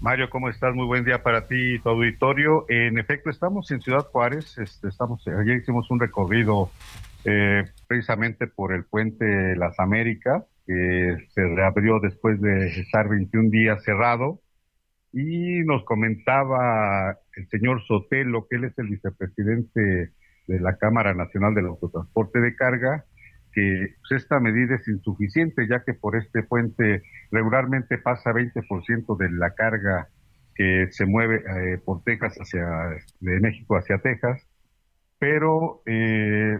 Mario, 0.00 0.28
¿cómo 0.28 0.50
estás? 0.50 0.74
Muy 0.74 0.86
buen 0.86 1.04
día 1.04 1.22
para 1.22 1.46
ti 1.46 1.74
y 1.74 1.78
tu 1.78 1.88
auditorio. 1.88 2.66
En 2.68 2.98
efecto, 2.98 3.30
estamos 3.30 3.70
en 3.70 3.80
Ciudad 3.80 4.06
Juárez. 4.12 4.58
Este, 4.58 4.88
estamos, 4.88 5.26
ayer 5.26 5.56
hicimos 5.56 5.90
un 5.90 6.00
recorrido 6.00 6.70
eh, 7.24 7.64
precisamente 7.88 8.46
por 8.46 8.74
el 8.74 8.84
puente 8.84 9.56
Las 9.56 9.78
Américas, 9.80 10.44
que 10.66 11.16
se 11.34 11.42
reabrió 11.42 11.98
después 12.00 12.40
de 12.40 12.68
estar 12.80 13.08
21 13.08 13.50
días 13.50 13.82
cerrado. 13.84 14.40
Y 15.12 15.60
nos 15.64 15.84
comentaba 15.84 17.16
el 17.36 17.48
señor 17.48 17.82
Sotelo, 17.86 18.46
que 18.48 18.56
él 18.56 18.64
es 18.64 18.78
el 18.78 18.88
vicepresidente 18.88 20.12
de 20.46 20.60
la 20.60 20.76
Cámara 20.76 21.14
Nacional 21.14 21.54
del 21.54 21.66
Autotransporte 21.66 22.40
de 22.40 22.54
Carga, 22.54 23.04
que 23.52 23.94
pues, 24.00 24.22
esta 24.22 24.38
medida 24.38 24.76
es 24.76 24.86
insuficiente, 24.86 25.66
ya 25.66 25.82
que 25.82 25.94
por 25.94 26.16
este 26.16 26.42
puente 26.42 27.02
regularmente 27.30 27.98
pasa 27.98 28.32
20% 28.32 29.16
de 29.16 29.30
la 29.30 29.54
carga 29.54 30.08
que 30.54 30.88
se 30.90 31.06
mueve 31.06 31.36
eh, 31.36 31.78
por 31.78 32.02
Texas 32.02 32.36
hacia, 32.36 32.66
de 33.20 33.40
México 33.40 33.76
hacia 33.76 33.98
Texas, 33.98 34.46
pero 35.18 35.82
eh, 35.86 36.58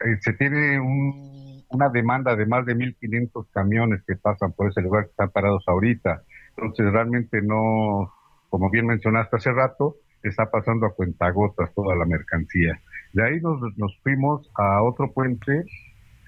eh, 0.00 0.16
se 0.20 0.32
tiene 0.34 0.80
una 0.80 1.88
demanda 1.88 2.36
de 2.36 2.46
más 2.46 2.64
de 2.64 2.76
1.500 2.76 3.46
camiones 3.52 4.02
que 4.06 4.16
pasan 4.16 4.52
por 4.52 4.70
ese 4.70 4.80
lugar 4.80 5.04
que 5.04 5.10
están 5.10 5.30
parados 5.30 5.64
ahorita. 5.66 6.22
Entonces 6.60 6.92
realmente 6.92 7.40
no, 7.42 8.12
como 8.48 8.70
bien 8.70 8.86
mencionaste 8.86 9.36
hace 9.36 9.52
rato, 9.52 9.96
está 10.22 10.50
pasando 10.50 10.86
a 10.86 10.94
cuentagotas 10.94 11.72
toda 11.74 11.94
la 11.94 12.04
mercancía. 12.04 12.80
De 13.12 13.24
ahí 13.24 13.40
nos, 13.40 13.60
nos 13.76 13.96
fuimos 14.02 14.50
a 14.56 14.82
otro 14.82 15.12
puente, 15.12 15.64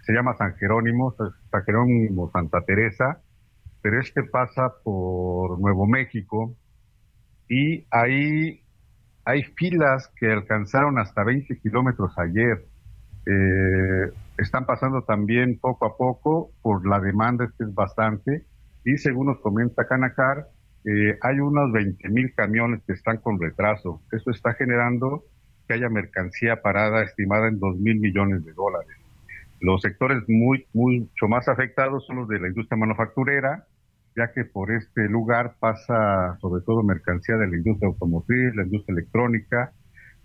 se 0.03 0.13
llama 0.13 0.37
San 0.37 0.55
Jerónimo, 0.55 1.15
San 1.51 1.65
Jerónimo 1.65 2.31
Santa 2.31 2.61
Teresa, 2.63 3.21
pero 3.83 4.01
este 4.01 4.23
pasa 4.23 4.73
por 4.85 5.59
Nuevo 5.59 5.87
México 5.87 6.55
y 7.49 7.87
ahí 7.91 8.61
hay 9.25 9.43
filas 9.43 10.09
que 10.17 10.31
alcanzaron 10.31 10.99
hasta 10.99 11.25
20 11.25 11.59
kilómetros 11.59 12.17
ayer. 12.19 12.65
Eh, 13.27 14.13
están 14.39 14.65
pasando 14.65 15.03
también 15.03 15.59
poco 15.61 15.87
a 15.87 15.97
poco 15.97 16.53
por 16.63 16.87
la 16.89 17.01
demanda, 17.01 17.47
que 17.59 17.65
es 17.65 17.75
bastante, 17.75 18.45
y 18.85 18.97
según 18.97 19.27
nos 19.27 19.41
comenta 19.41 19.87
Canacar, 19.87 20.47
eh, 20.85 21.19
hay 21.21 21.41
unos 21.41 21.73
20 21.73 22.09
mil 22.09 22.35
camiones 22.35 22.83
que 22.87 22.95
están 22.95 23.19
con 23.19 23.41
retraso. 23.41 24.03
Eso 24.13 24.31
está 24.31 24.55
generando 24.55 25.25
que 25.69 25.75
haya 25.75 25.89
mercancía 25.89 26.63
parada 26.63 27.03
estimada 27.03 27.49
en 27.49 27.59
2 27.59 27.77
mil 27.79 28.01
millones 28.01 28.45
de 28.45 28.53
dólares. 28.53 28.97
Los 29.61 29.83
sectores 29.83 30.23
muy, 30.27 30.67
mucho 30.73 31.29
más 31.29 31.49
afectados 31.49 32.07
son 32.07 32.17
los 32.17 32.29
de 32.29 32.41
la 32.41 32.49
industria 32.49 32.79
manufacturera, 32.79 33.67
ya 34.17 34.33
que 34.33 34.45
por 34.45 34.71
este 34.73 35.09
lugar 35.09 35.57
pasa 35.61 36.39
sobre 36.41 36.63
todo 36.65 36.83
mercancía 36.83 37.37
de 37.37 37.47
la 37.47 37.57
industria 37.57 37.89
automotriz, 37.89 38.55
la 38.57 38.65
industria 38.65 38.95
electrónica, 38.95 39.73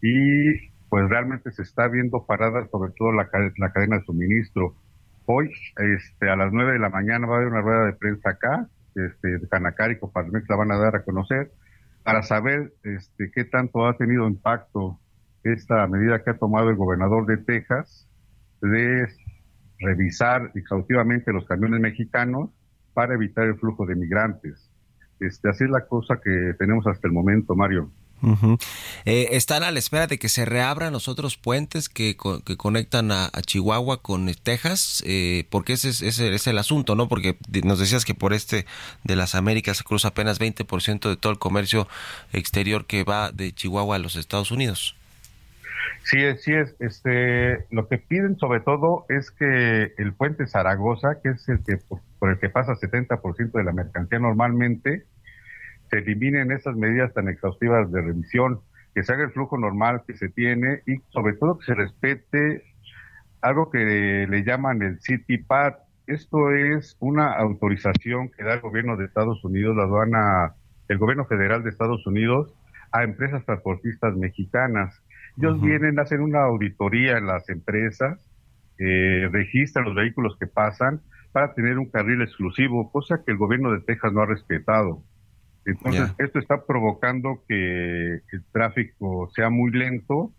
y 0.01 0.70
pues 0.89 1.10
realmente 1.10 1.51
se 1.51 1.64
está 1.64 1.88
viendo 1.89 2.26
parada 2.26 2.66
sobre 2.70 2.93
todo 2.97 3.12
la, 3.12 3.30
la 3.58 3.72
cadena 3.74 3.97
de 3.97 4.06
suministro. 4.06 4.76
Hoy, 5.26 5.51
este, 5.78 6.30
a 6.30 6.36
las 6.36 6.51
9 6.51 6.73
de 6.73 6.80
la 6.80 6.89
mañana 6.89 7.28
va 7.28 7.36
a 7.36 7.38
haber 7.38 7.49
una 7.49 7.61
rueda 7.61 7.86
de 7.86 7.93
prensa 7.93 8.30
acá, 8.32 8.67
este, 8.95 9.47
Canacar 9.49 9.91
y 9.91 9.99
Coparmex 9.99 10.47
la 10.49 10.55
van 10.55 10.71
a 10.71 10.78
dar 10.78 10.95
a 10.95 11.03
conocer, 11.03 11.51
para 12.03 12.21
saber 12.21 12.73
este, 12.84 13.32
qué 13.34 13.45
tanto 13.45 13.88
ha 13.88 13.97
tenido 13.97 14.28
impacto 14.28 14.99
esta 15.43 15.88
medida 15.88 16.23
que 16.23 16.32
ha 16.32 16.38
tomado 16.38 16.69
el 16.69 16.76
gobernador 16.76 17.26
de 17.26 17.38
Texas 17.38 18.07
de 18.61 19.07
revisar 19.80 20.51
exhaustivamente 20.55 21.34
los 21.34 21.45
camiones 21.45 21.82
mexicanos 21.82 22.51
para 22.93 23.15
evitar 23.15 23.45
el 23.45 23.57
flujo 23.57 23.86
de 23.86 23.95
migrantes. 23.95 24.71
Este, 25.19 25.49
así 25.49 25.63
es 25.63 25.69
la 25.69 25.88
cosa 25.88 26.19
que 26.23 26.53
tenemos 26.57 26.86
hasta 26.88 27.07
el 27.07 27.13
momento, 27.13 27.55
Mario. 27.55 27.91
Eh, 29.05 29.30
están 29.32 29.63
a 29.63 29.71
la 29.71 29.80
espera 29.80 30.07
de 30.07 30.17
que 30.17 30.30
se 30.30 30.45
reabran 30.45 30.93
los 30.93 31.07
otros 31.07 31.38
puentes 31.38 31.89
que, 31.89 32.17
que 32.45 32.57
conectan 32.57 33.11
a, 33.11 33.30
Chihuahua 33.45 34.01
con 34.01 34.34
Texas, 34.34 35.03
eh, 35.05 35.45
porque 35.49 35.73
ese 35.73 35.89
es, 35.89 36.01
ese 36.01 36.34
es, 36.34 36.47
el 36.47 36.57
asunto, 36.57 36.95
¿no? 36.95 37.07
Porque 37.07 37.38
nos 37.63 37.80
decías 37.80 38.05
que 38.05 38.15
por 38.15 38.34
este 38.34 38.65
de 39.03 39.15
las 39.15 39.36
Américas 39.36 39.78
se 39.78 39.84
cruza 39.84 40.09
apenas 40.09 40.39
20% 40.39 41.09
de 41.09 41.17
todo 41.17 41.32
el 41.32 41.39
comercio 41.39 41.88
exterior 42.34 42.86
que 42.86 43.03
va 43.03 43.32
de 43.32 43.53
Chihuahua 43.53 43.97
a 43.97 43.99
los 43.99 44.15
Estados 44.15 44.51
Unidos. 44.51 44.95
Sí, 46.05 46.19
sí 46.38 46.53
es. 46.53 46.76
Este, 46.80 47.65
lo 47.71 47.88
que 47.88 47.97
piden 47.97 48.38
sobre 48.38 48.59
todo 48.59 49.05
es 49.09 49.32
que 49.32 49.93
el 49.97 50.13
puente 50.13 50.45
Zaragoza, 50.45 51.19
que 51.21 51.30
es 51.30 51.49
el 51.49 51.63
que 51.63 51.78
por, 51.78 52.30
el 52.30 52.39
que 52.39 52.49
pasa 52.49 52.73
70% 52.73 53.51
de 53.51 53.63
la 53.63 53.71
mercancía 53.71 54.19
normalmente, 54.19 55.03
se 55.89 55.99
eliminen 55.99 56.51
esas 56.51 56.75
medidas 56.75 57.13
tan 57.13 57.27
exhaustivas 57.27 57.91
de 57.91 58.01
revisión, 58.01 58.59
que 58.93 59.03
se 59.03 59.13
haga 59.13 59.25
el 59.25 59.31
flujo 59.31 59.57
normal 59.57 60.03
que 60.07 60.15
se 60.15 60.29
tiene 60.29 60.81
y 60.86 60.97
sobre 61.09 61.33
todo 61.33 61.57
que 61.57 61.65
se 61.65 61.75
respete 61.75 62.63
algo 63.41 63.69
que 63.69 64.25
le 64.29 64.43
llaman 64.43 64.81
el 64.81 64.99
City 65.01 65.38
Pad. 65.38 65.73
Esto 66.07 66.51
es 66.51 66.95
una 66.99 67.33
autorización 67.33 68.29
que 68.29 68.43
da 68.43 68.53
el 68.53 68.61
gobierno 68.61 68.95
de 68.95 69.05
Estados 69.05 69.43
Unidos, 69.43 69.75
la 69.75 69.83
aduana, 69.83 70.53
el 70.88 70.97
gobierno 70.97 71.25
federal 71.25 71.63
de 71.63 71.69
Estados 71.69 72.05
Unidos, 72.07 72.53
a 72.91 73.03
empresas 73.03 73.43
transportistas 73.45 74.15
mexicanas 74.15 75.01
ellos 75.38 75.61
vienen, 75.61 75.99
hacen 75.99 76.21
una 76.21 76.43
auditoría 76.43 77.17
en 77.17 77.27
las 77.27 77.49
empresas, 77.49 78.19
eh, 78.77 79.27
registran 79.31 79.86
los 79.86 79.95
vehículos 79.95 80.38
que 80.39 80.47
pasan 80.47 81.01
para 81.31 81.53
tener 81.53 81.77
un 81.77 81.89
carril 81.89 82.21
exclusivo, 82.21 82.89
cosa 82.91 83.21
que 83.25 83.31
el 83.31 83.38
gobierno 83.38 83.71
de 83.71 83.81
Texas 83.81 84.13
no 84.13 84.21
ha 84.21 84.25
respetado. 84.25 85.03
Entonces, 85.66 86.13
esto 86.20 86.39
está 86.39 86.66
provocando 86.66 87.41
que 87.47 88.22
el 88.32 88.43
tráfico 88.51 89.30
sea 89.36 89.49
muy 89.49 89.72
lento 89.72 90.32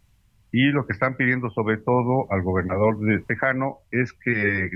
y 0.53 0.71
lo 0.71 0.87
que 0.87 0.93
están 0.93 1.17
pidiendo 1.17 1.51
sobre 1.51 1.77
todo 1.77 2.31
al 2.31 2.43
gobernador 2.43 2.99
de 3.01 3.19
Tejano 3.21 3.79
es 3.91 4.13
que, 4.13 4.71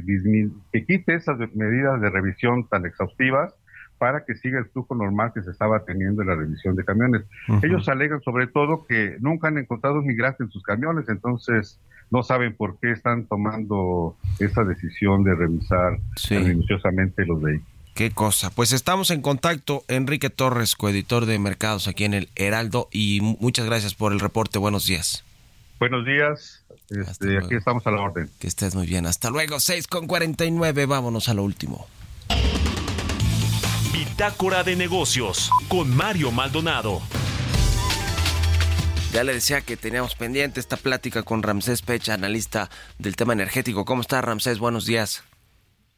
que 0.73 0.85
quite 0.85 1.15
esas 1.15 1.39
medidas 1.55 2.01
de 2.01 2.11
revisión 2.11 2.69
tan 2.69 2.85
exhaustivas 2.85 3.55
para 3.97 4.25
que 4.25 4.35
siga 4.35 4.59
el 4.59 4.65
flujo 4.67 4.95
normal 4.95 5.31
que 5.35 5.43
se 5.43 5.51
estaba 5.51 5.85
teniendo 5.85 6.23
en 6.23 6.29
la 6.29 6.35
revisión 6.35 6.75
de 6.75 6.85
camiones. 6.85 7.23
Ellos 7.63 7.87
alegan 7.89 8.23
sobre 8.23 8.47
todo 8.47 8.87
que 8.87 9.17
nunca 9.21 9.49
han 9.49 9.59
encontrado 9.59 10.01
migrantes 10.03 10.41
en 10.41 10.51
sus 10.51 10.63
camiones, 10.63 11.09
entonces 11.09 11.79
no 12.11 12.23
saben 12.23 12.57
por 12.57 12.79
qué 12.81 12.93
están 12.93 13.27
tomando 13.27 14.17
esa 14.39 14.65
decisión 14.65 15.23
de 15.23 15.35
revisar 15.35 15.99
minuciosamente 16.31 17.27
los 17.27 17.41
vehículos. 17.43 17.80
Qué 17.95 18.11
cosa. 18.13 18.51
Pues 18.51 18.73
estamos 18.73 19.11
en 19.11 19.21
contacto. 19.21 19.85
Enrique 19.89 20.31
Torres, 20.31 20.75
coeditor 20.75 21.27
de 21.27 21.39
mercados 21.39 21.89
aquí 21.89 22.05
en 22.05 22.15
el 22.15 22.29
Heraldo, 22.35 22.89
y 22.93 23.21
muchas 23.21 23.67
gracias 23.67 23.95
por 23.95 24.13
el 24.13 24.21
reporte. 24.21 24.59
Buenos 24.59 24.87
días. 24.87 25.25
Buenos 25.79 26.05
días. 26.05 26.63
Este, 26.91 27.39
aquí 27.39 27.55
estamos 27.55 27.87
a 27.87 27.91
la 27.91 28.03
orden. 28.03 28.31
Que 28.39 28.49
estés 28.49 28.75
muy 28.75 28.87
bien. 28.87 29.07
Hasta 29.07 29.31
luego. 29.31 29.61
6 29.61 29.87
con 29.87 30.07
49. 30.07 30.87
Vámonos 30.87 31.29
a 31.29 31.35
lo 31.35 31.43
último. 31.43 31.87
Bitácora 33.93 34.63
de 34.63 34.77
negocios 34.77 35.51
con 35.69 35.95
Mario 35.95 36.33
Maldonado. 36.33 37.01
Ya 39.13 39.25
le 39.25 39.35
decía 39.35 39.61
que 39.61 39.77
teníamos 39.77 40.15
pendiente 40.15 40.61
esta 40.61 40.77
plática 40.77 41.23
con 41.25 41.43
Ramsés 41.43 41.83
Pecha, 41.83 42.15
analista 42.15 42.71
del 42.99 43.17
tema 43.17 43.33
energético. 43.33 43.85
¿Cómo 43.85 44.03
estás, 44.03 44.25
Ramsés? 44.25 44.59
Buenos 44.59 44.87
días. 44.87 45.25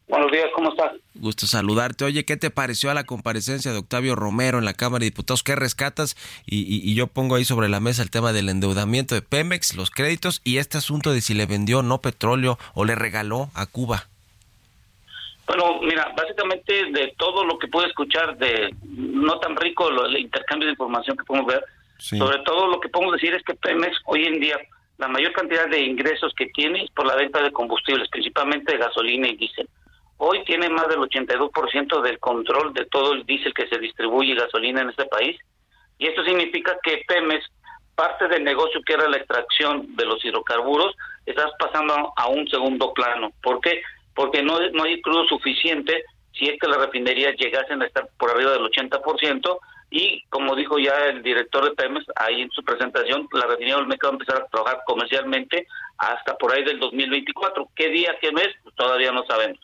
Buenos 0.08 0.30
días, 0.30 0.46
¿cómo 0.54 0.70
estás? 0.70 0.92
Gusto 1.14 1.46
saludarte. 1.46 2.04
Oye, 2.04 2.24
¿qué 2.24 2.36
te 2.36 2.50
pareció 2.50 2.90
a 2.90 2.94
la 2.94 3.04
comparecencia 3.04 3.72
de 3.72 3.78
Octavio 3.78 4.14
Romero 4.14 4.58
en 4.58 4.64
la 4.64 4.74
Cámara 4.74 5.00
de 5.00 5.06
Diputados? 5.06 5.42
¿Qué 5.42 5.56
rescatas? 5.56 6.16
Y, 6.44 6.94
yo 6.94 7.06
pongo 7.06 7.36
ahí 7.36 7.44
sobre 7.44 7.68
la 7.68 7.80
mesa 7.80 8.02
el 8.02 8.10
tema 8.10 8.32
del 8.32 8.48
endeudamiento 8.48 9.14
de 9.14 9.22
Pemex, 9.22 9.74
los 9.76 9.90
créditos 9.90 10.40
y 10.44 10.58
este 10.58 10.78
asunto 10.78 11.12
de 11.12 11.20
si 11.20 11.34
le 11.34 11.46
vendió 11.46 11.82
no 11.82 12.00
petróleo 12.00 12.58
o 12.74 12.84
le 12.84 12.94
regaló 12.94 13.50
a 13.54 13.66
Cuba. 13.66 14.08
Bueno, 15.46 15.80
mira, 15.80 16.12
básicamente 16.16 16.90
de 16.92 17.14
todo 17.18 17.44
lo 17.44 17.58
que 17.58 17.68
pude 17.68 17.86
escuchar 17.86 18.36
de 18.38 18.74
no 18.84 19.38
tan 19.40 19.56
rico 19.56 19.88
el 19.88 20.16
intercambio 20.18 20.66
de 20.66 20.72
información 20.72 21.16
que 21.16 21.24
podemos 21.24 21.46
ver, 21.46 21.64
sobre 21.98 22.38
todo 22.40 22.66
lo 22.66 22.80
que 22.80 22.88
podemos 22.88 23.14
decir 23.14 23.34
es 23.34 23.42
que 23.44 23.54
Pemex 23.54 23.96
hoy 24.06 24.24
en 24.24 24.40
día 24.40 24.58
la 24.98 25.08
mayor 25.08 25.32
cantidad 25.32 25.68
de 25.68 25.80
ingresos 25.80 26.32
que 26.36 26.46
tiene 26.46 26.84
es 26.84 26.90
por 26.90 27.06
la 27.06 27.16
venta 27.16 27.42
de 27.42 27.50
combustibles, 27.50 28.08
principalmente 28.08 28.72
de 28.72 28.78
gasolina 28.78 29.28
y 29.28 29.36
diésel. 29.36 29.68
Hoy 30.24 30.44
tiene 30.44 30.68
más 30.68 30.86
del 30.86 31.00
82% 31.00 32.00
del 32.00 32.20
control 32.20 32.72
de 32.74 32.86
todo 32.86 33.12
el 33.12 33.26
diésel 33.26 33.52
que 33.52 33.66
se 33.66 33.76
distribuye 33.80 34.36
gasolina 34.36 34.82
en 34.82 34.90
este 34.90 35.04
país. 35.06 35.36
Y 35.98 36.06
esto 36.06 36.22
significa 36.24 36.78
que 36.84 37.02
Pemex, 37.08 37.44
parte 37.96 38.28
del 38.28 38.44
negocio 38.44 38.80
que 38.86 38.92
era 38.92 39.08
la 39.08 39.16
extracción 39.16 39.96
de 39.96 40.06
los 40.06 40.24
hidrocarburos, 40.24 40.94
está 41.26 41.50
pasando 41.58 42.12
a 42.14 42.28
un 42.28 42.46
segundo 42.46 42.94
plano. 42.94 43.32
¿Por 43.42 43.60
qué? 43.60 43.82
Porque 44.14 44.44
no, 44.44 44.60
no 44.70 44.84
hay 44.84 45.02
crudo 45.02 45.24
suficiente 45.24 46.04
si 46.32 46.46
es 46.46 46.60
que 46.60 46.68
las 46.68 46.78
refinerías 46.78 47.34
llegasen 47.36 47.82
a 47.82 47.86
estar 47.86 48.08
por 48.16 48.30
arriba 48.30 48.52
del 48.52 48.62
80%. 48.62 49.58
Y 49.90 50.22
como 50.28 50.54
dijo 50.54 50.78
ya 50.78 51.06
el 51.06 51.24
director 51.24 51.64
de 51.64 51.74
Pemex 51.74 52.06
ahí 52.14 52.42
en 52.42 52.50
su 52.52 52.62
presentación, 52.62 53.26
la 53.32 53.46
refinería 53.46 53.74
del 53.74 53.88
mercado 53.88 54.12
va 54.12 54.18
a 54.18 54.20
empezar 54.20 54.42
a 54.42 54.46
trabajar 54.46 54.82
comercialmente 54.86 55.66
hasta 55.98 56.36
por 56.36 56.52
ahí 56.54 56.62
del 56.62 56.78
2024. 56.78 57.70
¿Qué 57.74 57.88
día, 57.88 58.16
qué 58.20 58.30
mes? 58.30 58.50
Pues 58.62 58.76
todavía 58.76 59.10
no 59.10 59.24
sabemos. 59.24 59.58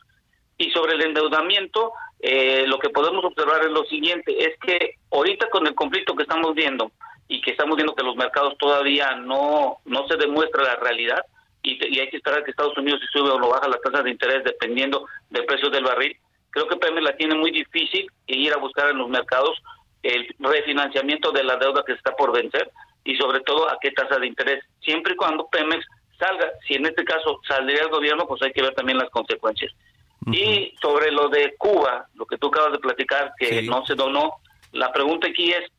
Y 0.59 0.69
sobre 0.71 0.93
el 0.93 1.01
endeudamiento, 1.01 1.93
eh, 2.19 2.65
lo 2.67 2.77
que 2.77 2.89
podemos 2.89 3.23
observar 3.23 3.63
es 3.63 3.71
lo 3.71 3.85
siguiente, 3.85 4.35
es 4.37 4.59
que 4.59 4.95
ahorita 5.11 5.49
con 5.49 5.65
el 5.65 5.73
conflicto 5.73 6.15
que 6.15 6.23
estamos 6.23 6.53
viendo 6.53 6.91
y 7.27 7.41
que 7.41 7.51
estamos 7.51 7.77
viendo 7.77 7.95
que 7.95 8.03
los 8.03 8.15
mercados 8.15 8.57
todavía 8.57 9.15
no, 9.15 9.77
no 9.85 10.07
se 10.07 10.17
demuestra 10.17 10.63
la 10.63 10.75
realidad 10.75 11.23
y, 11.63 11.99
hay 11.99 12.09
que 12.09 12.17
esperar 12.17 12.43
que 12.43 12.51
Estados 12.51 12.77
Unidos 12.77 12.99
se 13.01 13.19
sube 13.19 13.31
o 13.31 13.39
no 13.39 13.49
baja 13.49 13.67
las 13.67 13.81
tasas 13.81 14.03
de 14.03 14.11
interés 14.11 14.43
dependiendo 14.43 15.05
del 15.29 15.45
precio 15.45 15.69
del 15.69 15.83
barril, 15.83 16.17
creo 16.51 16.67
que 16.67 16.77
Pemex 16.77 17.03
la 17.03 17.15
tiene 17.15 17.35
muy 17.35 17.51
difícil 17.51 18.09
ir 18.27 18.53
a 18.53 18.57
buscar 18.57 18.89
en 18.89 18.97
los 18.97 19.09
mercados 19.09 19.61
el 20.03 20.27
refinanciamiento 20.39 21.31
de 21.31 21.43
la 21.43 21.57
deuda 21.57 21.83
que 21.85 21.93
está 21.93 22.15
por 22.15 22.31
vencer 22.31 22.71
y 23.03 23.15
sobre 23.17 23.41
todo 23.41 23.69
a 23.69 23.77
qué 23.81 23.91
tasa 23.91 24.17
de 24.19 24.27
interés, 24.27 24.63
siempre 24.81 25.13
y 25.13 25.15
cuando 25.15 25.47
Pemex 25.47 25.85
salga, 26.17 26.51
si 26.67 26.75
en 26.75 26.85
este 26.85 27.03
caso 27.03 27.39
saldría 27.47 27.83
el 27.83 27.89
gobierno, 27.89 28.27
pues 28.27 28.41
hay 28.41 28.51
que 28.51 28.61
ver 28.61 28.73
también 28.73 28.97
las 28.97 29.09
consecuencias. 29.09 29.71
Y 30.27 30.75
sobre 30.81 31.11
lo 31.11 31.29
de 31.29 31.55
Cuba, 31.57 32.07
lo 32.15 32.25
que 32.25 32.37
tú 32.37 32.47
acabas 32.47 32.73
de 32.73 32.79
platicar, 32.79 33.33
que 33.37 33.61
no 33.63 33.85
se 33.85 33.95
donó, 33.95 34.35
la 34.71 34.91
pregunta 34.91 35.27
aquí 35.27 35.51
es, 35.51 35.71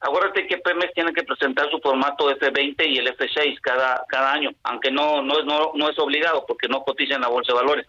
acuérdate 0.00 0.46
que 0.46 0.58
Pemex 0.58 0.92
tiene 0.92 1.12
que 1.12 1.22
presentar 1.22 1.70
su 1.70 1.78
formato 1.78 2.30
F20 2.30 2.86
y 2.88 2.98
el 2.98 3.16
F6 3.16 3.58
cada, 3.60 4.04
cada 4.08 4.32
año, 4.32 4.50
aunque 4.64 4.90
no, 4.90 5.22
no, 5.22 5.38
es, 5.38 5.44
no, 5.46 5.72
no 5.74 5.88
es 5.88 5.98
obligado 5.98 6.44
porque 6.46 6.68
no 6.68 6.82
cotiza 6.82 7.14
en 7.14 7.22
la 7.22 7.28
Bolsa 7.28 7.52
de 7.52 7.60
Valores. 7.60 7.86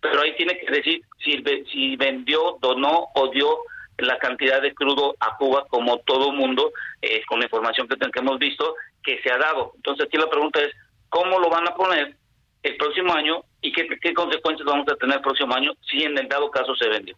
Pero 0.00 0.22
ahí 0.22 0.34
tiene 0.36 0.56
que 0.58 0.70
decir 0.70 1.02
si, 1.22 1.42
si 1.70 1.96
vendió, 1.96 2.56
donó 2.60 3.08
o 3.14 3.28
dio 3.28 3.58
la 3.98 4.16
cantidad 4.18 4.62
de 4.62 4.72
crudo 4.74 5.16
a 5.18 5.36
Cuba, 5.36 5.66
como 5.68 5.98
todo 5.98 6.32
mundo, 6.32 6.72
eh, 7.02 7.22
con 7.26 7.40
la 7.40 7.46
información 7.46 7.88
que, 7.88 7.96
que 7.96 8.20
hemos 8.20 8.38
visto, 8.38 8.74
que 9.02 9.20
se 9.22 9.30
ha 9.30 9.38
dado. 9.38 9.72
Entonces 9.76 10.06
aquí 10.06 10.16
la 10.16 10.30
pregunta 10.30 10.60
es, 10.62 10.70
¿cómo 11.08 11.38
lo 11.40 11.50
van 11.50 11.66
a 11.66 11.74
poner 11.74 12.14
el 12.62 12.76
próximo 12.76 13.12
año 13.12 13.42
y 13.60 13.72
qué, 13.72 14.14
consecuencias 14.14 14.66
vamos 14.66 14.86
a 14.88 14.96
tener 14.96 15.16
el 15.16 15.22
próximo 15.22 15.54
año 15.54 15.72
si 15.88 16.02
en 16.02 16.16
el 16.18 16.28
dado 16.28 16.50
caso 16.50 16.74
se 16.76 16.88
vendió. 16.88 17.16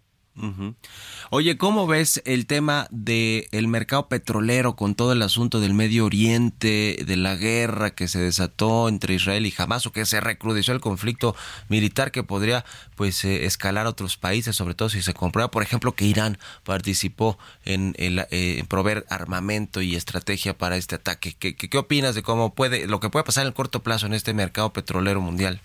Oye, 1.28 1.58
¿cómo 1.58 1.86
ves 1.86 2.22
el 2.24 2.46
tema 2.46 2.86
del 2.90 3.46
el 3.52 3.68
mercado 3.68 4.08
petrolero 4.08 4.74
con 4.74 4.94
todo 4.94 5.12
el 5.12 5.20
asunto 5.22 5.60
del 5.60 5.74
Medio 5.74 6.06
Oriente, 6.06 6.96
de 7.04 7.16
la 7.16 7.36
guerra 7.36 7.90
que 7.90 8.08
se 8.08 8.20
desató 8.20 8.88
entre 8.88 9.14
Israel 9.14 9.44
y 9.44 9.54
Hamas 9.56 9.86
o 9.86 9.92
que 9.92 10.06
se 10.06 10.20
recrudeció 10.20 10.72
el 10.72 10.80
conflicto 10.80 11.36
militar 11.68 12.10
que 12.10 12.22
podría 12.22 12.64
pues 12.96 13.24
eh, 13.24 13.44
escalar 13.44 13.86
a 13.86 13.90
otros 13.90 14.16
países, 14.16 14.56
sobre 14.56 14.74
todo 14.74 14.88
si 14.88 15.02
se 15.02 15.12
comprueba, 15.12 15.50
por 15.50 15.62
ejemplo, 15.62 15.92
que 15.92 16.06
Irán 16.06 16.38
participó 16.64 17.38
en, 17.64 17.94
eh, 17.98 18.64
proveer 18.68 19.04
armamento 19.10 19.82
y 19.82 19.96
estrategia 19.96 20.56
para 20.56 20.76
este 20.76 20.94
ataque? 20.94 21.36
¿Qué, 21.38 21.54
qué, 21.54 21.68
qué 21.68 21.78
opinas 21.78 22.14
de 22.14 22.22
cómo 22.22 22.54
puede, 22.54 22.86
lo 22.86 22.98
que 22.98 23.10
puede 23.10 23.24
pasar 23.24 23.42
en 23.42 23.48
el 23.48 23.54
corto 23.54 23.82
plazo 23.82 24.06
en 24.06 24.14
este 24.14 24.32
mercado 24.32 24.72
petrolero 24.72 25.20
mundial? 25.20 25.60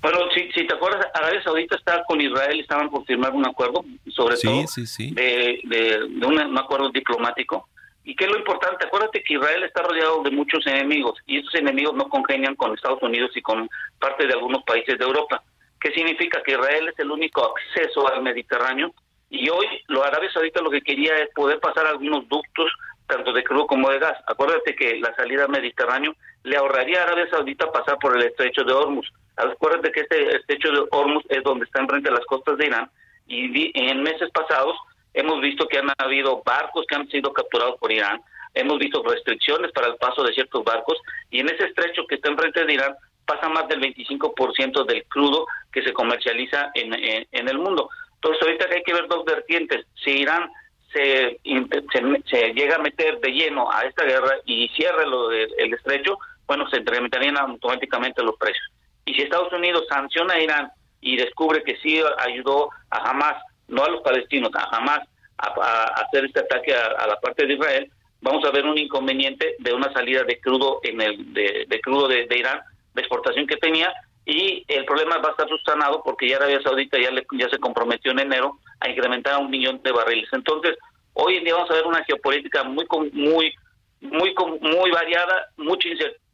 Bueno, 0.00 0.18
si, 0.34 0.50
si 0.52 0.66
te 0.66 0.74
acuerdas, 0.74 1.06
Arabia 1.12 1.42
Saudita 1.42 1.76
está 1.76 2.02
con 2.04 2.20
Israel, 2.20 2.56
y 2.56 2.60
estaban 2.60 2.88
por 2.88 3.04
firmar 3.04 3.32
un 3.32 3.46
acuerdo, 3.46 3.84
sobre 4.08 4.36
todo 4.36 4.64
De, 4.98 5.60
de, 5.64 6.26
un, 6.26 6.58
acuerdo 6.58 6.90
diplomático. 6.90 7.68
¿Y 8.02 8.16
qué 8.16 8.24
es 8.24 8.30
lo 8.30 8.38
importante? 8.38 8.86
Acuérdate 8.86 9.22
que 9.22 9.34
Israel 9.34 9.62
está 9.62 9.82
rodeado 9.82 10.22
de 10.22 10.30
muchos 10.30 10.66
enemigos 10.66 11.18
y 11.26 11.38
esos 11.38 11.54
enemigos 11.54 11.94
no 11.94 12.08
congenian 12.08 12.56
con 12.56 12.74
Estados 12.74 13.02
Unidos 13.02 13.30
y 13.36 13.42
con 13.42 13.68
parte 13.98 14.26
de 14.26 14.32
algunos 14.32 14.62
países 14.64 14.98
de 14.98 15.04
Europa. 15.04 15.42
¿Qué 15.78 15.92
significa? 15.92 16.42
Que 16.42 16.52
Israel 16.52 16.88
es 16.88 16.98
el 16.98 17.10
único 17.10 17.54
acceso 17.54 18.10
al 18.10 18.22
Mediterráneo 18.22 18.94
y 19.28 19.48
hoy 19.50 19.66
lo 19.88 20.02
Arabia 20.02 20.32
Saudita 20.32 20.62
lo 20.62 20.70
que 20.70 20.80
quería 20.80 21.14
es 21.18 21.28
poder 21.34 21.60
pasar 21.60 21.86
algunos 21.86 22.26
ductos 22.28 22.72
tanto 23.06 23.32
de 23.32 23.44
crudo 23.44 23.66
como 23.66 23.90
de 23.90 23.98
gas. 23.98 24.16
Acuérdate 24.26 24.74
que 24.74 24.98
la 24.98 25.14
salida 25.14 25.44
al 25.44 25.50
Mediterráneo 25.50 26.14
le 26.44 26.56
ahorraría 26.56 27.00
a 27.00 27.04
Arabia 27.04 27.28
Saudita 27.30 27.70
pasar 27.70 27.98
por 27.98 28.16
el 28.16 28.22
estrecho 28.22 28.64
de 28.64 28.72
Hormuz. 28.72 29.06
Acuérdate 29.36 29.92
que 29.92 30.00
este 30.00 30.36
estrecho 30.36 30.70
de 30.72 30.86
Hormuz 30.90 31.24
es 31.28 31.42
donde 31.42 31.64
está 31.64 31.80
enfrente 31.80 32.10
de 32.10 32.16
las 32.16 32.26
costas 32.26 32.58
de 32.58 32.66
Irán 32.66 32.90
y 33.26 33.70
en 33.74 34.02
meses 34.02 34.28
pasados 34.30 34.76
hemos 35.14 35.40
visto 35.40 35.66
que 35.66 35.78
han 35.78 35.88
habido 35.98 36.42
barcos 36.44 36.84
que 36.88 36.96
han 36.96 37.08
sido 37.08 37.32
capturados 37.32 37.78
por 37.78 37.92
Irán, 37.92 38.20
hemos 38.54 38.78
visto 38.78 39.02
restricciones 39.02 39.72
para 39.72 39.88
el 39.88 39.96
paso 39.96 40.22
de 40.22 40.32
ciertos 40.32 40.64
barcos 40.64 40.98
y 41.30 41.40
en 41.40 41.48
ese 41.48 41.66
estrecho 41.66 42.06
que 42.06 42.16
está 42.16 42.30
enfrente 42.30 42.64
de 42.64 42.74
Irán 42.74 42.94
pasa 43.24 43.48
más 43.48 43.68
del 43.68 43.80
25% 43.80 44.84
del 44.86 45.04
crudo 45.04 45.46
que 45.72 45.82
se 45.82 45.92
comercializa 45.92 46.70
en, 46.74 47.48
el 47.48 47.58
mundo. 47.58 47.88
Entonces 48.14 48.42
ahorita 48.42 48.66
hay 48.70 48.82
que 48.82 48.92
ver 48.92 49.06
dos 49.06 49.24
vertientes. 49.24 49.86
Si 50.02 50.10
Irán 50.10 50.50
se, 50.92 51.38
se, 51.42 52.52
llega 52.52 52.76
a 52.76 52.80
meter 52.80 53.20
de 53.20 53.30
lleno 53.30 53.70
a 53.70 53.84
esta 53.84 54.04
guerra 54.04 54.38
y 54.44 54.68
cierra 54.70 55.06
lo 55.06 55.30
el 55.30 55.72
estrecho, 55.72 56.18
bueno, 56.46 56.68
se 56.68 56.78
incrementarían 56.78 57.38
automáticamente 57.38 58.22
los 58.24 58.36
precios. 58.36 58.68
Y 59.04 59.14
si 59.14 59.22
Estados 59.22 59.52
Unidos 59.52 59.84
sanciona 59.88 60.34
a 60.34 60.40
Irán 60.40 60.70
y 61.00 61.16
descubre 61.16 61.62
que 61.62 61.76
sí 61.76 62.00
ayudó 62.18 62.70
a 62.90 63.10
Hamas, 63.10 63.42
no 63.68 63.84
a 63.84 63.88
los 63.88 64.02
palestinos, 64.02 64.50
a 64.54 64.76
Hamas 64.76 65.00
a, 65.38 65.84
hacer 66.02 66.26
este 66.26 66.40
ataque 66.40 66.74
a, 66.74 67.06
la 67.06 67.18
parte 67.20 67.46
de 67.46 67.54
Israel, 67.54 67.90
vamos 68.20 68.44
a 68.44 68.50
ver 68.50 68.66
un 68.66 68.76
inconveniente 68.76 69.56
de 69.58 69.72
una 69.72 69.92
salida 69.92 70.22
de 70.24 70.38
crudo 70.40 70.80
en 70.82 71.00
el 71.00 71.32
de, 71.32 71.80
crudo 71.82 72.08
de, 72.08 72.26
Irán, 72.30 72.60
de 72.94 73.00
exportación 73.00 73.46
que 73.46 73.56
tenía, 73.56 73.92
y 74.26 74.64
el 74.68 74.84
problema 74.84 75.18
va 75.18 75.28
a 75.28 75.32
estar 75.32 75.48
sustanado 75.48 76.02
porque 76.04 76.28
ya 76.28 76.36
Arabia 76.36 76.60
Saudita 76.62 76.98
ya, 76.98 77.10
ya 77.32 77.48
se 77.48 77.58
comprometió 77.58 78.12
en 78.12 78.20
enero 78.20 78.58
a 78.80 78.88
incrementar 78.88 79.34
a 79.34 79.38
un 79.38 79.50
millón 79.50 79.82
de 79.82 79.92
barriles. 79.92 80.28
Entonces, 80.32 80.76
hoy 81.14 81.36
en 81.36 81.44
día 81.44 81.54
vamos 81.54 81.70
a 81.70 81.74
ver 81.74 81.86
una 81.86 82.04
geopolítica 82.04 82.62
muy 82.64 82.86
muy 83.12 83.52
muy 84.00 84.34
muy 84.60 84.90
variada, 84.90 85.48
mucha 85.56 85.88
incertidumbre 85.88 86.29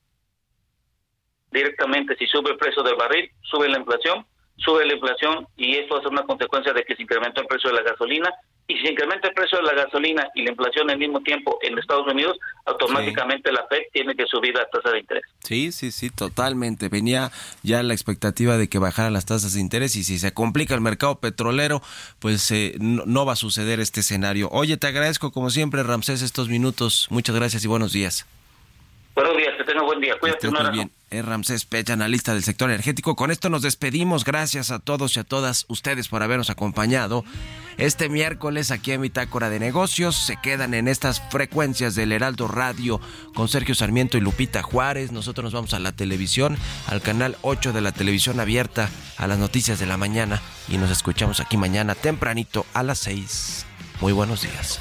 directamente 1.51 2.17
si 2.17 2.27
sube 2.27 2.51
el 2.51 2.57
precio 2.57 2.83
del 2.83 2.97
barril, 2.97 3.31
sube 3.43 3.69
la 3.69 3.79
inflación, 3.79 4.27
sube 4.57 4.87
la 4.87 4.95
inflación 4.95 5.47
y 5.57 5.77
esto 5.77 5.95
va 5.95 6.01
a 6.01 6.03
ser 6.03 6.13
una 6.13 6.23
consecuencia 6.25 6.73
de 6.73 6.85
que 6.85 6.97
se 6.97 7.03
incrementó 7.03 7.41
el 7.41 7.47
precio 7.47 7.71
de 7.71 7.77
la 7.77 7.83
gasolina 7.83 8.31
y 8.69 8.75
si 8.77 8.83
se 8.83 8.93
incrementa 8.93 9.29
el 9.29 9.35
precio 9.35 9.59
de 9.59 9.65
la 9.65 9.75
gasolina 9.75 10.29
y 10.35 10.43
la 10.43 10.51
inflación 10.51 10.91
al 10.91 10.99
mismo 10.99 11.21
tiempo 11.21 11.57
en 11.63 11.79
Estados 11.79 12.07
Unidos, 12.13 12.37
automáticamente 12.65 13.53
la 13.53 13.65
FED 13.69 13.83
tiene 13.93 14.17
que 14.17 14.27
subir 14.27 14.55
la 14.55 14.67
tasa 14.67 14.91
de 14.91 14.99
interés. 14.99 15.23
Sí, 15.45 15.71
sí, 15.71 15.93
sí, 15.93 16.11
totalmente. 16.11 16.89
Venía 16.89 17.31
ya 17.63 17.83
la 17.85 17.95
expectativa 17.95 18.57
de 18.57 18.69
que 18.69 18.79
bajaran 18.79 19.13
las 19.13 19.25
tasas 19.25 19.55
de 19.55 19.61
interés 19.61 19.95
y 19.95 20.03
si 20.03 20.19
se 20.19 20.35
complica 20.35 20.75
el 20.75 20.81
mercado 20.81 21.21
petrolero, 21.21 21.81
pues 22.19 22.51
eh, 22.51 22.75
no, 22.81 23.25
va 23.25 23.35
a 23.35 23.37
suceder 23.37 23.79
este 23.79 24.01
escenario. 24.01 24.49
Oye, 24.51 24.77
te 24.77 24.89
agradezco 24.89 25.31
como 25.31 25.51
siempre, 25.51 25.85
Ramsés, 25.85 26.23
estos 26.23 26.49
minutos. 26.49 27.07
Muchas 27.11 27.37
gracias 27.37 27.65
y 27.65 27.69
buenos 27.69 27.93
días. 27.93 28.27
Buenos 29.15 29.37
días, 29.37 29.55
que 29.57 29.65
tenga 29.65 29.83
buen 29.83 30.01
día. 30.01 30.19
Cuídate, 30.19 30.51
muy 30.51 30.71
bien. 30.73 30.91
Es 31.09 31.25
Ramsés 31.25 31.67
Pech, 31.67 31.89
analista 31.91 32.35
del 32.35 32.43
sector 32.43 32.69
energético. 32.69 33.15
Con 33.15 33.31
esto 33.31 33.49
nos 33.49 33.63
despedimos. 33.63 34.25
Gracias 34.25 34.73
a 34.73 34.81
todos 34.81 35.17
y 35.17 35.21
a 35.21 35.25
todas 35.25 35.65
ustedes 35.69 36.09
por 36.09 36.23
habernos 36.25 36.51
acompañado. 36.51 37.25
Este 37.79 38.09
miércoles 38.09 38.73
aquí 38.73 38.91
en 38.91 39.03
Bitácora 39.03 39.49
de 39.49 39.61
Negocios 39.61 40.17
se 40.17 40.37
quedan 40.37 40.75
en 40.75 40.89
estas 40.89 41.23
frecuencias 41.31 41.95
del 41.95 42.11
Heraldo 42.11 42.49
Radio 42.49 43.01
con 43.35 43.49
Sergio 43.49 43.77
Sarmiento 43.77 44.19
y 44.19 44.21
Lupita 44.21 44.63
Juárez. 44.63 45.13
Nosotros 45.13 45.45
nos 45.45 45.53
vamos 45.53 45.75
a 45.75 45.79
la 45.79 45.93
televisión, 45.93 46.57
al 46.89 47.01
canal 47.03 47.37
8 47.43 47.73
de 47.73 47.83
la 47.83 47.93
televisión 47.93 48.41
abierta, 48.41 48.91
a 49.17 49.29
las 49.29 49.39
noticias 49.39 49.79
de 49.79 49.87
la 49.87 49.97
mañana 49.97 50.43
y 50.69 50.79
nos 50.79 50.91
escuchamos 50.91 51.39
aquí 51.39 51.57
mañana 51.57 51.95
tempranito 51.95 52.67
a 52.75 52.83
las 52.83 52.99
6. 52.99 53.67
Muy 54.01 54.13
buenos 54.13 54.43
días. 54.43 54.81